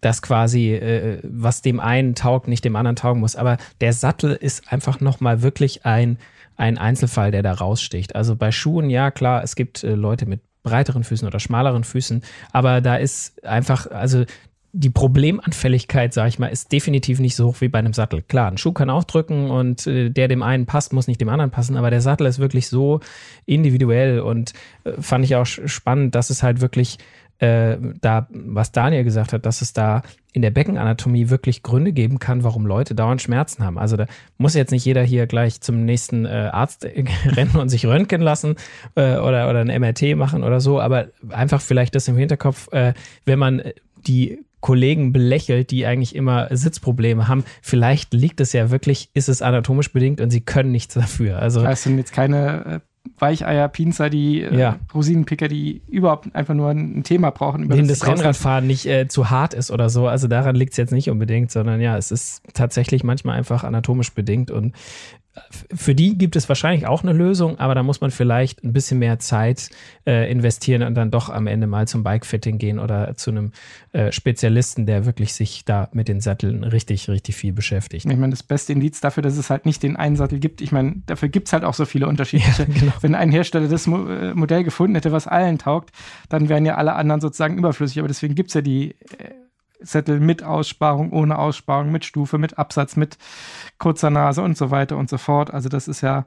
das 0.00 0.22
quasi, 0.22 0.72
äh, 0.74 1.20
was 1.22 1.62
dem 1.62 1.80
einen 1.80 2.14
taugt, 2.14 2.48
nicht 2.48 2.64
dem 2.64 2.76
anderen 2.76 2.96
taugen 2.96 3.20
muss. 3.20 3.36
Aber 3.36 3.56
der 3.80 3.92
Sattel 3.92 4.32
ist 4.32 4.72
einfach 4.72 5.00
noch 5.00 5.20
mal 5.20 5.42
wirklich 5.42 5.84
ein, 5.84 6.18
ein 6.56 6.78
Einzelfall, 6.78 7.30
der 7.30 7.42
da 7.42 7.52
raussticht. 7.52 8.14
Also 8.14 8.36
bei 8.36 8.52
Schuhen, 8.52 8.90
ja 8.90 9.10
klar, 9.10 9.42
es 9.42 9.56
gibt 9.56 9.82
äh, 9.82 9.94
Leute 9.94 10.26
mit 10.26 10.40
breiteren 10.62 11.04
Füßen 11.04 11.26
oder 11.26 11.40
schmaleren 11.40 11.84
Füßen, 11.84 12.22
aber 12.52 12.82
da 12.82 12.96
ist 12.96 13.44
einfach, 13.44 13.90
also 13.90 14.24
die 14.72 14.90
Problemanfälligkeit, 14.90 16.14
sag 16.14 16.28
ich 16.28 16.38
mal, 16.38 16.46
ist 16.46 16.70
definitiv 16.70 17.18
nicht 17.18 17.34
so 17.34 17.48
hoch 17.48 17.60
wie 17.60 17.68
bei 17.68 17.78
einem 17.78 17.92
Sattel. 17.92 18.22
Klar, 18.22 18.50
ein 18.50 18.58
Schuh 18.58 18.72
kann 18.72 18.90
auch 18.90 19.04
drücken 19.04 19.50
und 19.50 19.86
äh, 19.86 20.10
der 20.10 20.28
dem 20.28 20.42
einen 20.42 20.66
passt, 20.66 20.92
muss 20.92 21.08
nicht 21.08 21.20
dem 21.20 21.28
anderen 21.28 21.50
passen, 21.50 21.76
aber 21.76 21.90
der 21.90 22.00
Sattel 22.00 22.26
ist 22.26 22.38
wirklich 22.38 22.68
so 22.68 23.00
individuell 23.46 24.20
und 24.20 24.52
äh, 24.84 24.92
fand 25.00 25.24
ich 25.24 25.34
auch 25.36 25.46
spannend, 25.46 26.14
dass 26.14 26.30
es 26.30 26.42
halt 26.42 26.60
wirklich 26.60 26.98
äh, 27.40 27.78
da, 28.00 28.28
was 28.30 28.70
Daniel 28.70 29.02
gesagt 29.02 29.32
hat, 29.32 29.46
dass 29.46 29.62
es 29.62 29.72
da 29.72 30.02
in 30.32 30.42
der 30.42 30.50
Beckenanatomie 30.50 31.30
wirklich 31.30 31.62
Gründe 31.62 31.92
geben 31.92 32.18
kann, 32.18 32.44
warum 32.44 32.66
Leute 32.66 32.94
dauernd 32.94 33.22
Schmerzen 33.22 33.64
haben. 33.64 33.78
Also 33.78 33.96
da 33.96 34.06
muss 34.36 34.54
jetzt 34.54 34.70
nicht 34.70 34.84
jeder 34.84 35.02
hier 35.02 35.26
gleich 35.26 35.60
zum 35.60 35.84
nächsten 35.84 36.26
äh, 36.26 36.50
Arzt 36.52 36.84
rennen 37.24 37.56
und 37.56 37.70
sich 37.70 37.86
röntgen 37.86 38.20
lassen 38.20 38.56
äh, 38.94 39.16
oder, 39.16 39.48
oder 39.48 39.60
ein 39.60 39.80
MRT 39.80 40.16
machen 40.16 40.44
oder 40.44 40.60
so, 40.60 40.80
aber 40.80 41.08
einfach 41.30 41.60
vielleicht 41.60 41.94
das 41.94 42.06
im 42.08 42.16
Hinterkopf, 42.16 42.70
äh, 42.72 42.92
wenn 43.24 43.38
man 43.38 43.62
die 44.06 44.38
Kollegen 44.60 45.12
belächelt, 45.12 45.70
die 45.70 45.86
eigentlich 45.86 46.14
immer 46.14 46.48
Sitzprobleme 46.50 47.28
haben. 47.28 47.44
Vielleicht 47.62 48.12
liegt 48.12 48.40
es 48.40 48.52
ja 48.52 48.70
wirklich, 48.70 49.10
ist 49.14 49.28
es 49.28 49.42
anatomisch 49.42 49.92
bedingt 49.92 50.20
und 50.20 50.30
sie 50.30 50.40
können 50.40 50.70
nichts 50.70 50.94
dafür. 50.94 51.38
Also 51.38 51.62
das 51.62 51.82
sind 51.82 51.98
jetzt 51.98 52.12
keine 52.12 52.64
äh, 52.66 52.80
Weicheier, 53.18 53.68
Pinzer, 53.68 54.10
die 54.10 54.42
äh, 54.42 54.56
ja. 54.56 54.78
Rosinenpicker, 54.94 55.48
die 55.48 55.82
überhaupt 55.88 56.34
einfach 56.34 56.54
nur 56.54 56.70
ein 56.70 57.02
Thema 57.02 57.30
brauchen. 57.30 57.64
Über 57.64 57.74
Denen 57.74 57.88
das, 57.88 58.00
das 58.00 58.08
Rennradfahren 58.08 58.66
nicht 58.66 58.86
äh, 58.86 59.08
zu 59.08 59.30
hart 59.30 59.54
ist 59.54 59.70
oder 59.70 59.88
so. 59.88 60.06
Also 60.06 60.28
daran 60.28 60.56
liegt 60.56 60.72
es 60.72 60.76
jetzt 60.76 60.92
nicht 60.92 61.10
unbedingt, 61.10 61.50
sondern 61.50 61.80
ja, 61.80 61.96
es 61.96 62.10
ist 62.10 62.42
tatsächlich 62.54 63.04
manchmal 63.04 63.36
einfach 63.36 63.64
anatomisch 63.64 64.12
bedingt 64.12 64.50
und 64.50 64.74
für 65.50 65.94
die 65.94 66.18
gibt 66.18 66.34
es 66.34 66.48
wahrscheinlich 66.48 66.86
auch 66.86 67.02
eine 67.02 67.12
Lösung, 67.12 67.58
aber 67.58 67.74
da 67.74 67.82
muss 67.82 68.00
man 68.00 68.10
vielleicht 68.10 68.64
ein 68.64 68.72
bisschen 68.72 68.98
mehr 68.98 69.20
Zeit 69.20 69.70
äh, 70.04 70.30
investieren 70.30 70.82
und 70.82 70.94
dann 70.94 71.10
doch 71.10 71.28
am 71.28 71.46
Ende 71.46 71.66
mal 71.66 71.86
zum 71.86 72.02
Bikefitting 72.02 72.58
gehen 72.58 72.78
oder 72.80 73.16
zu 73.16 73.30
einem 73.30 73.52
äh, 73.92 74.10
Spezialisten, 74.10 74.86
der 74.86 75.06
wirklich 75.06 75.32
sich 75.32 75.64
da 75.64 75.88
mit 75.92 76.08
den 76.08 76.20
Satteln 76.20 76.64
richtig, 76.64 77.08
richtig 77.08 77.36
viel 77.36 77.52
beschäftigt. 77.52 78.06
Ich 78.06 78.16
meine, 78.16 78.30
das 78.30 78.42
beste 78.42 78.72
Indiz 78.72 79.00
dafür, 79.00 79.22
dass 79.22 79.36
es 79.36 79.50
halt 79.50 79.66
nicht 79.66 79.82
den 79.84 79.96
einen 79.96 80.16
Sattel 80.16 80.40
gibt, 80.40 80.60
ich 80.60 80.72
meine, 80.72 80.96
dafür 81.06 81.28
gibt 81.28 81.46
es 81.46 81.52
halt 81.52 81.64
auch 81.64 81.74
so 81.74 81.84
viele 81.84 82.06
unterschiedliche. 82.06 82.50
Ja, 82.60 82.66
genau. 82.66 82.92
Wenn 83.00 83.14
ein 83.14 83.30
Hersteller 83.30 83.68
das 83.68 83.86
Mo 83.86 84.06
äh, 84.08 84.34
Modell 84.34 84.64
gefunden 84.64 84.94
hätte, 84.94 85.12
was 85.12 85.26
allen 85.26 85.58
taugt, 85.58 85.90
dann 86.28 86.48
wären 86.48 86.66
ja 86.66 86.74
alle 86.74 86.94
anderen 86.94 87.20
sozusagen 87.20 87.56
überflüssig. 87.56 87.98
Aber 87.98 88.08
deswegen 88.08 88.34
gibt 88.34 88.50
es 88.50 88.54
ja 88.54 88.60
die 88.60 88.90
äh, 88.90 89.30
Zettel 89.84 90.20
mit 90.20 90.42
Aussparung, 90.42 91.12
ohne 91.12 91.38
Aussparung, 91.38 91.90
mit 91.90 92.04
Stufe, 92.04 92.38
mit 92.38 92.58
Absatz, 92.58 92.96
mit 92.96 93.18
kurzer 93.78 94.10
Nase 94.10 94.42
und 94.42 94.56
so 94.56 94.70
weiter 94.70 94.96
und 94.96 95.08
so 95.08 95.18
fort. 95.18 95.52
Also 95.52 95.68
das 95.68 95.88
ist 95.88 96.00
ja, 96.00 96.26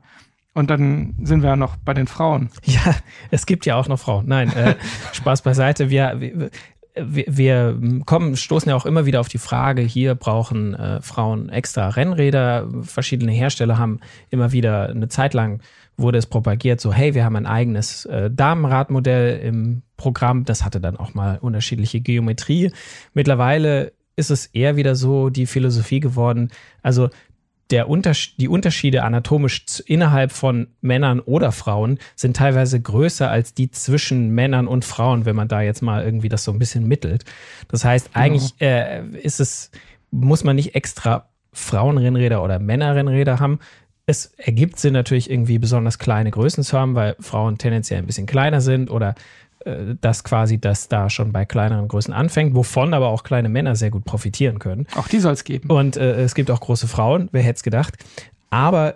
und 0.54 0.70
dann 0.70 1.16
sind 1.24 1.42
wir 1.42 1.50
ja 1.50 1.56
noch 1.56 1.78
bei 1.78 1.94
den 1.94 2.08
Frauen. 2.08 2.50
Ja, 2.64 2.96
es 3.32 3.46
gibt 3.46 3.66
ja 3.66 3.76
auch 3.76 3.88
noch 3.88 4.00
Frauen. 4.00 4.28
Nein, 4.28 4.52
äh, 4.54 4.76
Spaß 5.14 5.42
beiseite. 5.42 5.90
Wir, 5.90 6.20
wir, 6.20 6.50
wir, 6.96 7.80
kommen, 8.06 8.36
stoßen 8.36 8.70
ja 8.70 8.76
auch 8.76 8.86
immer 8.86 9.06
wieder 9.06 9.20
auf 9.20 9.28
die 9.28 9.40
Frage, 9.40 9.82
hier 9.82 10.16
brauchen 10.16 10.76
äh, 10.76 11.02
Frauen 11.02 11.50
extra 11.50 11.90
Rennräder. 11.90 12.68
Verschiedene 12.84 13.32
Hersteller 13.32 13.78
haben 13.78 14.00
immer 14.30 14.52
wieder 14.52 14.90
eine 14.90 15.08
Zeit 15.08 15.34
lang 15.34 15.62
wurde 15.98 16.18
es 16.18 16.26
propagiert, 16.26 16.82
so 16.82 16.92
hey, 16.92 17.14
wir 17.14 17.24
haben 17.24 17.36
ein 17.36 17.46
eigenes 17.46 18.06
äh, 18.06 18.32
Damenradmodell 18.32 19.40
im 19.40 19.84
Programm. 19.98 20.46
Das 20.46 20.66
hatte 20.66 20.82
dann 20.82 20.98
auch 20.98 21.14
mal 21.14 21.38
unterschiedliche 21.40 22.02
Geometrie. 22.02 22.72
Mittlerweile 23.14 23.94
ist 24.16 24.32
es 24.32 24.48
eher 24.48 24.76
wieder 24.76 24.96
so 24.96 25.30
die 25.30 25.46
Philosophie 25.46 26.00
geworden, 26.00 26.52
also 26.82 27.10
der 27.72 27.90
Unters 27.90 28.36
die 28.38 28.48
Unterschiede 28.48 29.04
anatomisch 29.04 29.66
innerhalb 29.86 30.32
von 30.32 30.68
Männern 30.82 31.20
oder 31.20 31.52
Frauen 31.52 32.00
sind 32.16 32.36
teilweise 32.36 32.82
größer 32.82 33.30
als 33.30 33.54
die 33.54 33.72
zwischen 33.72 34.30
Männern 34.30 34.68
und 34.68 34.86
Frauen, 34.86 35.26
wenn 35.26 35.36
man 35.36 35.48
da 35.48 35.62
jetzt 35.62 35.82
mal 35.82 36.04
irgendwie 36.04 36.30
das 36.30 36.44
so 36.44 36.52
ein 36.52 36.60
bisschen 36.60 36.88
mittelt. 36.88 37.26
Das 37.70 37.86
heißt, 37.86 38.14
genau. 38.14 38.26
eigentlich 38.26 38.54
äh, 38.60 39.04
ist 39.22 39.40
es, 39.40 39.72
muss 40.12 40.44
man 40.44 40.56
nicht 40.56 40.76
extra 40.76 41.30
Frauenrennräder 41.54 42.44
oder 42.44 42.60
Männerrennräder 42.60 43.40
haben, 43.40 43.60
es 44.06 44.34
ergibt 44.38 44.80
Sinn 44.80 44.94
natürlich 44.94 45.30
irgendwie 45.30 45.60
besonders 45.60 45.98
kleine 45.98 46.30
Größen 46.30 46.64
zu 46.64 46.78
haben, 46.78 46.96
weil 46.96 47.16
Frauen 47.20 47.58
tendenziell 47.58 48.00
ein 48.00 48.06
bisschen 48.06 48.26
kleiner 48.26 48.60
sind 48.60 48.92
oder 48.92 49.16
dass 50.02 50.24
quasi 50.24 50.60
das 50.60 50.90
da 50.90 51.10
schon 51.10 51.32
bei 51.32 51.46
kleineren 51.46 51.88
Größen 51.88 52.14
anfängt, 52.14 52.56
wovon 52.56 52.94
aber 52.94 53.08
auch 53.08 53.24
kleine 53.24 53.50
Männer 53.50 53.76
sehr 53.76 53.92
gut 53.92 54.06
profitieren 54.06 54.60
können. 54.60 54.88
Auch 54.96 55.08
die 55.08 55.20
soll 55.20 55.34
es 55.34 55.44
geben. 55.44 55.70
Und 55.70 55.98
äh, 55.98 56.22
es 56.22 56.36
gibt 56.36 56.52
auch 56.52 56.60
große 56.60 56.88
Frauen, 56.88 57.30
wer 57.32 57.44
hätte 57.44 57.58
es 57.58 57.64
gedacht. 57.64 57.96
Aber 58.50 58.96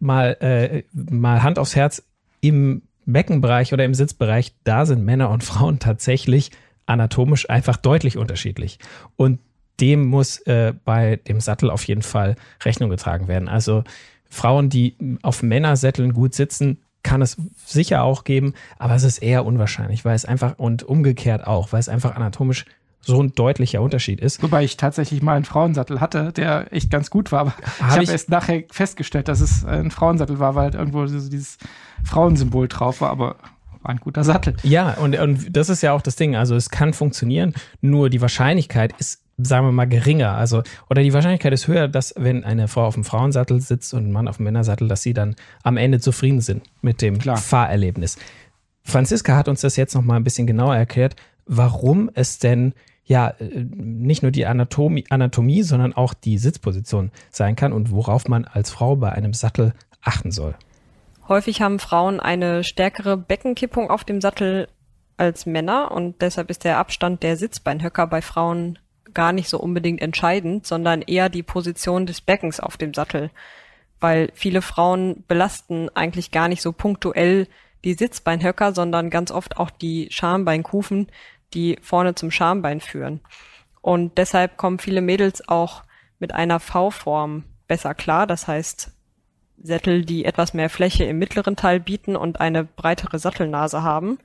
mal, 0.00 0.36
äh, 0.40 0.82
mal 0.92 1.42
Hand 1.42 1.58
aufs 1.58 1.76
Herz, 1.76 2.02
im 2.40 2.82
Beckenbereich 3.04 3.72
oder 3.72 3.84
im 3.84 3.94
Sitzbereich, 3.94 4.54
da 4.64 4.86
sind 4.86 5.04
Männer 5.04 5.30
und 5.30 5.44
Frauen 5.44 5.78
tatsächlich 5.78 6.50
anatomisch 6.86 7.48
einfach 7.50 7.76
deutlich 7.76 8.16
unterschiedlich. 8.16 8.78
Und 9.16 9.40
dem 9.80 10.06
muss 10.06 10.38
äh, 10.40 10.74
bei 10.84 11.16
dem 11.16 11.40
Sattel 11.40 11.70
auf 11.70 11.84
jeden 11.84 12.02
Fall 12.02 12.36
Rechnung 12.64 12.90
getragen 12.90 13.28
werden. 13.28 13.48
Also 13.48 13.84
Frauen, 14.28 14.68
die 14.68 14.96
auf 15.22 15.42
Männersätteln 15.42 16.12
gut 16.12 16.34
sitzen, 16.34 16.78
kann 17.02 17.22
es 17.22 17.36
sicher 17.64 18.02
auch 18.02 18.24
geben, 18.24 18.54
aber 18.78 18.94
es 18.94 19.04
ist 19.04 19.18
eher 19.18 19.46
unwahrscheinlich, 19.46 20.04
weil 20.04 20.14
es 20.14 20.24
einfach 20.24 20.58
und 20.58 20.82
umgekehrt 20.82 21.46
auch, 21.46 21.72
weil 21.72 21.80
es 21.80 21.88
einfach 21.88 22.16
anatomisch 22.16 22.64
so 23.00 23.22
ein 23.22 23.34
deutlicher 23.34 23.80
Unterschied 23.80 24.20
ist. 24.20 24.42
Wobei 24.42 24.64
ich 24.64 24.76
tatsächlich 24.76 25.22
mal 25.22 25.36
einen 25.36 25.44
Frauensattel 25.44 26.00
hatte, 26.00 26.32
der 26.32 26.72
echt 26.72 26.90
ganz 26.90 27.10
gut 27.10 27.32
war, 27.32 27.40
aber 27.40 27.52
hab 27.80 28.02
ich 28.02 28.08
habe 28.08 28.12
erst 28.12 28.28
nachher 28.28 28.64
festgestellt, 28.70 29.28
dass 29.28 29.40
es 29.40 29.64
ein 29.64 29.90
Frauensattel 29.90 30.38
war, 30.38 30.54
weil 30.54 30.64
halt 30.64 30.74
irgendwo 30.74 31.06
dieses 31.06 31.58
Frauensymbol 32.04 32.68
drauf 32.68 33.00
war, 33.00 33.10
aber 33.10 33.36
war 33.82 33.90
ein 33.90 34.00
guter 34.00 34.24
Sattel. 34.24 34.56
Ja, 34.62 34.94
und, 34.94 35.18
und 35.18 35.56
das 35.56 35.68
ist 35.68 35.82
ja 35.82 35.92
auch 35.92 36.02
das 36.02 36.16
Ding. 36.16 36.36
Also 36.36 36.56
es 36.56 36.70
kann 36.70 36.92
funktionieren, 36.92 37.54
nur 37.80 38.10
die 38.10 38.20
Wahrscheinlichkeit 38.20 38.92
ist 38.98 39.22
sagen 39.38 39.66
wir 39.66 39.72
mal, 39.72 39.86
geringer. 39.86 40.32
Also, 40.32 40.62
oder 40.90 41.02
die 41.02 41.12
Wahrscheinlichkeit 41.12 41.52
ist 41.52 41.68
höher, 41.68 41.88
dass 41.88 42.14
wenn 42.16 42.44
eine 42.44 42.68
Frau 42.68 42.84
auf 42.84 42.94
dem 42.94 43.04
Frauensattel 43.04 43.60
sitzt 43.60 43.94
und 43.94 44.08
ein 44.08 44.12
Mann 44.12 44.28
auf 44.28 44.36
dem 44.36 44.44
Männersattel, 44.44 44.88
dass 44.88 45.02
sie 45.02 45.14
dann 45.14 45.36
am 45.62 45.76
Ende 45.76 46.00
zufrieden 46.00 46.40
sind 46.40 46.64
mit 46.82 47.00
dem 47.00 47.18
Klar. 47.18 47.36
Fahrerlebnis. 47.36 48.18
Franziska 48.82 49.36
hat 49.36 49.48
uns 49.48 49.60
das 49.60 49.76
jetzt 49.76 49.94
noch 49.94 50.02
mal 50.02 50.16
ein 50.16 50.24
bisschen 50.24 50.46
genauer 50.46 50.76
erklärt, 50.76 51.14
warum 51.46 52.10
es 52.14 52.38
denn 52.38 52.74
ja 53.04 53.28
äh, 53.38 53.64
nicht 53.74 54.22
nur 54.22 54.32
die 54.32 54.46
Anatomie, 54.46 55.04
Anatomie, 55.08 55.62
sondern 55.62 55.94
auch 55.94 56.14
die 56.14 56.38
Sitzposition 56.38 57.10
sein 57.30 57.56
kann 57.56 57.72
und 57.72 57.90
worauf 57.90 58.28
man 58.28 58.44
als 58.44 58.70
Frau 58.70 58.96
bei 58.96 59.12
einem 59.12 59.34
Sattel 59.34 59.72
achten 60.02 60.30
soll. 60.30 60.54
Häufig 61.28 61.60
haben 61.60 61.78
Frauen 61.78 62.20
eine 62.20 62.64
stärkere 62.64 63.16
Beckenkippung 63.16 63.90
auf 63.90 64.04
dem 64.04 64.20
Sattel 64.20 64.68
als 65.16 65.46
Männer 65.46 65.90
und 65.90 66.22
deshalb 66.22 66.48
ist 66.48 66.64
der 66.64 66.78
Abstand 66.78 67.22
der 67.22 67.36
Sitzbeinhöcker 67.36 68.06
bei 68.06 68.22
Frauen 68.22 68.78
gar 69.18 69.32
nicht 69.32 69.48
so 69.48 69.58
unbedingt 69.58 70.00
entscheidend, 70.00 70.64
sondern 70.64 71.02
eher 71.02 71.28
die 71.28 71.42
Position 71.42 72.06
des 72.06 72.20
Beckens 72.20 72.60
auf 72.60 72.76
dem 72.76 72.94
Sattel. 72.94 73.32
Weil 73.98 74.30
viele 74.32 74.62
Frauen 74.62 75.24
belasten 75.26 75.88
eigentlich 75.96 76.30
gar 76.30 76.46
nicht 76.46 76.62
so 76.62 76.70
punktuell 76.70 77.48
die 77.82 77.94
Sitzbeinhöcker, 77.94 78.72
sondern 78.72 79.10
ganz 79.10 79.32
oft 79.32 79.56
auch 79.56 79.70
die 79.70 80.06
Schambeinkufen, 80.12 81.08
die 81.52 81.80
vorne 81.82 82.14
zum 82.14 82.30
Schambein 82.30 82.80
führen. 82.80 83.18
Und 83.80 84.18
deshalb 84.18 84.56
kommen 84.56 84.78
viele 84.78 85.00
Mädels 85.00 85.48
auch 85.48 85.82
mit 86.20 86.32
einer 86.32 86.60
V-Form 86.60 87.42
besser 87.66 87.94
klar. 87.94 88.28
Das 88.28 88.46
heißt, 88.46 88.92
Sättel, 89.60 90.04
die 90.04 90.26
etwas 90.26 90.54
mehr 90.54 90.70
Fläche 90.70 91.02
im 91.02 91.18
mittleren 91.18 91.56
Teil 91.56 91.80
bieten 91.80 92.14
und 92.14 92.40
eine 92.40 92.62
breitere 92.62 93.18
Sattelnase 93.18 93.82
haben. 93.82 94.20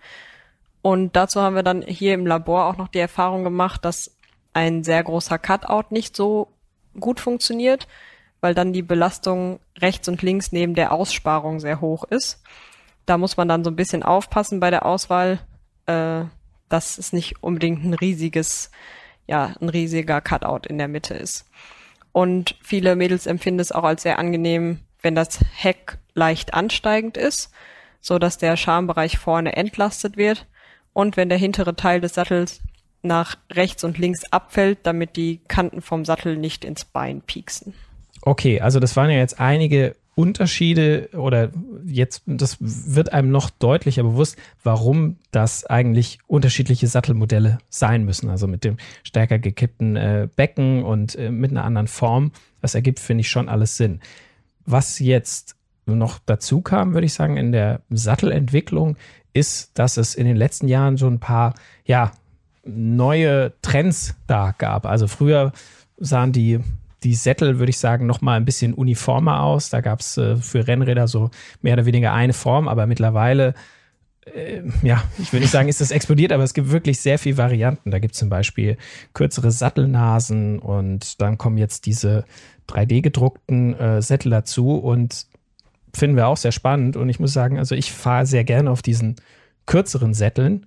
Und 0.84 1.16
dazu 1.16 1.42
haben 1.42 1.56
wir 1.56 1.64
dann 1.64 1.82
hier 1.82 2.14
im 2.14 2.28
Labor 2.28 2.68
auch 2.68 2.78
noch 2.78 2.90
die 2.90 3.00
Erfahrung 3.00 3.44
gemacht, 3.44 3.84
dass 3.84 4.16
ein 4.54 4.84
sehr 4.84 5.04
großer 5.04 5.40
Cutout 5.40 5.88
nicht 5.90 6.16
so 6.16 6.48
gut 7.00 7.20
funktioniert, 7.20 7.88
weil 8.42 8.54
dann 8.54 8.74
die 8.74 8.82
Belastung 8.82 9.60
rechts 9.80 10.08
und 10.08 10.22
links 10.22 10.52
neben 10.52 10.76
der 10.76 10.92
Aussparung 10.92 11.60
sehr 11.60 11.82
hoch 11.82 12.04
ist. 12.04 12.42
Da 13.06 13.18
muss 13.18 13.38
man 13.38 13.48
dann 13.48 13.64
so 13.64 13.72
ein 13.72 13.76
bisschen 13.76 14.04
aufpassen 14.04 14.60
bei 14.60 14.70
der 14.70 14.86
Auswahl, 14.86 15.40
äh, 15.88 16.24
dass 16.70 16.98
es 16.98 17.14
nicht 17.14 17.44
unbedingt 17.44 17.84
ein 17.84 17.94
riesiges, 17.94 18.72
ja, 19.28 19.54
ein 19.60 19.70
riesiger 19.70 20.22
Cutout 20.22 20.68
in 20.68 20.78
der 20.78 20.88
Mitte 20.88 21.14
ist. 21.14 21.50
Und 22.12 22.56
viele 22.62 22.96
Mädels 22.96 23.26
empfinden 23.26 23.60
es 23.60 23.72
auch 23.72 23.84
als 23.84 24.04
sehr 24.04 24.20
angenehm, 24.20 24.80
wenn 25.02 25.16
das 25.16 25.40
Heck 25.56 25.98
leicht 26.14 26.54
ansteigend 26.54 27.18
ist, 27.18 27.52
so 28.02 28.20
dass 28.20 28.38
der 28.38 28.56
Schambereich 28.56 29.18
vorne 29.18 29.56
entlastet 29.56 30.16
wird 30.16 30.48
und 30.94 31.18
wenn 31.18 31.30
der 31.30 31.38
hintere 31.38 31.76
Teil 31.76 32.02
des 32.02 32.14
Sattels 32.14 32.62
nach 33.04 33.36
rechts 33.52 33.84
und 33.84 33.98
links 33.98 34.24
abfällt, 34.32 34.80
damit 34.84 35.16
die 35.16 35.40
Kanten 35.48 35.82
vom 35.82 36.06
Sattel 36.06 36.38
nicht 36.38 36.66
ins 36.66 36.86
Bein 36.86 37.22
pieksen. 37.22 37.74
Okay, 38.22 38.62
also 38.62 38.80
das 38.80 38.96
waren 38.96 39.10
ja 39.10 39.18
jetzt 39.18 39.40
einige 39.40 39.96
Unterschiede 40.16 41.10
oder 41.14 41.52
jetzt, 41.86 42.22
das 42.26 42.58
wird 42.60 43.12
einem 43.14 43.32
noch 43.32 43.50
deutlicher 43.50 44.04
bewusst, 44.04 44.38
warum 44.64 45.18
das 45.32 45.66
eigentlich 45.66 46.20
unterschiedliche 46.28 46.88
Sattelmodelle 46.88 47.58
sein 47.70 48.06
müssen. 48.06 48.30
Also 48.30 48.48
mit 48.48 48.64
dem 48.64 48.78
stärker 49.04 49.40
gekippten 49.40 49.96
äh, 49.96 50.28
Becken 50.36 50.84
und 50.84 51.16
äh, 51.16 51.32
mit 51.32 51.52
einer 51.52 51.64
anderen 51.64 51.88
Form. 51.88 52.32
Das 52.62 52.76
ergibt, 52.76 53.00
finde 53.00 53.22
ich, 53.22 53.30
schon 53.30 53.50
alles 53.50 53.76
Sinn. 53.76 54.02
Was 54.66 55.00
jetzt 55.00 55.56
noch 55.86 56.20
dazu 56.26 56.62
kam, 56.62 56.94
würde 56.94 57.06
ich 57.06 57.14
sagen, 57.14 57.36
in 57.36 57.52
der 57.52 57.82
Sattelentwicklung, 57.90 58.98
ist, 59.34 59.72
dass 59.74 59.98
es 59.98 60.14
in 60.14 60.26
den 60.26 60.38
letzten 60.38 60.68
Jahren 60.68 60.96
so 60.96 61.08
ein 61.08 61.20
paar, 61.20 61.56
ja, 61.86 62.12
neue 62.64 63.54
Trends 63.62 64.16
da 64.28 64.54
gab. 64.58 64.86
Also 64.86 65.08
früher 65.08 65.52
sahen 65.98 66.32
die, 66.32 66.60
die 67.04 67.16
Sättel, 67.16 67.60
würde 67.60 67.70
ich 67.70 67.78
sagen, 67.78 68.06
noch 68.06 68.22
mal 68.22 68.36
ein 68.36 68.46
bisschen 68.46 68.74
uniformer 68.74 69.42
aus. 69.42 69.70
Da 69.70 69.82
gab 69.82 70.00
es 70.00 70.18
äh, 70.18 70.38
für 70.38 70.68
Rennräder 70.68 71.08
so 71.08 71.30
mehr 71.62 71.74
oder 71.74 71.86
weniger 71.86 72.14
eine 72.14 72.34
Form, 72.34 72.68
aber 72.68 72.88
mittlerweile 72.88 73.54
äh, 74.26 74.62
ja, 74.82 75.04
ich 75.20 75.34
will 75.34 75.40
nicht 75.40 75.52
sagen, 75.52 75.70
ist 75.70 75.82
das 75.82 75.92
explodiert, 75.92 76.32
aber 76.32 76.44
es 76.44 76.54
gibt 76.54 76.72
wirklich 76.72 77.00
sehr 77.00 77.20
viele 77.20 77.38
Varianten. 77.38 77.92
Da 77.92 78.00
gibt 78.00 78.14
es 78.14 78.20
zum 78.20 78.30
Beispiel 78.30 78.78
kürzere 79.14 79.52
Sattelnasen 79.52 80.60
und 80.60 81.22
dann 81.22 81.38
kommen 81.38 81.58
jetzt 81.58 81.86
diese 81.86 82.26
3D-gedruckten 82.70 83.78
äh, 83.78 84.02
Sättel 84.02 84.30
dazu 84.30 84.76
und 84.76 85.28
finden 85.94 86.16
wir 86.16 86.28
auch 86.28 86.38
sehr 86.38 86.52
spannend. 86.52 86.96
Und 86.96 87.10
ich 87.10 87.20
muss 87.20 87.34
sagen, 87.34 87.60
also 87.60 87.76
ich 87.76 87.92
fahre 87.92 88.26
sehr 88.26 88.44
gerne 88.44 88.72
auf 88.72 88.82
diesen 88.82 89.18
kürzeren 89.66 90.14
Sätteln 90.14 90.66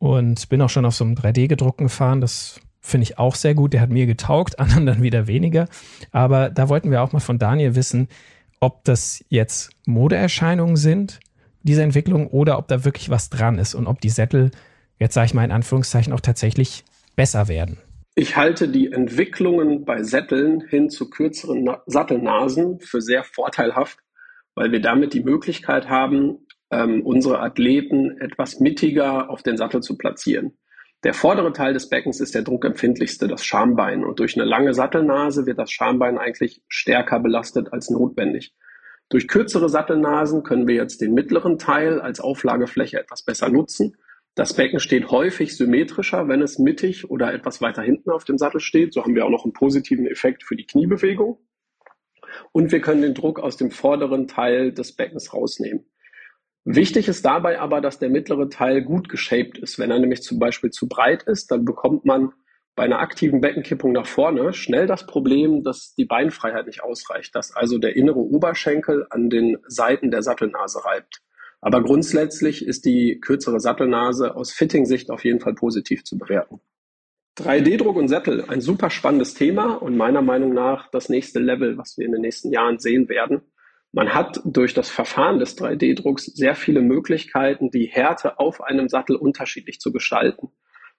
und 0.00 0.48
bin 0.48 0.62
auch 0.62 0.70
schon 0.70 0.86
auf 0.86 0.94
so 0.96 1.04
einem 1.04 1.14
3D-gedruckten 1.14 1.84
gefahren. 1.84 2.20
Das 2.20 2.58
finde 2.80 3.04
ich 3.04 3.18
auch 3.18 3.34
sehr 3.36 3.54
gut. 3.54 3.74
Der 3.74 3.82
hat 3.82 3.90
mir 3.90 4.06
getaugt, 4.06 4.58
anderen 4.58 4.86
dann 4.86 5.02
wieder 5.02 5.28
weniger. 5.28 5.68
Aber 6.10 6.50
da 6.50 6.68
wollten 6.68 6.90
wir 6.90 7.02
auch 7.02 7.12
mal 7.12 7.20
von 7.20 7.38
Daniel 7.38 7.76
wissen, 7.76 8.08
ob 8.58 8.82
das 8.84 9.24
jetzt 9.28 9.70
Modeerscheinungen 9.86 10.76
sind, 10.76 11.20
diese 11.62 11.82
Entwicklung, 11.82 12.26
oder 12.28 12.58
ob 12.58 12.66
da 12.68 12.84
wirklich 12.84 13.10
was 13.10 13.30
dran 13.30 13.58
ist 13.58 13.74
und 13.74 13.86
ob 13.86 14.00
die 14.00 14.08
Sättel, 14.08 14.50
jetzt 14.98 15.14
sage 15.14 15.26
ich 15.26 15.34
mal 15.34 15.44
in 15.44 15.52
Anführungszeichen, 15.52 16.12
auch 16.14 16.20
tatsächlich 16.20 16.84
besser 17.14 17.48
werden. 17.48 17.78
Ich 18.14 18.36
halte 18.36 18.68
die 18.68 18.90
Entwicklungen 18.90 19.84
bei 19.84 20.02
Sätteln 20.02 20.62
hin 20.62 20.88
zu 20.88 21.10
kürzeren 21.10 21.68
Sattelnasen 21.86 22.80
für 22.80 23.02
sehr 23.02 23.22
vorteilhaft, 23.22 23.98
weil 24.54 24.72
wir 24.72 24.80
damit 24.80 25.12
die 25.12 25.22
Möglichkeit 25.22 25.88
haben, 25.88 26.46
ähm, 26.70 27.02
unsere 27.04 27.40
Athleten 27.40 28.20
etwas 28.20 28.60
mittiger 28.60 29.30
auf 29.30 29.42
den 29.42 29.56
Sattel 29.56 29.82
zu 29.82 29.96
platzieren. 29.96 30.56
Der 31.02 31.14
vordere 31.14 31.52
Teil 31.52 31.72
des 31.72 31.88
Beckens 31.88 32.20
ist 32.20 32.34
der 32.34 32.42
druckempfindlichste, 32.42 33.26
das 33.26 33.44
Schambein. 33.44 34.04
Und 34.04 34.18
durch 34.18 34.36
eine 34.36 34.44
lange 34.44 34.74
Sattelnase 34.74 35.46
wird 35.46 35.58
das 35.58 35.70
Schambein 35.70 36.18
eigentlich 36.18 36.62
stärker 36.68 37.20
belastet 37.20 37.72
als 37.72 37.88
notwendig. 37.88 38.54
Durch 39.08 39.26
kürzere 39.26 39.68
Sattelnasen 39.68 40.42
können 40.42 40.68
wir 40.68 40.74
jetzt 40.74 41.00
den 41.00 41.14
mittleren 41.14 41.58
Teil 41.58 42.00
als 42.00 42.20
Auflagefläche 42.20 43.00
etwas 43.00 43.24
besser 43.24 43.48
nutzen. 43.48 43.96
Das 44.34 44.54
Becken 44.54 44.78
steht 44.78 45.10
häufig 45.10 45.56
symmetrischer, 45.56 46.28
wenn 46.28 46.42
es 46.42 46.58
mittig 46.58 47.10
oder 47.10 47.32
etwas 47.32 47.60
weiter 47.60 47.82
hinten 47.82 48.10
auf 48.10 48.24
dem 48.24 48.38
Sattel 48.38 48.60
steht. 48.60 48.92
So 48.92 49.02
haben 49.02 49.14
wir 49.14 49.24
auch 49.24 49.30
noch 49.30 49.44
einen 49.44 49.54
positiven 49.54 50.06
Effekt 50.06 50.44
für 50.44 50.54
die 50.54 50.66
Kniebewegung. 50.66 51.38
Und 52.52 52.70
wir 52.70 52.80
können 52.80 53.02
den 53.02 53.14
Druck 53.14 53.40
aus 53.40 53.56
dem 53.56 53.70
vorderen 53.70 54.28
Teil 54.28 54.72
des 54.72 54.94
Beckens 54.94 55.34
rausnehmen. 55.34 55.89
Wichtig 56.72 57.08
ist 57.08 57.24
dabei 57.24 57.58
aber, 57.58 57.80
dass 57.80 57.98
der 57.98 58.10
mittlere 58.10 58.48
Teil 58.48 58.82
gut 58.82 59.08
geshaped 59.08 59.58
ist. 59.58 59.80
Wenn 59.80 59.90
er 59.90 59.98
nämlich 59.98 60.22
zum 60.22 60.38
Beispiel 60.38 60.70
zu 60.70 60.88
breit 60.88 61.24
ist, 61.24 61.50
dann 61.50 61.64
bekommt 61.64 62.04
man 62.04 62.32
bei 62.76 62.84
einer 62.84 63.00
aktiven 63.00 63.40
Beckenkippung 63.40 63.90
nach 63.90 64.06
vorne 64.06 64.52
schnell 64.52 64.86
das 64.86 65.04
Problem, 65.04 65.64
dass 65.64 65.94
die 65.96 66.04
Beinfreiheit 66.04 66.66
nicht 66.66 66.84
ausreicht, 66.84 67.34
dass 67.34 67.54
also 67.54 67.78
der 67.78 67.96
innere 67.96 68.20
Oberschenkel 68.20 69.04
an 69.10 69.30
den 69.30 69.58
Seiten 69.66 70.12
der 70.12 70.22
Sattelnase 70.22 70.84
reibt. 70.84 71.22
Aber 71.60 71.82
grundsätzlich 71.82 72.64
ist 72.64 72.84
die 72.84 73.18
kürzere 73.20 73.58
Sattelnase 73.58 74.36
aus 74.36 74.52
Fitting-Sicht 74.52 75.10
auf 75.10 75.24
jeden 75.24 75.40
Fall 75.40 75.54
positiv 75.54 76.04
zu 76.04 76.18
bewerten. 76.18 76.60
3D-Druck 77.38 77.96
und 77.96 78.06
Sättel, 78.06 78.44
ein 78.46 78.60
super 78.60 78.90
spannendes 78.90 79.34
Thema 79.34 79.74
und 79.74 79.96
meiner 79.96 80.22
Meinung 80.22 80.54
nach 80.54 80.88
das 80.90 81.08
nächste 81.08 81.40
Level, 81.40 81.76
was 81.78 81.98
wir 81.98 82.06
in 82.06 82.12
den 82.12 82.20
nächsten 82.20 82.52
Jahren 82.52 82.78
sehen 82.78 83.08
werden. 83.08 83.42
Man 83.92 84.14
hat 84.14 84.40
durch 84.44 84.72
das 84.72 84.88
Verfahren 84.88 85.40
des 85.40 85.58
3D-Drucks 85.58 86.26
sehr 86.26 86.54
viele 86.54 86.80
Möglichkeiten, 86.80 87.70
die 87.70 87.86
Härte 87.86 88.38
auf 88.38 88.62
einem 88.62 88.88
Sattel 88.88 89.16
unterschiedlich 89.16 89.80
zu 89.80 89.92
gestalten. 89.92 90.50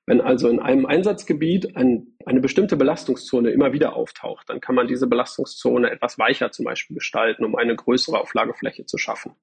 Wenn 0.06 0.20
also 0.20 0.50
in 0.50 0.60
einem 0.60 0.86
Einsatzgebiet 0.86 1.78
ein, 1.78 2.18
eine 2.26 2.42
bestimmte 2.42 2.76
Belastungszone 2.76 3.52
immer 3.52 3.72
wieder 3.72 3.96
auftaucht, 3.96 4.50
dann 4.50 4.60
kann 4.60 4.76
man 4.76 4.88
diese 4.88 5.08
Belastungszone 5.08 5.90
etwas 5.90 6.20
weicher 6.20 6.52
zum 6.52 6.66
Beispiel 6.66 6.96
gestalten, 6.96 7.46
um 7.46 7.56
eine 7.56 7.76
größere 7.76 8.20
Auflagefläche 8.20 8.86
zu 8.86 8.98
schaffen. 8.98 9.36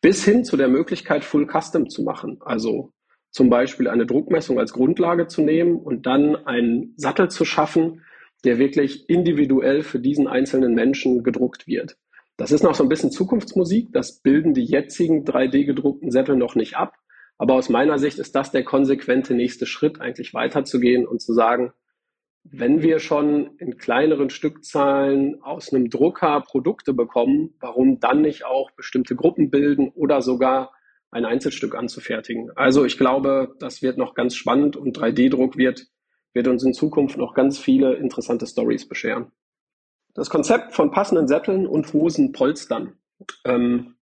Bis 0.00 0.24
hin 0.24 0.44
zu 0.44 0.56
der 0.56 0.68
Möglichkeit, 0.68 1.24
Full 1.24 1.46
Custom 1.46 1.90
zu 1.90 2.02
machen. 2.02 2.38
Also 2.40 2.92
zum 3.30 3.50
Beispiel 3.50 3.88
eine 3.88 4.06
Druckmessung 4.06 4.58
als 4.58 4.72
Grundlage 4.72 5.26
zu 5.26 5.42
nehmen 5.42 5.76
und 5.76 6.06
dann 6.06 6.36
einen 6.46 6.94
Sattel 6.96 7.28
zu 7.28 7.44
schaffen, 7.44 8.02
der 8.44 8.58
wirklich 8.58 9.10
individuell 9.10 9.82
für 9.82 9.98
diesen 9.98 10.28
einzelnen 10.28 10.74
Menschen 10.74 11.24
gedruckt 11.24 11.66
wird. 11.66 11.98
Das 12.38 12.52
ist 12.52 12.62
noch 12.62 12.76
so 12.76 12.84
ein 12.84 12.88
bisschen 12.88 13.10
Zukunftsmusik. 13.10 13.92
Das 13.92 14.20
bilden 14.20 14.54
die 14.54 14.64
jetzigen 14.64 15.24
3D 15.24 15.66
gedruckten 15.66 16.12
Sättel 16.12 16.36
noch 16.36 16.54
nicht 16.54 16.76
ab. 16.76 16.94
Aber 17.36 17.54
aus 17.54 17.68
meiner 17.68 17.98
Sicht 17.98 18.18
ist 18.18 18.34
das 18.36 18.52
der 18.52 18.62
konsequente 18.62 19.34
nächste 19.34 19.66
Schritt, 19.66 20.00
eigentlich 20.00 20.34
weiterzugehen 20.34 21.06
und 21.06 21.20
zu 21.20 21.34
sagen, 21.34 21.72
wenn 22.44 22.80
wir 22.80 23.00
schon 23.00 23.56
in 23.58 23.76
kleineren 23.76 24.30
Stückzahlen 24.30 25.42
aus 25.42 25.72
einem 25.72 25.90
Drucker 25.90 26.40
Produkte 26.40 26.94
bekommen, 26.94 27.54
warum 27.60 27.98
dann 27.98 28.22
nicht 28.22 28.46
auch 28.46 28.70
bestimmte 28.70 29.16
Gruppen 29.16 29.50
bilden 29.50 29.88
oder 29.88 30.22
sogar 30.22 30.72
ein 31.10 31.24
Einzelstück 31.24 31.74
anzufertigen? 31.74 32.50
Also 32.54 32.84
ich 32.84 32.98
glaube, 32.98 33.56
das 33.58 33.82
wird 33.82 33.98
noch 33.98 34.14
ganz 34.14 34.36
spannend 34.36 34.76
und 34.76 34.96
3D-Druck 34.96 35.56
wird, 35.56 35.88
wird 36.34 36.46
uns 36.46 36.62
in 36.62 36.72
Zukunft 36.72 37.18
noch 37.18 37.34
ganz 37.34 37.58
viele 37.58 37.94
interessante 37.94 38.46
Stories 38.46 38.88
bescheren. 38.88 39.32
Das 40.18 40.30
Konzept 40.30 40.74
von 40.74 40.90
passenden 40.90 41.28
Sätteln 41.28 41.64
und 41.64 41.92
Hosen 41.92 42.32
polstern. 42.32 42.94
Ähm, 43.44 43.94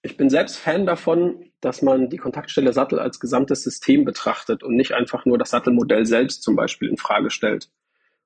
ich 0.00 0.16
bin 0.16 0.30
selbst 0.30 0.56
Fan 0.56 0.86
davon, 0.86 1.44
dass 1.60 1.82
man 1.82 2.08
die 2.08 2.16
Kontaktstelle 2.16 2.72
Sattel 2.72 2.98
als 2.98 3.20
gesamtes 3.20 3.64
System 3.64 4.06
betrachtet 4.06 4.62
und 4.62 4.76
nicht 4.76 4.94
einfach 4.94 5.26
nur 5.26 5.36
das 5.36 5.50
Sattelmodell 5.50 6.06
selbst 6.06 6.42
zum 6.42 6.56
Beispiel 6.56 6.88
in 6.88 6.96
Frage 6.96 7.28
stellt. 7.28 7.68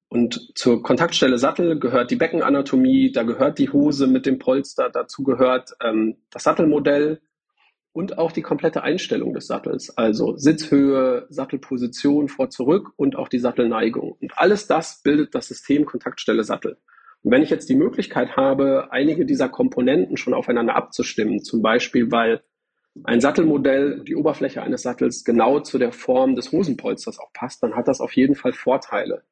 Und 0.09 0.57
zur 0.57 0.84
Kontaktstelle 0.84 1.36
Sattel 1.36 1.80
gehört 1.80 2.12
die 2.12 2.16
Beckenanatomie, 2.16 3.11
da 3.11 3.24
gehört 3.24 3.59
die 3.59 3.70
Hose 3.70 4.07
mit 4.07 4.24
dem 4.24 4.38
Polster, 4.38 4.88
dazu 4.88 5.24
gehört 5.24 5.72
ähm, 5.82 6.18
das 6.30 6.45
Sattelmodell 6.45 7.22
und 7.93 8.18
auch 8.18 8.30
die 8.30 8.43
komplette 8.43 8.84
Einstellung 8.84 9.34
des 9.34 9.49
Sattels, 9.49 9.99
also 9.99 10.36
Sitzhöhe, 10.36 11.26
Sattelposition 11.28 12.28
vor 12.28 12.51
zurück 12.51 12.93
und 12.95 13.16
auch 13.16 13.28
die 13.28 13.40
Sattelneigung. 13.40 14.12
Und 14.20 14.38
alles 14.38 14.68
das 14.68 15.03
bildet 15.03 15.34
das 15.34 15.49
System 15.49 15.86
Kontaktstelle 15.86 16.45
Sattel. 16.45 16.78
Und 17.23 17.31
wenn 17.31 17.43
ich 17.43 17.51
jetzt 17.51 17.68
die 17.68 17.77
Möglichkeit 17.77 18.37
habe, 18.37 18.89
einige 18.91 19.25
dieser 19.25 19.49
Komponenten 19.49 20.16
schon 20.16 20.35
aufeinander 20.35 20.75
abzustimmen, 20.75 21.43
zum 21.43 21.62
Beispiel 21.62 22.11
weil 22.11 22.43
ein 23.05 23.20
Sattelmodell, 23.20 24.03
die 24.05 24.16
Oberfläche 24.16 24.62
eines 24.62 24.83
Sattels 24.83 25.25
genau 25.25 25.61
zu 25.61 25.79
der 25.79 25.93
Form 25.93 26.37
des 26.37 26.53
Hosenpolsters 26.53 27.18
auch 27.18 27.33
passt, 27.33 27.62
dann 27.62 27.75
hat 27.75 27.89
das 27.89 28.01
auf 28.01 28.12
jeden 28.14 28.35
Fall 28.35 28.53
Vorteile. 28.53 29.23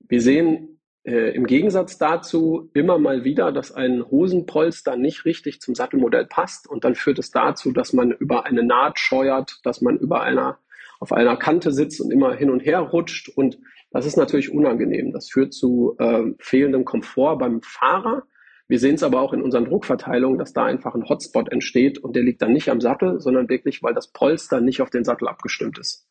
Wir 0.00 0.22
sehen 0.22 0.80
äh, 1.04 1.34
im 1.34 1.46
Gegensatz 1.46 1.98
dazu 1.98 2.70
immer 2.74 2.98
mal 2.98 3.24
wieder, 3.24 3.52
dass 3.52 3.72
ein 3.72 4.04
Hosenpolster 4.10 4.96
nicht 4.96 5.24
richtig 5.24 5.60
zum 5.60 5.74
Sattelmodell 5.74 6.26
passt 6.26 6.68
und 6.68 6.84
dann 6.84 6.94
führt 6.94 7.18
es 7.18 7.30
dazu, 7.30 7.72
dass 7.72 7.92
man 7.92 8.10
über 8.12 8.46
eine 8.46 8.62
Naht 8.62 8.98
scheuert, 8.98 9.60
dass 9.64 9.80
man 9.80 9.98
über 9.98 10.22
einer, 10.22 10.58
auf 10.98 11.12
einer 11.12 11.36
Kante 11.36 11.72
sitzt 11.72 12.00
und 12.00 12.10
immer 12.10 12.34
hin 12.34 12.50
und 12.50 12.60
her 12.60 12.80
rutscht 12.80 13.28
und 13.28 13.58
das 13.90 14.04
ist 14.04 14.16
natürlich 14.16 14.52
unangenehm. 14.52 15.12
Das 15.12 15.30
führt 15.30 15.54
zu 15.54 15.96
äh, 15.98 16.24
fehlendem 16.38 16.84
Komfort 16.84 17.38
beim 17.38 17.62
Fahrer. 17.62 18.24
Wir 18.66 18.78
sehen 18.78 18.96
es 18.96 19.02
aber 19.02 19.22
auch 19.22 19.32
in 19.32 19.40
unseren 19.40 19.64
Druckverteilungen, 19.64 20.38
dass 20.38 20.52
da 20.52 20.66
einfach 20.66 20.94
ein 20.94 21.08
Hotspot 21.08 21.50
entsteht 21.50 21.98
und 21.98 22.14
der 22.14 22.22
liegt 22.22 22.42
dann 22.42 22.52
nicht 22.52 22.68
am 22.68 22.82
Sattel, 22.82 23.18
sondern 23.18 23.48
wirklich, 23.48 23.82
weil 23.82 23.94
das 23.94 24.08
Polster 24.08 24.60
nicht 24.60 24.82
auf 24.82 24.90
den 24.90 25.04
Sattel 25.04 25.26
abgestimmt 25.26 25.78
ist. 25.78 26.06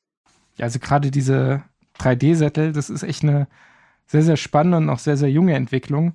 Ja, 0.55 0.65
also 0.65 0.79
gerade 0.79 1.11
diese 1.11 1.63
3D-Sättel, 1.99 2.71
das 2.71 2.89
ist 2.89 3.03
echt 3.03 3.23
eine 3.23 3.47
sehr, 4.07 4.23
sehr 4.23 4.38
spannende 4.38 4.77
und 4.77 4.89
auch 4.89 4.99
sehr, 4.99 5.17
sehr 5.17 5.29
junge 5.29 5.53
Entwicklung, 5.53 6.13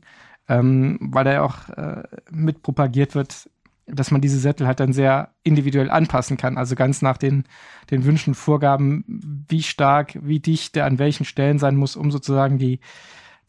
ähm, 0.49 0.99
weil 1.01 1.25
da 1.25 1.33
ja 1.33 1.43
auch 1.43 1.69
äh, 1.69 2.03
mit 2.33 2.63
propagiert 2.63 3.15
wird, 3.15 3.49
dass 3.87 4.11
man 4.11 4.21
diese 4.21 4.39
Sättel 4.39 4.67
halt 4.67 4.81
dann 4.81 4.93
sehr 4.93 5.35
individuell 5.43 5.91
anpassen 5.91 6.37
kann. 6.37 6.57
Also 6.57 6.75
ganz 6.75 7.03
nach 7.03 7.17
den, 7.17 7.45
den 7.91 8.05
Wünschen, 8.05 8.35
Vorgaben, 8.35 9.05
wie 9.49 9.63
stark, 9.63 10.19
wie 10.23 10.41
dicht 10.41 10.77
der 10.77 10.87
an 10.87 10.99
welchen 10.99 11.25
Stellen 11.25 11.59
sein 11.59 11.77
muss, 11.77 11.97
um 11.97 12.11
sozusagen 12.11 12.59
die, 12.59 12.81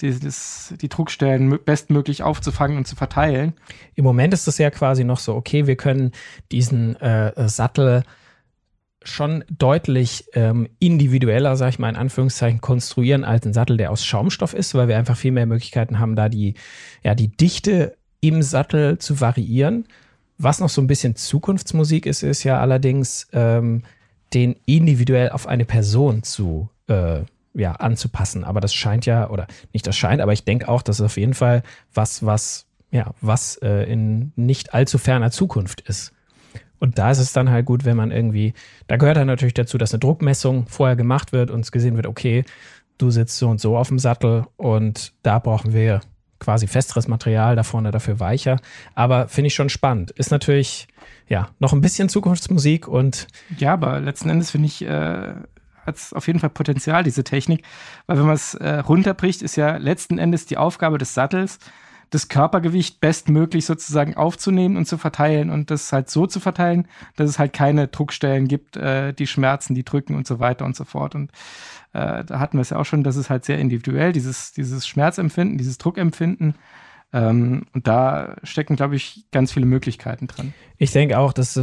die, 0.01 0.19
das, 0.19 0.73
die 0.81 0.89
Druckstellen 0.89 1.59
bestmöglich 1.63 2.23
aufzufangen 2.23 2.77
und 2.77 2.88
zu 2.88 2.95
verteilen. 2.95 3.53
Im 3.95 4.03
Moment 4.03 4.34
ist 4.34 4.47
es 4.47 4.57
ja 4.57 4.69
quasi 4.71 5.03
noch 5.03 5.19
so, 5.19 5.36
okay, 5.36 5.67
wir 5.67 5.75
können 5.75 6.11
diesen 6.51 6.95
äh, 6.95 7.47
Sattel 7.47 8.03
schon 9.05 9.43
deutlich 9.49 10.25
ähm, 10.34 10.69
individueller, 10.79 11.57
sag 11.57 11.69
ich 11.69 11.79
mal 11.79 11.89
in 11.89 11.95
Anführungszeichen, 11.95 12.61
konstruieren 12.61 13.25
als 13.25 13.45
ein 13.45 13.53
Sattel, 13.53 13.77
der 13.77 13.91
aus 13.91 14.05
Schaumstoff 14.05 14.53
ist, 14.53 14.73
weil 14.75 14.88
wir 14.88 14.97
einfach 14.97 15.17
viel 15.17 15.31
mehr 15.31 15.45
Möglichkeiten 15.45 15.99
haben, 15.99 16.15
da 16.15 16.29
die, 16.29 16.55
ja, 17.03 17.13
die 17.13 17.36
Dichte 17.36 17.97
im 18.21 18.41
Sattel 18.41 18.97
zu 18.99 19.19
variieren. 19.19 19.86
Was 20.44 20.60
noch 20.60 20.70
so 20.70 20.82
ein 20.82 20.88
bisschen 20.88 21.16
Zukunftsmusik 21.16 22.06
ist, 22.06 22.24
ist 22.24 22.44
ja 22.44 22.60
allerdings, 22.60 23.28
ähm, 23.32 23.84
den 24.34 24.56
individuell 24.66 25.30
auf 25.30 25.48
eine 25.48 25.66
Person 25.66 26.24
zu 26.24 26.70
äh, 26.88 27.22
ja, 27.54 27.74
anzupassen. 27.74 28.44
Aber 28.44 28.62
das 28.62 28.74
scheint 28.74 29.06
ja, 29.06 29.30
oder 29.30 29.48
nicht 29.72 29.86
das 29.86 29.96
scheint, 29.96 30.22
aber 30.22 30.34
ich 30.34 30.44
denke 30.44 30.68
auch, 30.68 30.82
das 30.82 31.00
ist 31.00 31.06
auf 31.06 31.18
jeden 31.18 31.34
Fall 31.34 31.64
was, 31.94 32.26
was, 32.26 32.66
ja, 32.91 33.14
was 33.22 33.58
äh, 33.58 33.84
in 33.91 34.32
nicht 34.36 34.74
allzu 34.74 34.98
ferner 34.98 35.32
Zukunft 35.32 35.82
ist. 35.82 36.14
Und 36.80 36.98
da 36.98 37.12
ist 37.12 37.20
es 37.20 37.32
dann 37.32 37.50
halt 37.50 37.66
gut, 37.66 37.86
wenn 37.86 37.96
man 37.96 38.12
irgendwie, 38.12 38.54
da 38.88 38.98
gehört 38.98 39.18
dann 39.18 39.28
natürlich 39.28 39.54
dazu, 39.54 39.78
dass 39.78 39.94
eine 39.94 40.00
Druckmessung 40.00 40.68
vorher 40.68 40.96
gemacht 40.98 41.32
wird 41.32 41.50
und 41.50 41.62
es 41.62 41.72
gesehen 41.72 41.96
wird, 41.96 42.08
okay, 42.08 42.44
du 42.98 43.10
sitzt 43.10 43.38
so 43.38 43.50
und 43.50 43.62
so 43.62 43.78
auf 43.78 43.88
dem 43.88 44.00
Sattel 44.00 44.46
und 44.58 45.14
da 45.24 45.39
brauchen 45.39 45.74
wir 45.74 46.02
quasi 46.44 46.68
festeres 46.68 47.08
Material, 47.08 47.56
da 47.56 47.64
vorne 47.64 47.91
dafür 47.91 48.20
weicher. 48.20 48.60
Aber 48.96 49.28
finde 49.28 49.48
ich 49.48 49.56
schon 49.56 49.70
spannend. 49.70 50.12
Ist 50.12 50.32
natürlich, 50.32 50.88
ja, 51.28 51.50
noch 51.60 51.74
ein 51.74 51.82
bisschen 51.82 52.10
Zukunftsmusik 52.10 52.88
und. 52.88 53.28
Ja, 53.58 53.74
aber 53.74 54.00
letzten 54.00 54.30
Endes 54.30 54.52
finde 54.52 54.68
ich, 54.68 54.84
äh, 54.84 55.34
hat 55.86 55.96
es 55.96 56.14
auf 56.14 56.28
jeden 56.28 56.39
Fall 56.39 56.50
Potenzial, 56.50 57.04
diese 57.04 57.24
Technik. 57.24 57.64
Weil 58.08 58.18
wenn 58.18 58.26
man 58.26 58.36
es 58.36 58.54
äh, 58.56 58.80
runterbricht, 58.80 59.41
ist 59.41 59.56
ja 59.56 59.78
letzten 59.78 60.18
Endes 60.18 60.46
die 60.46 60.58
Aufgabe 60.58 60.98
des 60.98 61.14
Sattels, 61.14 61.60
das 62.14 62.28
Körpergewicht 62.28 62.99
bestmöglich 62.99 63.66
sozusagen 63.66 64.16
aufzunehmen 64.16 64.78
und 64.78 64.86
zu 64.86 64.97
verteilen 64.97 65.49
und 65.49 65.72
das 65.72 65.91
halt 65.91 66.09
so 66.09 66.28
zu 66.28 66.39
verteilen, 66.39 66.88
dass 67.16 67.30
es 67.30 67.39
halt 67.39 67.53
keine 67.53 67.88
Druckstellen 67.88 68.47
gibt, 68.47 68.78
äh, 68.78 69.14
die 69.14 69.26
schmerzen, 69.26 69.74
die 69.74 69.84
drücken 69.84 70.16
und 70.16 70.28
so 70.28 70.39
weiter 70.39 70.64
und 70.66 70.76
so 70.76 70.84
fort. 70.84 71.16
Und 71.16 71.32
äh, 71.93 72.24
da 72.24 72.39
hatten 72.39 72.57
wir 72.57 72.61
es 72.61 72.70
ja 72.70 72.78
auch 72.78 72.86
schon, 72.86 73.03
das 73.03 73.16
ist 73.16 73.32
halt 73.32 73.45
sehr 73.45 73.57
individuell, 73.57 74.11
dieses, 74.11 74.51
dieses 74.53 74.88
Schmerzempfinden, 74.88 75.57
dieses 75.57 75.80
Druckempfinden. 75.80 76.53
Ähm, 77.14 77.66
und 77.74 77.88
da 77.88 78.36
stecken, 78.43 78.76
glaube 78.76 78.95
ich, 78.95 79.26
ganz 79.32 79.51
viele 79.51 79.66
Möglichkeiten 79.66 80.28
dran. 80.28 80.53
Ich 80.78 80.91
denke 80.91 81.18
auch, 81.18 81.34
dass, 81.34 81.59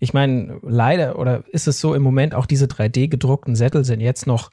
ich 0.00 0.14
meine, 0.14 0.58
leider 0.62 1.16
oder 1.16 1.44
ist 1.52 1.68
es 1.68 1.80
so 1.80 1.94
im 1.94 2.02
Moment 2.02 2.34
auch 2.34 2.46
diese 2.46 2.66
3D 2.66 3.08
gedruckten 3.08 3.54
Sättel 3.54 3.84
sind 3.84 4.00
jetzt 4.00 4.26
noch 4.26 4.50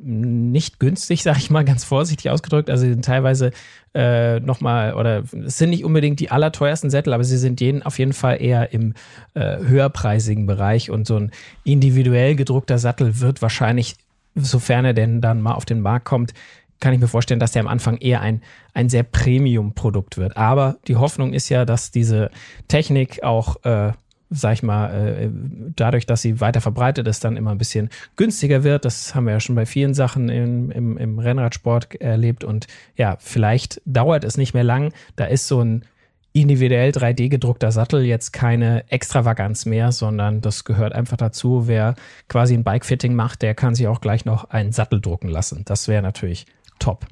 nicht 0.00 0.78
günstig, 0.78 1.22
sage 1.24 1.38
ich 1.38 1.50
mal 1.50 1.64
ganz 1.64 1.84
vorsichtig 1.84 2.30
ausgedrückt. 2.30 2.70
Also 2.70 2.86
sind 2.86 3.04
teilweise 3.04 3.52
äh, 3.94 4.40
nochmal, 4.40 4.94
oder 4.94 5.24
es 5.46 5.58
sind 5.58 5.70
nicht 5.70 5.84
unbedingt 5.84 6.20
die 6.20 6.30
allerteuersten 6.30 6.90
Sättel, 6.90 7.12
aber 7.12 7.24
sie 7.24 7.38
sind 7.38 7.60
jeden, 7.60 7.82
auf 7.82 7.98
jeden 7.98 8.12
Fall 8.12 8.40
eher 8.40 8.72
im 8.72 8.94
äh, 9.34 9.58
höherpreisigen 9.58 10.46
Bereich 10.46 10.90
und 10.90 11.06
so 11.06 11.16
ein 11.16 11.30
individuell 11.64 12.36
gedruckter 12.36 12.78
Sattel 12.78 13.20
wird 13.20 13.42
wahrscheinlich, 13.42 13.96
sofern 14.34 14.84
er 14.84 14.94
denn 14.94 15.20
dann 15.20 15.40
mal 15.42 15.54
auf 15.54 15.64
den 15.64 15.80
Markt 15.80 16.04
kommt, 16.04 16.34
kann 16.80 16.94
ich 16.94 17.00
mir 17.00 17.08
vorstellen, 17.08 17.40
dass 17.40 17.52
der 17.52 17.60
am 17.60 17.68
Anfang 17.68 17.96
eher 17.96 18.20
ein, 18.20 18.42
ein 18.72 18.88
sehr 18.88 19.02
Premium-Produkt 19.02 20.16
wird. 20.16 20.36
Aber 20.36 20.76
die 20.86 20.96
Hoffnung 20.96 21.32
ist 21.32 21.48
ja, 21.48 21.64
dass 21.64 21.90
diese 21.90 22.30
Technik 22.68 23.24
auch 23.24 23.64
äh, 23.64 23.92
sag 24.30 24.54
ich 24.54 24.62
mal, 24.62 24.90
äh, 24.90 25.30
dadurch, 25.76 26.06
dass 26.06 26.22
sie 26.22 26.40
weiter 26.40 26.60
verbreitet 26.60 27.06
ist, 27.08 27.24
dann 27.24 27.36
immer 27.36 27.50
ein 27.50 27.58
bisschen 27.58 27.88
günstiger 28.16 28.64
wird. 28.64 28.84
Das 28.84 29.14
haben 29.14 29.26
wir 29.26 29.32
ja 29.32 29.40
schon 29.40 29.54
bei 29.54 29.66
vielen 29.66 29.94
Sachen 29.94 30.28
im, 30.28 30.70
im, 30.70 30.96
im 30.98 31.18
Rennradsport 31.18 31.94
erlebt. 32.00 32.44
Und 32.44 32.66
ja, 32.96 33.16
vielleicht 33.20 33.80
dauert 33.84 34.24
es 34.24 34.36
nicht 34.36 34.54
mehr 34.54 34.64
lang. 34.64 34.92
Da 35.16 35.24
ist 35.24 35.48
so 35.48 35.62
ein 35.62 35.84
individuell 36.32 36.90
3D 36.90 37.28
gedruckter 37.28 37.72
Sattel 37.72 38.04
jetzt 38.04 38.32
keine 38.32 38.84
Extravaganz 38.90 39.66
mehr, 39.66 39.92
sondern 39.92 40.40
das 40.40 40.64
gehört 40.64 40.92
einfach 40.94 41.16
dazu. 41.16 41.66
Wer 41.66 41.94
quasi 42.28 42.54
ein 42.54 42.64
Bike-Fitting 42.64 43.14
macht, 43.14 43.42
der 43.42 43.54
kann 43.54 43.74
sich 43.74 43.88
auch 43.88 44.00
gleich 44.00 44.24
noch 44.24 44.50
einen 44.50 44.72
Sattel 44.72 45.00
drucken 45.00 45.28
lassen. 45.28 45.62
Das 45.64 45.88
wäre 45.88 46.02
natürlich 46.02 46.46
top. 46.78 47.06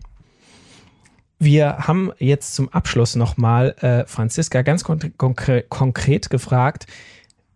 Wir 1.39 1.79
haben 1.87 2.13
jetzt 2.19 2.55
zum 2.55 2.71
Abschluss 2.71 3.15
nochmal 3.15 3.75
äh, 3.81 4.07
Franziska 4.07 4.63
ganz 4.63 4.85
konkre 4.85 5.63
konkret 5.63 6.31
gefragt, 6.31 6.87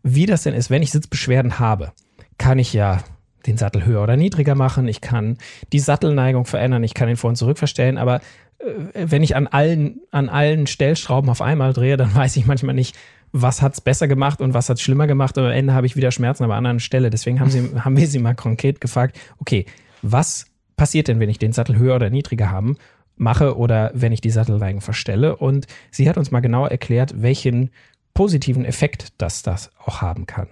wie 0.03 0.27
das 0.27 0.43
denn 0.43 0.55
ist, 0.55 0.71
wenn 0.71 0.83
ich 0.83 0.91
Sitzbeschwerden 0.91 1.59
habe. 1.59 1.93
Kann 2.37 2.59
ich 2.59 2.73
ja 2.73 3.03
den 3.47 3.57
Sattel 3.57 3.87
höher 3.87 4.03
oder 4.03 4.17
niedriger 4.17 4.55
machen, 4.55 4.87
ich 4.87 5.01
kann 5.01 5.39
die 5.73 5.79
Sattelneigung 5.79 6.45
verändern, 6.45 6.85
ich 6.85 6.93
kann 6.93 7.09
ihn 7.09 7.17
vor 7.17 7.31
und 7.31 7.37
zurück 7.37 7.59
verstellen, 7.59 7.97
aber 7.97 8.17
äh, 8.59 8.67
wenn 8.93 9.23
ich 9.23 9.35
an 9.35 9.47
allen, 9.47 10.01
an 10.11 10.29
allen 10.29 10.67
Stellschrauben 10.67 11.31
auf 11.31 11.41
einmal 11.41 11.73
drehe, 11.73 11.97
dann 11.97 12.15
weiß 12.15 12.37
ich 12.37 12.47
manchmal 12.47 12.75
nicht, 12.75 12.97
was 13.33 13.63
hat's 13.63 13.81
besser 13.81 14.09
gemacht 14.09 14.41
und 14.41 14.55
was 14.55 14.69
hat's 14.69 14.83
schlimmer 14.83 15.07
gemacht 15.07 15.39
und 15.39 15.45
am 15.45 15.53
Ende 15.53 15.73
habe 15.73 15.87
ich 15.87 15.97
wieder 15.97 16.11
Schmerzen 16.11 16.45
an 16.45 16.51
einer 16.51 16.59
anderen 16.59 16.81
Stelle. 16.81 17.11
Deswegen 17.11 17.39
haben, 17.41 17.51
sie, 17.51 17.71
haben 17.79 17.97
wir 17.97 18.09
sie 18.09 18.19
mal 18.19 18.35
konkret 18.35 18.81
gefragt, 18.81 19.19
okay, 19.39 19.67
was 20.03 20.47
passiert 20.77 21.09
denn, 21.09 21.21
wenn 21.21 21.31
ich 21.31 21.39
den 21.39 21.53
Sattel 21.53 21.79
höher 21.79 21.95
oder 21.95 22.11
niedriger 22.11 22.51
haben 22.51 22.77
mache 23.21 23.57
oder 23.57 23.91
wenn 23.95 24.13
ich 24.13 24.21
die 24.21 24.31
Sattelneigen 24.31 24.81
verstelle. 24.81 25.37
Und 25.37 25.67
sie 25.91 26.09
hat 26.09 26.17
uns 26.17 26.31
mal 26.31 26.41
genau 26.41 26.67
erklärt, 26.67 27.23
welchen 27.23 27.71
positiven 28.15 28.65
Effekt 28.65 29.13
das 29.19 29.43
das 29.43 29.71
auch 29.85 30.01
haben 30.01 30.27
kann. 30.27 30.49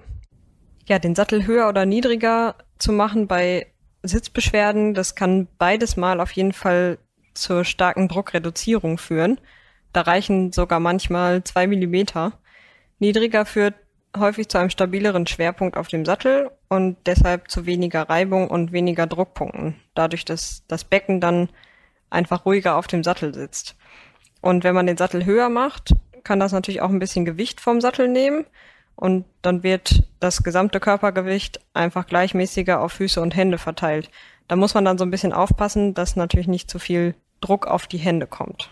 Ja, 0.87 0.99
den 0.99 1.15
Sattel 1.15 1.47
höher 1.47 1.69
oder 1.69 1.87
niedriger 1.87 2.55
zu 2.79 2.93
machen 2.93 3.27
bei 3.27 3.67
Sitzbeschwerden, 4.03 4.95
das 4.95 5.15
kann 5.15 5.49
beides 5.59 5.97
mal 5.97 6.21
auf 6.21 6.31
jeden 6.33 6.53
Fall 6.53 6.99
zur 7.35 7.65
starken 7.65 8.09
Druckreduzierung 8.09 8.97
führen. 8.97 9.41
Da 9.93 10.03
reichen 10.03 10.53
sogar 10.53 10.81
manchmal 10.81 11.43
zwei 11.45 11.67
Millimeter. 11.67 12.33
Niedriger 12.99 13.45
führt 13.45 13.75
häufig 14.17 14.49
zu 14.49 14.59
einem 14.59 14.71
stabileren 14.71 15.27
Schwerpunkt 15.27 15.77
auf 15.77 15.89
dem 15.89 16.05
Sattel 16.05 16.51
und 16.69 16.97
deshalb 17.07 17.51
zu 17.51 17.67
weniger 17.67 18.09
Reibung 18.09 18.49
und 18.49 18.73
weniger 18.73 19.07
Druckpunkten, 19.07 19.77
dadurch, 19.95 20.25
dass 20.25 20.65
das 20.69 20.85
Becken 20.85 21.21
dann 21.21 21.49
einfach 22.11 22.45
ruhiger 22.45 22.77
auf 22.77 22.87
dem 22.87 23.05
Sattel 23.05 23.35
sitzt. 23.35 23.77
Und 24.41 24.65
wenn 24.65 24.75
man 24.75 24.87
den 24.87 24.97
Sattel 24.97 25.25
höher 25.25 25.49
macht, 25.49 25.93
kann 26.25 26.41
das 26.41 26.53
natürlich 26.53 26.81
auch 26.81 26.91
ein 26.91 26.99
bisschen 26.99 27.25
Gewicht 27.25 27.61
vom 27.61 27.81
Sattel 27.81 28.09
nehmen 28.09 28.47
und 28.97 29.25
dann 29.43 29.63
wird 29.63 30.03
das 30.21 30.43
gesamte 30.43 30.81
Körpergewicht 30.81 31.61
einfach 31.73 32.07
gleichmäßiger 32.07 32.81
auf 32.81 32.93
Füße 32.93 33.21
und 33.21 33.37
Hände 33.37 33.59
verteilt. 33.59 34.11
Da 34.49 34.57
muss 34.57 34.75
man 34.75 34.85
dann 34.85 34.99
so 34.99 35.05
ein 35.05 35.11
bisschen 35.11 35.33
aufpassen, 35.33 35.95
dass 35.95 36.17
natürlich 36.17 36.49
nicht 36.49 36.71
zu 36.71 36.79
viel 36.79 37.15
Druck 37.41 37.67
auf 37.67 37.87
die 37.87 37.99
Hände 37.99 38.27
kommt. 38.27 38.71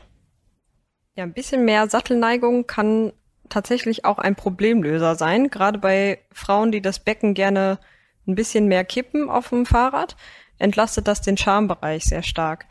Ja, 1.15 1.25
ein 1.25 1.33
bisschen 1.33 1.65
mehr 1.65 1.89
Sattelneigung 1.89 2.67
kann 2.67 3.13
tatsächlich 3.49 4.05
auch 4.05 4.19
ein 4.19 4.35
Problemlöser 4.35 5.15
sein, 5.15 5.49
gerade 5.49 5.79
bei 5.79 6.19
Frauen, 6.33 6.73
die 6.73 6.83
das 6.83 6.99
Becken 6.99 7.35
gerne 7.35 7.79
ein 8.27 8.35
bisschen 8.35 8.67
mehr 8.67 8.85
kippen 8.85 9.31
auf 9.31 9.51
dem 9.51 9.67
Fahrrad, 9.67 10.17
entlastet 10.59 11.07
das 11.07 11.21
den 11.21 11.37
Schambereich 11.37 12.05
sehr 12.05 12.23
stark. 12.23 12.67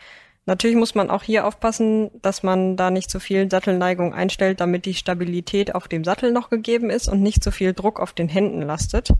Natürlich 0.47 0.77
muss 0.77 0.93
man 0.93 1.09
auch 1.09 1.23
hier 1.23 1.47
aufpassen, 1.47 2.11
dass 2.21 2.43
man 2.43 2.77
da 2.77 2.91
nicht 2.91 3.09
zu 3.09 3.19
viel 3.19 3.49
Sattelneigung 3.49 4.13
einstellt, 4.13 4.61
damit 4.61 4.85
die 4.85 4.93
Stabilität 4.93 5.73
auf 5.73 5.87
dem 5.87 6.03
Sattel 6.03 6.31
noch 6.31 6.49
gegeben 6.51 6.91
ist 6.91 7.07
und 7.07 7.21
nicht 7.21 7.43
zu 7.43 7.51
viel 7.51 7.73
Druck 7.73 7.99
auf 7.99 8.13
den 8.13 8.29
Händen 8.29 8.61
lastet. 8.61 9.11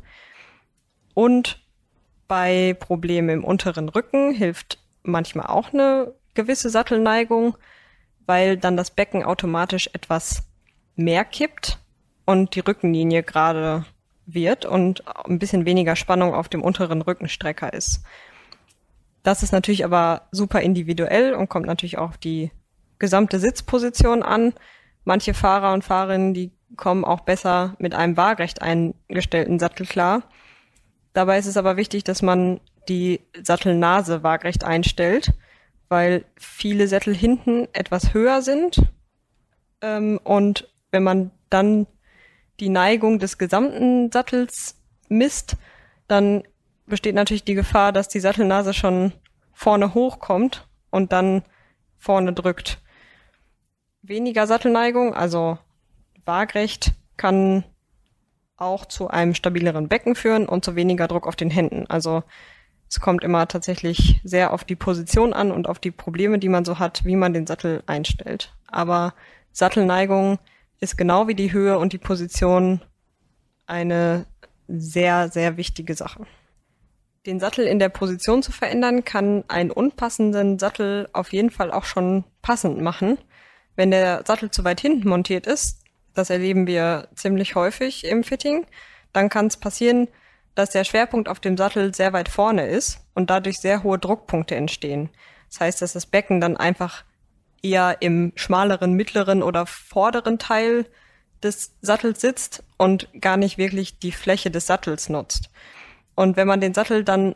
Und 1.15 1.59
bei 2.27 2.75
Problemen 2.79 3.29
im 3.29 3.43
unteren 3.43 3.89
Rücken 3.89 4.33
hilft 4.33 4.79
manchmal 5.01 5.47
auch 5.47 5.73
eine 5.73 6.13
gewisse 6.35 6.69
Sattelneigung, 6.69 7.57
weil 8.27 8.57
dann 8.57 8.77
das 8.77 8.91
Becken 8.91 9.23
automatisch 9.23 9.89
etwas 9.93 10.43
mehr 10.95 11.25
kippt 11.25 11.79
und 12.25 12.55
die 12.55 12.59
Rückenlinie 12.59 13.23
gerade 13.23 13.85
wird 14.27 14.65
und 14.65 15.03
ein 15.27 15.39
bisschen 15.39 15.65
weniger 15.65 15.95
Spannung 15.95 16.33
auf 16.33 16.49
dem 16.49 16.63
unteren 16.63 17.01
Rückenstrecker 17.01 17.73
ist. 17.73 18.03
Das 19.25 19.41
ist 19.41 19.51
natürlich 19.51 19.83
aber 19.83 20.27
super 20.29 20.61
individuell 20.61 21.33
und 21.33 21.49
kommt 21.49 21.65
natürlich 21.65 21.97
auch 21.97 22.09
auf 22.09 22.17
die 22.19 22.51
gesamte 22.99 23.39
Sitzposition 23.39 24.21
an. 24.21 24.53
Manche 25.03 25.33
Fahrer 25.33 25.73
und 25.73 25.83
Fahrerinnen, 25.83 26.35
die 26.35 26.51
kommen 26.77 27.03
auch 27.03 27.21
besser 27.21 27.75
mit 27.79 27.95
einem 27.95 28.17
waagrecht 28.17 28.61
eingestellten 28.61 29.57
Sattel 29.57 29.87
klar. 29.87 30.29
Dabei 31.13 31.39
ist 31.39 31.47
es 31.47 31.57
aber 31.57 31.75
wichtig, 31.75 32.03
dass 32.03 32.21
man 32.21 32.59
die 32.87 33.19
Sattelnase 33.41 34.21
waagrecht 34.21 34.63
einstellt, 34.63 35.33
weil 35.89 36.25
viele 36.37 36.87
Sättel 36.87 37.15
hinten 37.15 37.67
etwas 37.73 38.13
höher 38.13 38.43
sind 38.43 38.83
ähm, 39.81 40.19
und 40.23 40.69
wenn 40.91 41.01
man 41.01 41.31
dann 41.49 41.87
die 42.59 42.69
Neigung 42.69 43.17
des 43.17 43.39
gesamten 43.39 44.11
Sattels 44.11 44.75
misst, 45.09 45.57
dann 46.07 46.43
besteht 46.85 47.15
natürlich 47.15 47.43
die 47.43 47.55
Gefahr, 47.55 47.91
dass 47.91 48.07
die 48.07 48.19
Sattelnase 48.19 48.73
schon 48.73 49.13
vorne 49.53 49.93
hochkommt 49.93 50.67
und 50.91 51.11
dann 51.11 51.43
vorne 51.97 52.33
drückt. 52.33 52.81
Weniger 54.01 54.45
Sattelneigung, 54.47 55.15
also 55.15 55.57
waagrecht, 56.25 56.93
kann 57.17 57.63
auch 58.57 58.85
zu 58.85 59.09
einem 59.09 59.33
stabileren 59.33 59.87
Becken 59.87 60.15
führen 60.15 60.47
und 60.47 60.63
zu 60.63 60.75
weniger 60.75 61.07
Druck 61.07 61.27
auf 61.27 61.35
den 61.35 61.49
Händen. 61.49 61.85
Also 61.87 62.23
es 62.87 62.99
kommt 62.99 63.23
immer 63.23 63.47
tatsächlich 63.47 64.21
sehr 64.23 64.53
auf 64.53 64.63
die 64.63 64.75
Position 64.75 65.33
an 65.33 65.51
und 65.51 65.67
auf 65.67 65.79
die 65.79 65.91
Probleme, 65.91 66.39
die 66.39 66.49
man 66.49 66.65
so 66.65 66.79
hat, 66.79 67.03
wie 67.03 67.15
man 67.15 67.33
den 67.33 67.47
Sattel 67.47 67.83
einstellt. 67.87 68.53
Aber 68.67 69.13
Sattelneigung 69.51 70.39
ist 70.79 70.97
genau 70.97 71.27
wie 71.27 71.35
die 71.35 71.51
Höhe 71.51 71.77
und 71.77 71.93
die 71.93 71.97
Position 71.97 72.81
eine 73.65 74.25
sehr, 74.67 75.29
sehr 75.29 75.57
wichtige 75.57 75.95
Sache. 75.95 76.25
Den 77.25 77.39
Sattel 77.39 77.65
in 77.65 77.79
der 77.79 77.89
Position 77.89 78.43
zu 78.43 78.51
verändern, 78.51 79.03
kann 79.03 79.43
einen 79.47 79.71
unpassenden 79.71 80.59
Sattel 80.59 81.09
auf 81.11 81.33
jeden 81.33 81.49
Fall 81.49 81.71
auch 81.71 81.85
schon 81.85 82.23
passend 82.43 82.79
machen. 82.81 83.17
Wenn 83.75 83.89
der 83.89 84.23
Sattel 84.25 84.51
zu 84.51 84.63
weit 84.63 84.79
hinten 84.79 85.09
montiert 85.09 85.47
ist, 85.47 85.81
das 86.13 86.29
erleben 86.29 86.67
wir 86.67 87.07
ziemlich 87.15 87.55
häufig 87.55 88.05
im 88.05 88.23
Fitting, 88.23 88.67
dann 89.11 89.29
kann 89.29 89.47
es 89.47 89.57
passieren, 89.57 90.07
dass 90.53 90.69
der 90.69 90.83
Schwerpunkt 90.83 91.27
auf 91.27 91.39
dem 91.39 91.57
Sattel 91.57 91.93
sehr 91.95 92.13
weit 92.13 92.29
vorne 92.29 92.67
ist 92.67 92.99
und 93.15 93.29
dadurch 93.29 93.57
sehr 93.57 93.83
hohe 93.83 93.97
Druckpunkte 93.97 94.55
entstehen. 94.55 95.09
Das 95.49 95.59
heißt, 95.61 95.81
dass 95.81 95.93
das 95.93 96.05
Becken 96.05 96.39
dann 96.39 96.57
einfach 96.57 97.03
eher 97.61 97.97
im 98.01 98.33
schmaleren, 98.35 98.93
mittleren 98.93 99.41
oder 99.41 99.65
vorderen 99.65 100.37
Teil 100.37 100.85
des 101.41 101.75
Sattels 101.81 102.21
sitzt 102.21 102.63
und 102.77 103.09
gar 103.19 103.37
nicht 103.37 103.57
wirklich 103.57 103.99
die 103.99 104.11
Fläche 104.11 104.51
des 104.51 104.67
Sattels 104.67 105.09
nutzt. 105.09 105.49
Und 106.15 106.37
wenn 106.37 106.47
man 106.47 106.61
den 106.61 106.73
Sattel 106.73 107.03
dann 107.03 107.35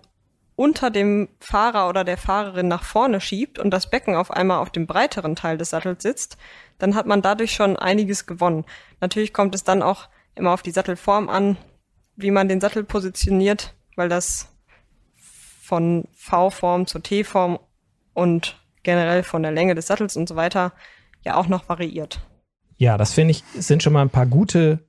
unter 0.56 0.90
dem 0.90 1.30
Fahrer 1.40 1.88
oder 1.88 2.04
der 2.04 2.18
Fahrerin 2.18 2.68
nach 2.68 2.84
vorne 2.84 3.22
schiebt 3.22 3.60
und 3.60 3.72
das 3.72 3.90
Becken 3.90 4.16
auf 4.16 4.32
einmal 4.32 4.58
auf 4.58 4.70
dem 4.70 4.88
breiteren 4.88 5.36
Teil 5.36 5.58
des 5.58 5.70
Sattels 5.70 6.04
sitzt, 6.04 6.38
dann 6.80 6.96
hat 6.96 7.06
man 7.06 7.22
dadurch 7.22 7.54
schon 7.54 7.78
einiges 7.78 8.26
gewonnen. 8.26 8.66
Natürlich 9.00 9.32
kommt 9.32 9.56
es 9.56 9.64
dann 9.64 9.82
auch 9.82 10.10
immer 10.36 10.52
auf 10.52 10.62
die 10.62 10.72
Sattelform 10.72 11.30
an, 11.30 11.58
wie 12.18 12.32
man 12.32 12.50
den 12.50 12.60
Sattel 12.60 12.84
positioniert, 12.84 13.74
weil 13.96 14.10
das 14.10 14.50
von 15.62 16.08
V-Form 16.14 16.88
zur 16.88 17.04
T-Form 17.04 17.60
und 18.14 18.60
generell 18.84 19.24
von 19.24 19.44
der 19.44 19.52
Länge 19.52 19.76
des 19.76 19.88
Sattels 19.88 20.18
und 20.18 20.28
so 20.28 20.36
weiter 20.36 20.74
ja 21.24 21.36
auch 21.36 21.48
noch 21.48 21.70
variiert. 21.70 22.20
Ja, 22.78 22.98
das 22.98 23.14
finde 23.14 23.32
ich, 23.32 23.44
sind 23.54 23.84
schon 23.84 23.94
mal 23.94 24.02
ein 24.02 24.10
paar 24.10 24.26
gute, 24.26 24.80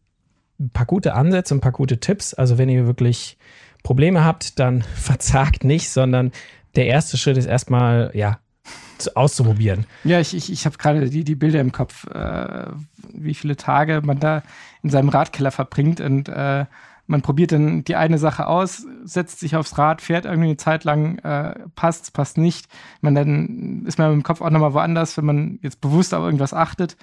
ein 0.59 0.71
paar 0.71 0.87
gute 0.87 1.15
Ansätze, 1.15 1.55
ein 1.55 1.61
paar 1.61 1.73
gute 1.73 2.01
Tipps. 2.01 2.35
Also 2.35 2.59
wenn 2.59 2.69
ihr 2.69 2.87
wirklich 2.87 3.37
Probleme 3.83 4.25
habt, 4.25 4.59
dann 4.59 4.83
verzagt 4.95 5.65
nicht, 5.65 5.91
sondern 5.91 6.33
der 6.77 6.87
erste 6.87 7.17
Schritt 7.17 7.37
ist 7.37 7.47
erstmal, 7.47 8.11
ja, 8.15 8.39
auszuprobieren. 9.15 9.87
Ja, 10.05 10.21
ich, 10.21 10.35
ich, 10.35 10.53
ich 10.53 10.67
habe 10.67 10.77
gerade 10.77 11.09
die, 11.09 11.25
die 11.25 11.35
Bilder 11.35 11.61
im 11.61 11.73
Kopf, 11.73 12.07
äh, 12.09 12.67
wie 13.15 13.35
viele 13.35 13.57
Tage 13.57 14.03
man 14.05 14.21
da 14.21 14.43
in 14.83 14.91
seinem 14.91 15.09
Radkeller 15.09 15.51
verbringt 15.51 16.01
und 16.03 16.29
äh, 16.29 16.67
man 17.11 17.23
probiert 17.23 17.51
dann 17.51 17.83
die 17.83 17.97
eine 17.97 18.19
Sache 18.19 18.47
aus, 18.47 18.87
setzt 19.03 19.41
sich 19.41 19.57
aufs 19.57 19.77
Rad, 19.77 20.01
fährt 20.01 20.27
irgendwie 20.27 20.51
eine 20.51 20.57
Zeit 20.57 20.85
lang, 20.85 21.19
äh, 21.19 21.55
passt, 21.75 22.13
passt 22.13 22.39
nicht. 22.39 22.69
Man 23.01 23.17
dann 23.17 23.85
ist 23.85 23.99
man 23.99 24.13
im 24.13 24.23
Kopf 24.23 24.41
auch 24.41 24.51
nochmal 24.51 24.75
woanders, 24.75 25.17
wenn 25.17 25.25
man 25.25 25.59
jetzt 25.61 25.81
bewusst 25.81 26.15
auf 26.15 26.23
irgendwas 26.23 26.55
achtet. 26.55 26.97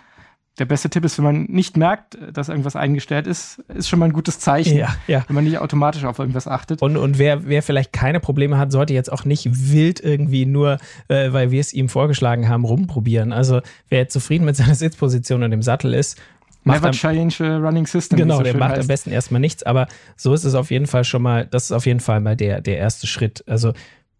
Der 0.60 0.66
beste 0.66 0.90
Tipp 0.90 1.06
ist, 1.06 1.18
wenn 1.20 1.26
man 1.26 1.44
nicht 1.44 1.78
merkt, 1.78 2.18
dass 2.34 2.50
irgendwas 2.50 2.76
eingestellt 2.76 3.28
ist, 3.28 3.60
ist 3.68 3.90
schon 3.90 4.00
mal 4.00 4.06
ein 4.06 4.14
gutes 4.14 4.40
Zeichen, 4.40 4.76
ja, 4.76 4.96
ja. 5.06 5.24
wenn 5.28 5.36
man 5.36 5.44
nicht 5.44 5.60
automatisch 5.60 6.04
auf 6.04 6.18
irgendwas 6.18 6.48
achtet. 6.48 6.82
Und, 6.82 6.98
und 6.98 7.20
wer, 7.20 7.48
wer 7.48 7.62
vielleicht 7.62 7.94
keine 7.94 8.20
Probleme 8.20 8.58
hat, 8.58 8.72
sollte 8.72 8.94
jetzt 8.94 9.12
auch 9.12 9.24
nicht 9.24 9.48
wild 9.72 10.00
irgendwie 10.00 10.48
nur, 10.48 10.80
äh, 11.10 11.32
weil 11.32 11.52
wir 11.52 11.62
es 11.62 11.74
ihm 11.74 11.90
vorgeschlagen 11.90 12.50
haben, 12.50 12.66
rumprobieren. 12.66 13.34
Also 13.34 13.62
wer 13.90 14.10
zufrieden 14.10 14.46
mit 14.46 14.56
seiner 14.56 14.76
Sitzposition 14.76 15.44
und 15.44 15.52
dem 15.52 15.62
Sattel 15.62 15.94
ist, 15.94 16.20
Never 16.64 16.92
change 16.92 17.46
a 17.46 17.58
running 17.58 17.86
system. 17.86 18.18
Genau, 18.18 18.38
so 18.38 18.44
der 18.44 18.58
macht 18.58 18.72
heißt. 18.72 18.82
am 18.82 18.88
besten 18.88 19.12
erstmal 19.12 19.40
nichts, 19.40 19.64
aber 19.64 19.88
so 20.18 20.34
ist 20.34 20.44
es 20.44 20.54
auf 20.54 20.70
jeden 20.70 20.88
Fall 20.88 21.04
schon 21.04 21.22
mal, 21.22 21.46
das 21.46 21.66
ist 21.66 21.72
auf 21.72 21.86
jeden 21.86 22.02
Fall 22.02 22.20
mal 22.20 22.36
der, 22.36 22.62
der 22.62 22.78
erste 22.78 23.08
Schritt. 23.08 23.44
Also 23.48 23.74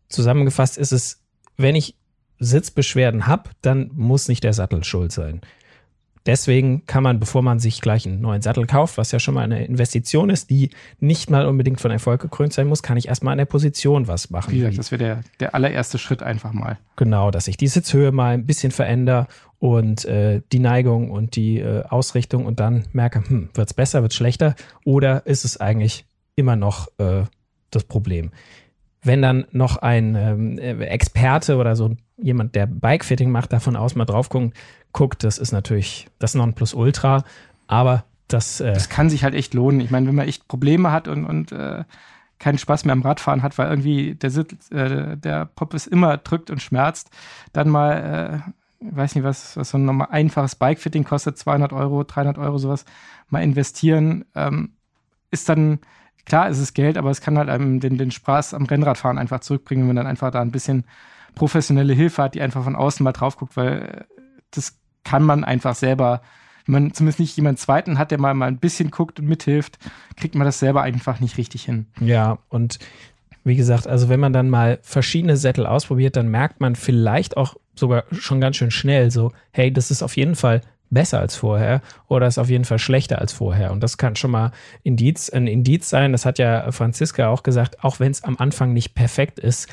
zusammengefasst 0.08 0.78
ist 0.78 0.94
es, 0.94 1.22
wenn 1.58 1.76
ich 1.76 1.96
Sitzbeschwerden 2.40 3.28
habe, 3.28 3.50
dann 3.62 3.92
muss 3.94 4.28
nicht 4.28 4.44
der 4.44 4.54
Sattel 4.54 4.84
schuld 4.84 5.12
sein. 5.12 5.42
Deswegen 6.28 6.86
kann 6.86 7.04
man, 7.04 7.22
bevor 7.22 7.42
man 7.42 7.60
sich 7.60 7.80
gleich 7.80 8.06
einen 8.06 8.20
neuen 8.20 8.42
Sattel 8.42 8.68
kauft, 8.68 8.98
was 8.98 9.14
ja 9.14 9.20
schon 9.20 9.34
mal 9.34 9.46
eine 9.46 9.66
Investition 9.66 10.30
ist, 10.30 10.50
die 10.50 10.72
nicht 11.00 11.30
mal 11.30 11.46
unbedingt 11.46 11.80
von 11.80 11.90
Erfolg 11.90 12.22
gekrönt 12.22 12.52
sein 12.52 12.68
muss, 12.68 12.84
kann 12.84 12.98
ich 12.98 13.08
erstmal 13.08 13.32
an 13.32 13.38
der 13.38 13.46
Position 13.46 14.10
was 14.10 14.30
machen. 14.30 14.52
Wie 14.52 14.58
gesagt, 14.58 14.78
das 14.78 14.92
wäre 14.92 15.04
der, 15.04 15.22
der 15.40 15.56
allererste 15.56 15.98
Schritt 15.98 16.22
einfach 16.22 16.52
mal. 16.52 16.78
Genau, 16.98 17.32
dass 17.32 17.48
ich 17.48 17.56
die 17.56 17.68
Sitzhöhe 17.68 18.12
mal 18.12 18.34
ein 18.34 18.46
bisschen 18.46 18.74
verändere 18.74 19.28
und 19.60 20.04
äh, 20.04 20.42
die 20.52 20.60
Neigung 20.60 21.12
und 21.12 21.38
die 21.38 21.60
äh, 21.60 21.84
Ausrichtung 21.86 22.46
und 22.46 22.60
dann 22.60 22.84
merke, 22.92 23.24
hm, 23.26 23.50
wird 23.54 23.70
es 23.70 23.74
besser, 23.74 24.02
wird 24.02 24.12
es 24.12 24.18
schlechter 24.18 24.56
oder 24.84 25.26
ist 25.26 25.46
es 25.46 25.62
eigentlich 25.62 26.06
immer 26.36 26.58
noch 26.58 26.90
äh, 26.98 27.24
das 27.72 27.86
Problem? 27.86 28.32
Wenn 29.02 29.22
dann 29.22 29.46
noch 29.54 29.78
ein 29.78 30.16
ähm, 30.16 30.60
Experte 30.82 31.56
oder 31.56 31.78
so 31.78 31.96
jemand, 32.18 32.56
der 32.56 32.66
Bikefitting 32.66 33.32
macht, 33.32 33.54
davon 33.54 33.76
aus 33.76 33.96
mal 33.96 34.06
drauf 34.06 34.30
gucken, 34.30 34.54
guckt, 34.92 35.24
das 35.24 35.38
ist 35.38 35.52
natürlich 35.52 36.08
das 36.20 36.36
Nonplusultra, 36.36 37.24
aber 37.68 38.04
das. 38.28 38.60
Äh 38.60 38.74
das 38.74 38.90
kann 38.90 39.10
sich 39.10 39.24
halt 39.24 39.36
echt 39.36 39.54
lohnen. 39.54 39.80
Ich 39.80 39.92
meine, 39.92 40.08
wenn 40.08 40.16
man 40.16 40.28
echt 40.28 40.48
Probleme 40.48 40.92
hat 40.92 41.08
und, 41.08 41.26
und 41.26 41.52
äh, 41.52 41.84
keinen 42.40 42.58
Spaß 42.58 42.86
mehr 42.86 42.94
am 42.94 43.02
Radfahren 43.02 43.44
hat, 43.44 43.58
weil 43.58 43.70
irgendwie 43.70 44.16
der, 44.16 44.30
Sitz, 44.30 44.72
äh, 44.72 45.18
der 45.18 45.46
Pop 45.46 45.74
es 45.74 45.88
immer 45.88 46.18
drückt 46.18 46.50
und 46.50 46.62
schmerzt, 46.62 47.10
dann 47.54 47.70
mal, 47.70 48.44
äh, 48.82 48.94
weiß 48.94 49.16
nicht, 49.16 49.24
was, 49.24 49.58
was 49.58 49.70
so 49.70 49.78
ein 49.78 49.86
normal 49.86 50.10
einfaches 50.12 50.56
Bikefitting 50.56 51.04
kostet, 51.04 51.38
200 51.38 51.74
Euro, 51.74 52.04
300 52.04 52.38
Euro, 52.38 52.58
sowas, 52.58 52.86
mal 53.30 53.44
investieren, 53.44 54.26
ähm, 54.36 54.74
ist 55.32 55.50
dann, 55.50 55.80
klar, 56.26 56.50
ist 56.50 56.60
es 56.60 56.74
Geld, 56.74 56.98
aber 56.98 57.10
es 57.10 57.22
kann 57.22 57.38
halt 57.38 57.50
einem 57.50 57.80
den, 57.80 57.98
den 57.98 58.12
Spaß 58.12 58.54
am 58.54 58.66
Rennradfahren 58.66 59.18
einfach 59.18 59.40
zurückbringen, 59.40 59.84
wenn 59.84 59.96
man 59.96 59.96
dann 59.98 60.08
einfach 60.08 60.32
da 60.32 60.42
ein 60.42 60.52
bisschen 60.52 60.86
professionelle 61.38 61.94
Hilfe 61.94 62.24
hat, 62.24 62.36
die 62.36 62.42
einfach 62.42 62.64
von 62.64 62.76
außen 62.76 63.04
mal 63.04 63.14
drauf 63.14 63.38
guckt, 63.38 63.56
weil 63.56 64.06
das 64.52 64.78
kann 65.04 65.24
man 65.24 65.44
einfach 65.44 65.76
selber, 65.76 66.22
wenn 66.66 66.74
man 66.74 66.94
zumindest 66.94 67.20
nicht 67.20 67.38
jemanden 67.38 67.58
zweiten 67.58 67.98
hat, 67.98 68.12
der 68.12 68.20
mal, 68.20 68.34
mal 68.34 68.48
ein 68.48 68.60
bisschen 68.60 68.92
guckt 68.92 69.20
und 69.20 69.28
mithilft, 69.28 69.78
kriegt 70.16 70.36
man 70.36 70.46
das 70.46 70.60
selber 70.60 70.82
einfach 70.82 71.20
nicht 71.20 71.38
richtig 71.38 71.64
hin. 71.64 71.86
Ja, 72.00 72.40
und 72.50 72.80
wie 73.44 73.56
gesagt, 73.56 73.88
also 73.88 74.10
wenn 74.10 74.20
man 74.20 74.34
dann 74.34 74.50
mal 74.50 74.80
verschiedene 74.82 75.38
Sättel 75.38 75.66
ausprobiert, 75.66 76.18
dann 76.18 76.28
merkt 76.28 76.60
man 76.60 76.76
vielleicht 76.76 77.38
auch 77.38 77.56
sogar 77.76 78.04
schon 78.12 78.42
ganz 78.42 78.58
schön 78.58 78.72
schnell 78.72 79.12
so, 79.12 79.32
hey, 79.52 79.72
das 79.72 79.92
ist 79.92 80.04
auf 80.04 80.18
jeden 80.18 80.36
Fall 80.36 80.62
besser 80.90 81.20
als 81.20 81.36
vorher 81.36 81.82
oder 82.08 82.28
ist 82.28 82.38
auf 82.38 82.50
jeden 82.50 82.66
Fall 82.66 82.80
schlechter 82.80 83.20
als 83.20 83.34
vorher. 83.34 83.72
Und 83.72 83.82
das 83.82 83.98
kann 83.98 84.16
schon 84.16 84.32
mal 84.32 84.52
Indiz, 84.84 85.30
ein 85.30 85.48
Indiz 85.48 85.90
sein. 85.90 86.12
Das 86.12 86.26
hat 86.26 86.40
ja 86.40 86.72
Franziska 86.72 87.30
auch 87.30 87.44
gesagt, 87.44 87.84
auch 87.84 88.00
wenn 88.00 88.12
es 88.12 88.24
am 88.24 88.38
Anfang 88.38 88.74
nicht 88.74 88.96
perfekt 88.96 89.40
ist, 89.40 89.68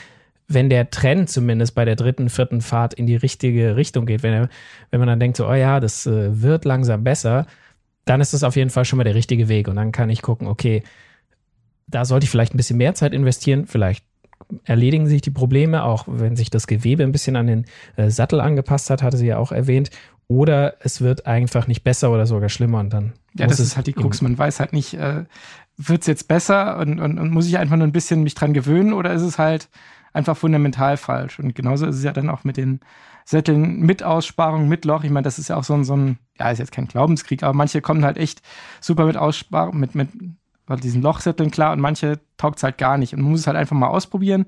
wenn 0.47 0.69
der 0.69 0.91
Trend 0.91 1.31
zumindest 1.31 1.75
bei 1.75 1.85
der 1.85 1.97
dritten, 1.97 2.29
vierten 2.29 2.61
Fahrt 2.61 2.95
in 2.95 3.07
die 3.07 3.17
richtige 3.17 3.77
Richtung 3.77 4.07
geht, 4.07 4.23
wenn, 4.23 4.33
er, 4.33 4.49
wenn 4.91 5.01
man 5.01 5.09
dann 5.09 5.21
denkt, 5.21 5.37
so, 5.37 5.49
oh 5.49 5.55
ja, 5.55 5.81
das 5.81 6.07
äh, 6.07 6.43
wird 6.43 6.65
langsam 6.65 7.05
besser, 7.05 7.47
dann 8.05 8.21
ist 8.21 8.35
das 8.35 8.45
auf 8.45 8.57
jeden 8.57 8.71
Fall 8.71 8.85
schon 8.85 8.99
mal 8.99 9.05
der 9.05 9.15
richtige 9.15 9.49
Weg. 9.49 9.69
Und 9.69 9.77
dann 9.77 9.93
kann 9.93 10.11
ich 10.11 10.23
gucken, 10.23 10.47
okay, 10.47 10.83
da 11.87 12.05
sollte 12.05 12.25
ich 12.25 12.31
vielleicht 12.31 12.55
ein 12.55 12.59
bisschen 12.59 12.77
mehr 12.77 12.95
Zeit 12.95 13.15
investieren, 13.15 13.67
vielleicht 13.67 14.05
erledigen 14.65 15.07
sich 15.07 15.23
die 15.23 15.31
Probleme, 15.31 15.85
auch 15.85 16.05
wenn 16.07 16.37
sich 16.37 16.51
das 16.51 16.67
Gewebe 16.67 17.03
ein 17.03 17.13
bisschen 17.13 17.37
an 17.37 17.47
den 17.47 17.65
äh, 17.97 18.11
Sattel 18.11 18.41
angepasst 18.41 18.91
hat, 18.91 19.03
hatte 19.03 19.17
sie 19.17 19.27
ja 19.27 19.39
auch 19.39 19.53
erwähnt. 19.53 19.91
Oder 20.27 20.77
es 20.81 21.01
wird 21.01 21.27
einfach 21.27 21.67
nicht 21.67 21.85
besser 21.85 22.11
oder 22.11 22.27
sogar 22.27 22.49
schlimmer 22.49 22.81
und 22.81 22.93
dann. 22.93 23.13
Ja, 23.37 23.47
das 23.47 23.61
ist 23.61 23.77
halt 23.77 23.87
die 23.87 23.93
Krux. 23.93 24.23
Man 24.23 24.37
weiß 24.37 24.59
halt 24.59 24.73
nicht, 24.73 24.95
äh, 24.95 25.25
wird 25.77 26.01
es 26.03 26.07
jetzt 26.07 26.29
besser 26.29 26.79
und, 26.79 26.99
und, 26.99 27.19
und 27.19 27.31
muss 27.31 27.47
ich 27.47 27.59
einfach 27.59 27.77
nur 27.77 27.87
ein 27.87 27.93
bisschen 27.93 28.23
mich 28.23 28.35
dran 28.35 28.55
gewöhnen 28.55 28.93
oder 28.93 29.13
ist 29.13 29.23
es 29.23 29.39
halt 29.39 29.69
einfach 30.15 30.37
fundamental 30.37 30.97
falsch? 30.97 31.39
Und 31.39 31.55
genauso 31.55 31.87
ist 31.87 31.97
es 31.97 32.05
ja 32.05 32.13
dann 32.13 32.31
auch 32.31 32.45
mit 32.45 32.57
den 32.57 32.81
Sätteln 33.27 33.81
mit 33.81 34.03
Aussparung, 34.03 34.69
mit 34.69 34.85
Loch. 34.85 35.05
Ich 35.05 35.11
meine, 35.11 35.25
das 35.25 35.39
ist 35.39 35.49
ja 35.49 35.57
auch 35.57 35.65
so 35.65 35.75
ein, 35.75 35.85
so 35.85 35.97
ein, 35.97 36.19
ja, 36.39 36.51
ist 36.51 36.59
jetzt 36.59 36.73
kein 36.73 36.89
Glaubenskrieg, 36.89 37.43
aber 37.43 37.55
manche 37.55 37.81
kommen 37.81 38.05
halt 38.05 38.17
echt 38.17 38.43
super 38.81 39.05
mit 39.05 39.17
Aussparung, 39.17 39.79
mit, 39.79 39.95
mit 39.95 40.11
diesen 40.83 41.03
Lochsätteln 41.03 41.51
klar 41.51 41.73
und 41.73 41.81
manche 41.81 42.21
taugt 42.37 42.59
es 42.59 42.63
halt 42.63 42.79
gar 42.79 42.97
nicht. 42.97 43.13
Und 43.15 43.23
man 43.23 43.33
muss 43.33 43.41
es 43.41 43.47
halt 43.47 43.57
einfach 43.57 43.77
mal 43.77 43.89
ausprobieren. 43.89 44.47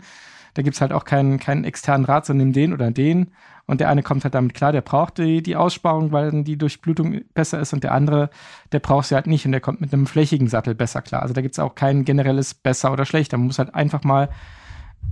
Da 0.54 0.62
gibt 0.62 0.74
es 0.76 0.80
halt 0.80 0.92
auch 0.92 1.04
keinen, 1.04 1.38
keinen 1.38 1.64
externen 1.64 2.06
Rat, 2.06 2.24
sondern 2.24 2.48
nimm 2.48 2.54
den 2.54 2.72
oder 2.72 2.90
den. 2.90 3.32
Und 3.66 3.80
der 3.80 3.90
eine 3.90 4.02
kommt 4.02 4.24
halt 4.24 4.34
damit 4.34 4.54
klar, 4.54 4.72
der 4.72 4.80
braucht 4.80 5.18
die, 5.18 5.42
die 5.42 5.56
Aussparung, 5.56 6.12
weil 6.12 6.30
dann 6.30 6.44
die 6.44 6.56
Durchblutung 6.56 7.22
besser 7.34 7.60
ist. 7.60 7.72
Und 7.72 7.82
der 7.82 7.92
andere, 7.92 8.30
der 8.72 8.78
braucht 8.78 9.06
sie 9.06 9.14
halt 9.14 9.26
nicht 9.26 9.44
und 9.44 9.52
der 9.52 9.60
kommt 9.60 9.80
mit 9.80 9.92
einem 9.92 10.06
flächigen 10.06 10.48
Sattel 10.48 10.74
besser 10.74 11.02
klar. 11.02 11.22
Also 11.22 11.34
da 11.34 11.42
gibt 11.42 11.54
es 11.54 11.58
auch 11.58 11.74
kein 11.74 12.04
generelles 12.04 12.54
besser 12.54 12.92
oder 12.92 13.04
schlechter. 13.04 13.36
Man 13.36 13.48
muss 13.48 13.58
halt 13.58 13.74
einfach 13.74 14.04
mal 14.04 14.30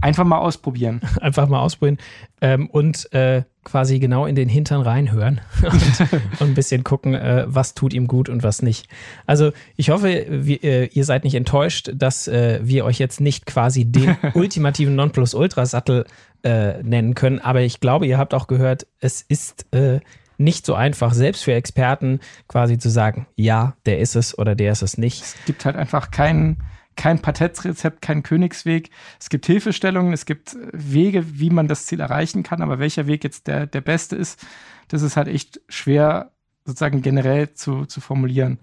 Einfach 0.00 0.24
mal 0.24 0.38
ausprobieren. 0.38 1.00
Einfach 1.20 1.48
mal 1.48 1.60
ausprobieren 1.60 1.98
ähm, 2.40 2.68
und 2.68 3.12
äh, 3.12 3.44
quasi 3.64 3.98
genau 3.98 4.26
in 4.26 4.34
den 4.34 4.48
Hintern 4.48 4.82
reinhören 4.82 5.40
und, 5.62 6.00
und 6.40 6.48
ein 6.48 6.54
bisschen 6.54 6.84
gucken, 6.84 7.14
äh, 7.14 7.44
was 7.46 7.74
tut 7.74 7.94
ihm 7.94 8.06
gut 8.06 8.28
und 8.28 8.42
was 8.42 8.62
nicht. 8.62 8.88
Also 9.26 9.52
ich 9.76 9.90
hoffe, 9.90 10.26
wie, 10.28 10.56
äh, 10.56 10.88
ihr 10.92 11.04
seid 11.04 11.24
nicht 11.24 11.34
enttäuscht, 11.34 11.90
dass 11.94 12.28
äh, 12.28 12.60
wir 12.62 12.84
euch 12.84 12.98
jetzt 12.98 13.20
nicht 13.20 13.46
quasi 13.46 13.86
den 13.86 14.16
ultimativen 14.34 14.94
Nonplusultra-Sattel 14.94 16.04
äh, 16.42 16.82
nennen 16.82 17.14
können, 17.14 17.38
aber 17.38 17.62
ich 17.62 17.80
glaube, 17.80 18.06
ihr 18.06 18.18
habt 18.18 18.34
auch 18.34 18.46
gehört, 18.46 18.86
es 19.00 19.22
ist 19.22 19.66
äh, 19.74 20.00
nicht 20.36 20.66
so 20.66 20.74
einfach, 20.74 21.14
selbst 21.14 21.44
für 21.44 21.54
Experten 21.54 22.20
quasi 22.48 22.78
zu 22.78 22.90
sagen, 22.90 23.26
ja, 23.36 23.74
der 23.86 23.98
ist 23.98 24.16
es 24.16 24.36
oder 24.36 24.54
der 24.54 24.72
ist 24.72 24.82
es 24.82 24.98
nicht. 24.98 25.22
Es 25.22 25.36
gibt 25.46 25.64
halt 25.64 25.76
einfach 25.76 26.10
keinen 26.10 26.58
kein 26.96 27.20
Patentrezept, 27.20 28.02
kein 28.02 28.22
Königsweg. 28.22 28.90
Es 29.20 29.28
gibt 29.28 29.46
Hilfestellungen, 29.46 30.12
es 30.12 30.26
gibt 30.26 30.56
Wege, 30.72 31.38
wie 31.38 31.50
man 31.50 31.68
das 31.68 31.86
Ziel 31.86 32.00
erreichen 32.00 32.42
kann, 32.42 32.62
aber 32.62 32.78
welcher 32.78 33.06
Weg 33.06 33.24
jetzt 33.24 33.46
der, 33.46 33.66
der 33.66 33.80
beste 33.80 34.16
ist, 34.16 34.44
das 34.88 35.02
ist 35.02 35.16
halt 35.16 35.28
echt 35.28 35.60
schwer 35.68 36.30
sozusagen 36.64 37.02
generell 37.02 37.52
zu, 37.54 37.84
zu 37.86 38.00
formulieren. 38.00 38.58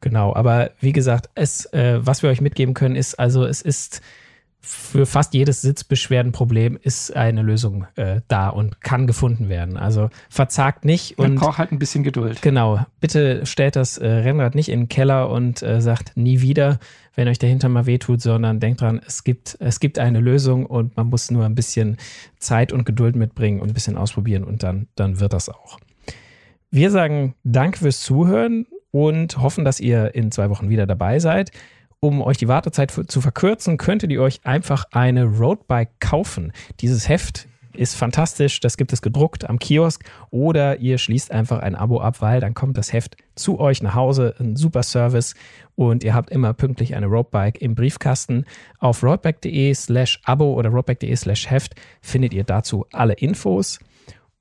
Genau, 0.00 0.34
aber 0.34 0.70
wie 0.80 0.92
gesagt, 0.92 1.30
es, 1.34 1.66
äh, 1.72 1.98
was 2.00 2.22
wir 2.22 2.30
euch 2.30 2.40
mitgeben 2.40 2.74
können, 2.74 2.94
ist 2.94 3.18
also, 3.18 3.44
es 3.44 3.62
ist 3.62 4.00
für 4.60 5.06
fast 5.06 5.34
jedes 5.34 5.62
Sitzbeschwerdenproblem 5.62 6.78
ist 6.82 7.14
eine 7.14 7.42
Lösung 7.42 7.86
äh, 7.96 8.20
da 8.28 8.48
und 8.48 8.80
kann 8.80 9.06
gefunden 9.06 9.48
werden. 9.48 9.76
Also 9.76 10.10
verzagt 10.28 10.84
nicht. 10.84 11.16
Man 11.16 11.32
und 11.32 11.36
braucht 11.36 11.58
halt 11.58 11.72
ein 11.72 11.78
bisschen 11.78 12.02
Geduld. 12.02 12.42
Genau. 12.42 12.84
Bitte 13.00 13.46
stellt 13.46 13.76
das 13.76 13.98
äh, 13.98 14.06
Rennrad 14.06 14.54
nicht 14.54 14.68
in 14.68 14.80
den 14.80 14.88
Keller 14.88 15.30
und 15.30 15.62
äh, 15.62 15.80
sagt 15.80 16.16
nie 16.16 16.40
wieder, 16.40 16.80
wenn 17.14 17.28
euch 17.28 17.38
dahinter 17.38 17.68
mal 17.68 17.86
wehtut, 17.86 18.20
sondern 18.20 18.60
denkt 18.60 18.80
dran, 18.80 19.00
es 19.06 19.24
gibt, 19.24 19.56
es 19.60 19.80
gibt 19.80 19.98
eine 19.98 20.20
Lösung 20.20 20.66
und 20.66 20.96
man 20.96 21.08
muss 21.08 21.30
nur 21.30 21.44
ein 21.44 21.54
bisschen 21.54 21.96
Zeit 22.38 22.72
und 22.72 22.84
Geduld 22.84 23.16
mitbringen 23.16 23.60
und 23.60 23.68
ein 23.70 23.74
bisschen 23.74 23.96
ausprobieren 23.96 24.44
und 24.44 24.62
dann, 24.62 24.88
dann 24.96 25.20
wird 25.20 25.32
das 25.32 25.48
auch. 25.48 25.78
Wir 26.70 26.90
sagen 26.90 27.34
Dank 27.44 27.78
fürs 27.78 28.00
Zuhören 28.00 28.66
und 28.90 29.38
hoffen, 29.38 29.64
dass 29.64 29.80
ihr 29.80 30.14
in 30.14 30.30
zwei 30.30 30.50
Wochen 30.50 30.68
wieder 30.68 30.86
dabei 30.86 31.18
seid. 31.18 31.52
Um 32.00 32.22
euch 32.22 32.36
die 32.36 32.46
Wartezeit 32.46 32.92
zu 32.92 33.20
verkürzen, 33.20 33.76
könntet 33.76 34.12
ihr 34.12 34.22
euch 34.22 34.40
einfach 34.44 34.84
eine 34.92 35.24
Roadbike 35.24 35.98
kaufen. 35.98 36.52
Dieses 36.80 37.08
Heft 37.08 37.48
ist 37.78 37.94
fantastisch, 37.94 38.60
das 38.60 38.76
gibt 38.76 38.92
es 38.92 39.02
gedruckt 39.02 39.48
am 39.48 39.58
Kiosk 39.58 40.04
oder 40.30 40.78
ihr 40.78 40.98
schließt 40.98 41.30
einfach 41.30 41.60
ein 41.60 41.74
Abo 41.74 42.00
ab, 42.00 42.20
weil 42.20 42.40
dann 42.40 42.54
kommt 42.54 42.76
das 42.76 42.92
Heft 42.92 43.16
zu 43.34 43.60
euch 43.60 43.82
nach 43.82 43.94
Hause, 43.94 44.34
ein 44.38 44.56
super 44.56 44.82
Service 44.82 45.34
und 45.74 46.02
ihr 46.04 46.14
habt 46.14 46.30
immer 46.30 46.52
pünktlich 46.54 46.94
eine 46.94 47.06
Roadbike 47.06 47.60
im 47.60 47.74
Briefkasten. 47.74 48.44
Auf 48.78 49.02
roadbike.de 49.02 49.74
slash 49.74 50.20
Abo 50.24 50.54
oder 50.54 50.70
roadbike.de 50.70 51.14
slash 51.14 51.50
Heft 51.50 51.74
findet 52.00 52.34
ihr 52.34 52.44
dazu 52.44 52.86
alle 52.92 53.14
Infos 53.14 53.78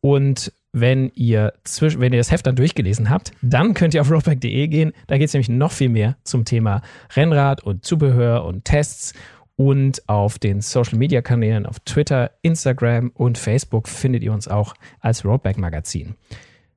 und 0.02 0.52
wenn 0.74 1.12
ihr, 1.16 1.54
zwisch 1.64 2.00
wenn 2.00 2.14
ihr 2.14 2.20
das 2.20 2.32
Heft 2.32 2.46
dann 2.48 2.56
durchgelesen 2.56 3.10
habt, 3.10 3.32
dann 3.42 3.74
könnt 3.74 3.94
ihr 3.94 4.02
auf 4.02 4.12
roadback.de 4.12 4.68
gehen. 4.68 4.94
Da 5.08 5.18
geht 5.18 5.28
es 5.28 5.34
nämlich 5.34 5.50
noch 5.50 5.72
viel 5.72 5.90
mehr 5.90 6.18
zum 6.24 6.46
Thema 6.46 6.82
Rennrad 7.16 7.64
und 7.64 7.86
Zubehör 7.86 8.46
und 8.46 8.66
Tests. 8.66 9.14
Und 9.56 10.08
auf 10.08 10.38
den 10.38 10.62
Social 10.62 11.00
Media 11.00 11.24
Kanälen 11.24 11.66
auf 11.66 11.80
Twitter, 11.80 12.30
Instagram 12.44 13.10
und 13.16 13.40
Facebook 13.40 13.88
findet 13.88 14.22
ihr 14.22 14.32
uns 14.32 14.48
auch 14.48 14.76
als 15.00 15.26
Roadback 15.26 15.58
Magazin. 15.58 16.14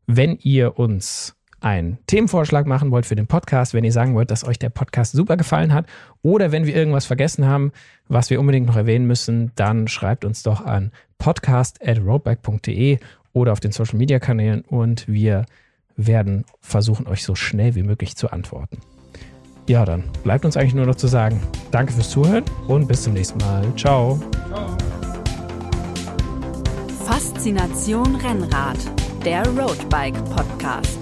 Wenn 0.06 0.38
ihr 0.40 0.78
uns 0.78 1.36
einen 1.60 1.98
Themenvorschlag 2.06 2.66
machen 2.66 2.90
wollt 2.90 3.04
für 3.06 3.16
den 3.16 3.26
Podcast, 3.26 3.74
wenn 3.74 3.84
ihr 3.84 3.92
sagen 3.92 4.14
wollt, 4.14 4.30
dass 4.30 4.44
euch 4.44 4.58
der 4.58 4.70
Podcast 4.70 5.12
super 5.12 5.36
gefallen 5.36 5.74
hat 5.74 5.86
oder 6.22 6.52
wenn 6.52 6.64
wir 6.66 6.74
irgendwas 6.74 7.04
vergessen 7.04 7.46
haben, 7.46 7.72
was 8.08 8.30
wir 8.30 8.40
unbedingt 8.40 8.66
noch 8.66 8.76
erwähnen 8.76 9.06
müssen, 9.06 9.52
dann 9.56 9.86
schreibt 9.86 10.24
uns 10.24 10.42
doch 10.42 10.64
an 10.64 10.90
podcast@roadback.de 11.18 12.98
oder 13.32 13.52
auf 13.52 13.60
den 13.60 13.72
Social 13.72 13.98
Media 13.98 14.18
Kanälen 14.18 14.62
und 14.62 15.08
wir 15.08 15.46
werden 15.96 16.44
versuchen, 16.60 17.06
euch 17.06 17.24
so 17.24 17.34
schnell 17.34 17.74
wie 17.74 17.82
möglich 17.82 18.16
zu 18.16 18.30
antworten. 18.30 18.78
Ja, 19.68 19.84
dann 19.84 20.04
bleibt 20.24 20.44
uns 20.44 20.56
eigentlich 20.56 20.74
nur 20.74 20.86
noch 20.86 20.96
zu 20.96 21.06
sagen, 21.06 21.40
danke 21.70 21.92
fürs 21.92 22.10
Zuhören 22.10 22.44
und 22.66 22.88
bis 22.88 23.02
zum 23.02 23.12
nächsten 23.12 23.38
Mal. 23.38 23.64
Ciao. 23.76 24.20
Faszination 27.04 28.16
Rennrad, 28.16 28.78
der 29.24 29.46
Roadbike 29.46 30.24
Podcast. 30.24 30.98